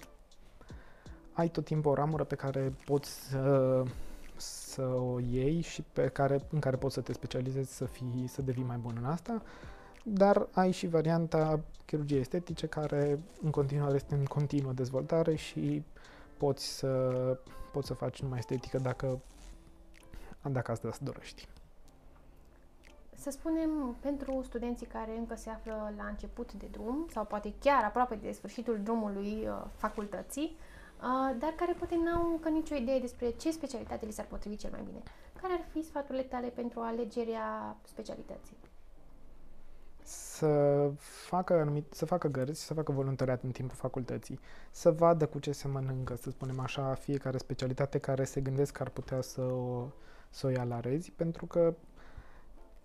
ai 1.33 1.49
tot 1.49 1.65
timpul 1.65 1.91
o 1.91 1.95
ramură 1.95 2.25
pe 2.25 2.35
care 2.35 2.73
poți 2.85 3.29
să 3.29 3.83
să 4.41 4.83
o 4.83 5.19
iei 5.19 5.61
și 5.61 5.83
pe 5.93 6.09
care, 6.09 6.41
în 6.51 6.61
care 6.61 6.77
poți 6.77 6.95
să 6.95 7.01
te 7.01 7.13
specializezi 7.13 7.77
să, 7.77 7.85
fii, 7.85 8.25
să 8.27 8.43
devii 8.43 8.63
mai 8.63 8.77
bun 8.77 8.95
în 8.99 9.05
asta, 9.05 9.43
dar 10.03 10.49
ai 10.53 10.71
și 10.71 10.87
varianta 10.87 11.61
chirurgie 11.85 12.19
estetice 12.19 12.67
care 12.67 13.21
în 13.43 13.51
continuare 13.51 13.95
este 13.95 14.15
în 14.15 14.25
continuă 14.25 14.73
dezvoltare 14.73 15.35
și 15.35 15.83
poți 16.37 16.77
să, 16.77 16.99
poți 17.73 17.87
să 17.87 17.95
faci 17.95 18.23
numai 18.23 18.39
estetică 18.39 18.79
dacă, 18.79 19.21
dacă 20.43 20.71
asta 20.71 20.89
îți 20.89 21.05
dorești. 21.05 21.49
Să 23.15 23.31
spunem, 23.31 23.97
pentru 24.01 24.43
studenții 24.45 24.87
care 24.87 25.17
încă 25.19 25.35
se 25.35 25.51
află 25.51 25.93
la 25.97 26.05
început 26.05 26.53
de 26.53 26.67
drum 26.71 27.07
sau 27.13 27.25
poate 27.25 27.55
chiar 27.61 27.85
aproape 27.85 28.15
de 28.15 28.33
sfârșitul 28.33 28.81
drumului 28.83 29.47
uh, 29.47 29.65
facultății, 29.77 30.57
Uh, 30.57 30.70
dar 31.39 31.53
care 31.57 31.73
poate 31.73 31.97
n-au 32.05 32.31
încă 32.31 32.49
nicio 32.49 32.75
idee 32.75 32.99
despre 32.99 33.31
ce 33.31 33.51
specialitate 33.51 34.07
li 34.07 34.13
s-ar 34.13 34.27
potrivi 34.27 34.57
cel 34.57 34.71
mai 34.71 34.83
bine. 34.85 35.03
Care 35.41 35.53
ar 35.53 35.65
fi 35.73 35.83
sfaturile 35.83 36.23
tale 36.23 36.49
pentru 36.49 36.81
alegerea 36.81 37.77
specialității? 37.83 38.57
Să 40.03 40.91
facă, 40.99 41.53
anumit, 41.53 41.93
să 41.93 42.05
facă 42.07 42.29
gărzi, 42.29 42.65
să 42.65 42.75
facă 42.75 42.93
voluntariat 42.93 43.43
în 43.43 43.51
timpul 43.51 43.77
facultății, 43.77 44.41
să 44.71 44.91
vadă 44.91 45.27
cu 45.27 45.39
ce 45.39 45.53
se 45.53 45.69
mănâncă, 45.69 46.17
să 46.17 46.31
spunem 46.31 46.61
așa, 46.61 46.95
fiecare 46.95 47.39
specialitate 47.39 47.99
care 47.99 48.25
se 48.25 48.41
gândesc 48.41 48.73
că 48.73 48.83
ar 48.83 48.89
putea 48.89 49.21
să 49.21 49.41
o, 49.41 49.87
să 50.31 50.47
o 50.47 50.51
ia 50.51 50.65
la 50.65 50.81
rezi, 50.81 51.11
pentru 51.11 51.47
că 51.47 51.75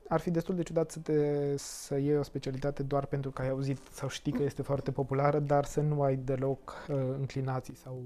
ar 0.07 0.19
fi 0.19 0.31
destul 0.31 0.55
de 0.55 0.63
ciudat 0.63 0.91
să, 0.91 0.99
te, 0.99 1.57
să 1.57 1.97
iei 1.97 2.17
o 2.17 2.23
specialitate 2.23 2.83
doar 2.83 3.05
pentru 3.05 3.31
că 3.31 3.41
ai 3.41 3.49
auzit 3.49 3.77
sau 3.91 4.09
știi 4.09 4.31
că 4.31 4.43
este 4.43 4.61
foarte 4.61 4.91
populară, 4.91 5.39
dar 5.39 5.65
să 5.65 5.81
nu 5.81 6.01
ai 6.01 6.15
deloc 6.15 6.85
uh, 6.89 6.95
înclinații 6.95 7.75
sau 7.75 8.03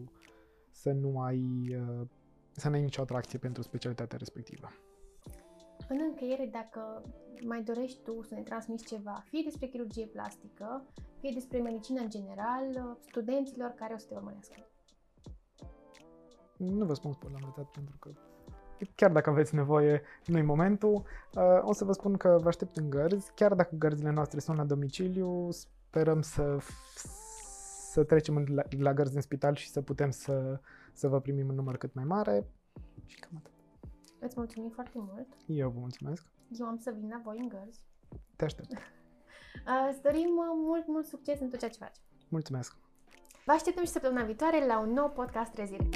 să 0.72 0.91
nu 0.91 1.20
ai, 1.22 1.41
uh, 1.70 2.08
să 2.52 2.70
nu 2.70 2.76
ai 2.76 2.82
nicio 2.82 3.02
atracție 3.02 3.39
pentru 3.39 3.62
specialitatea 3.62 4.18
respectivă. 4.18 4.72
În 5.88 6.00
încheiere, 6.10 6.50
dacă 6.52 7.02
mai 7.45 7.64
dorești 7.64 8.00
tu 8.04 8.22
să 8.22 8.34
ne 8.34 8.41
transmiți 8.41 8.86
ceva, 8.86 9.24
fie 9.30 9.41
despre 9.43 9.68
chirurgie 9.68 10.06
plastică, 10.06 10.86
fie 11.20 11.32
despre 11.34 11.60
medicină 11.60 12.02
în 12.02 12.10
general, 12.10 12.97
studenților 13.00 13.70
care 13.70 13.93
o 13.93 13.97
să 13.97 14.06
te 14.08 14.16
urmărească. 14.16 14.56
Nu 16.58 16.86
vă 16.86 16.93
spun 16.93 17.14
spun 17.14 17.32
la 17.32 17.64
pentru 17.72 17.97
că 18.00 18.10
chiar 18.95 19.11
dacă 19.11 19.30
aveți 19.30 19.55
nevoie, 19.55 20.01
nu-i 20.25 20.41
momentul. 20.41 21.03
Uh, 21.34 21.59
o 21.61 21.73
să 21.73 21.86
vă 21.86 21.91
spun 21.91 22.17
că 22.17 22.38
vă 22.41 22.47
aștept 22.47 22.77
în 22.77 22.89
gărzi, 22.89 23.32
chiar 23.36 23.53
dacă 23.53 23.75
gărzile 23.75 24.11
noastre 24.11 24.39
sunt 24.39 24.57
la 24.57 24.63
domiciliu, 24.63 25.51
sperăm 25.51 26.21
să, 26.21 26.57
să 27.91 28.03
trecem 28.03 28.45
la, 28.47 28.63
la 28.80 28.93
gărzi 28.93 29.15
în 29.15 29.21
spital 29.21 29.55
și 29.55 29.69
să 29.69 29.82
putem 29.82 30.09
să, 30.09 30.59
să 30.93 31.07
vă 31.07 31.19
primim 31.19 31.49
în 31.49 31.55
număr 31.55 31.77
cât 31.77 31.93
mai 31.93 32.03
mare 32.03 32.47
și 33.05 33.19
cam 33.19 33.32
atât. 33.38 33.51
Îți 34.19 34.34
mulțumim 34.38 34.69
foarte 34.69 34.91
mult. 34.95 35.27
Eu 35.45 35.69
vă 35.69 35.80
mulțumesc. 35.80 36.25
Eu 36.59 36.65
am 36.65 36.77
să 36.77 36.93
vin 36.99 37.09
la 37.09 37.21
voi 37.23 37.38
în 37.39 37.47
gărzi. 37.47 37.80
Te 38.36 38.45
aștept. 38.45 38.71
Îți 39.91 40.01
dorim 40.01 40.30
uh, 40.38 40.45
mult, 40.65 40.88
mult 40.88 41.05
succes 41.05 41.39
în 41.39 41.49
tot 41.49 41.59
ceea 41.59 41.71
ce 41.71 41.77
faci. 41.77 41.97
Mulțumesc. 42.30 42.75
Vă 43.45 43.51
așteptăm 43.51 43.84
și 43.84 43.91
săptămâna 43.91 44.23
viitoare 44.23 44.65
la 44.65 44.80
un 44.80 44.89
nou 44.89 45.09
podcast 45.09 45.51
Trezire. 45.51 45.89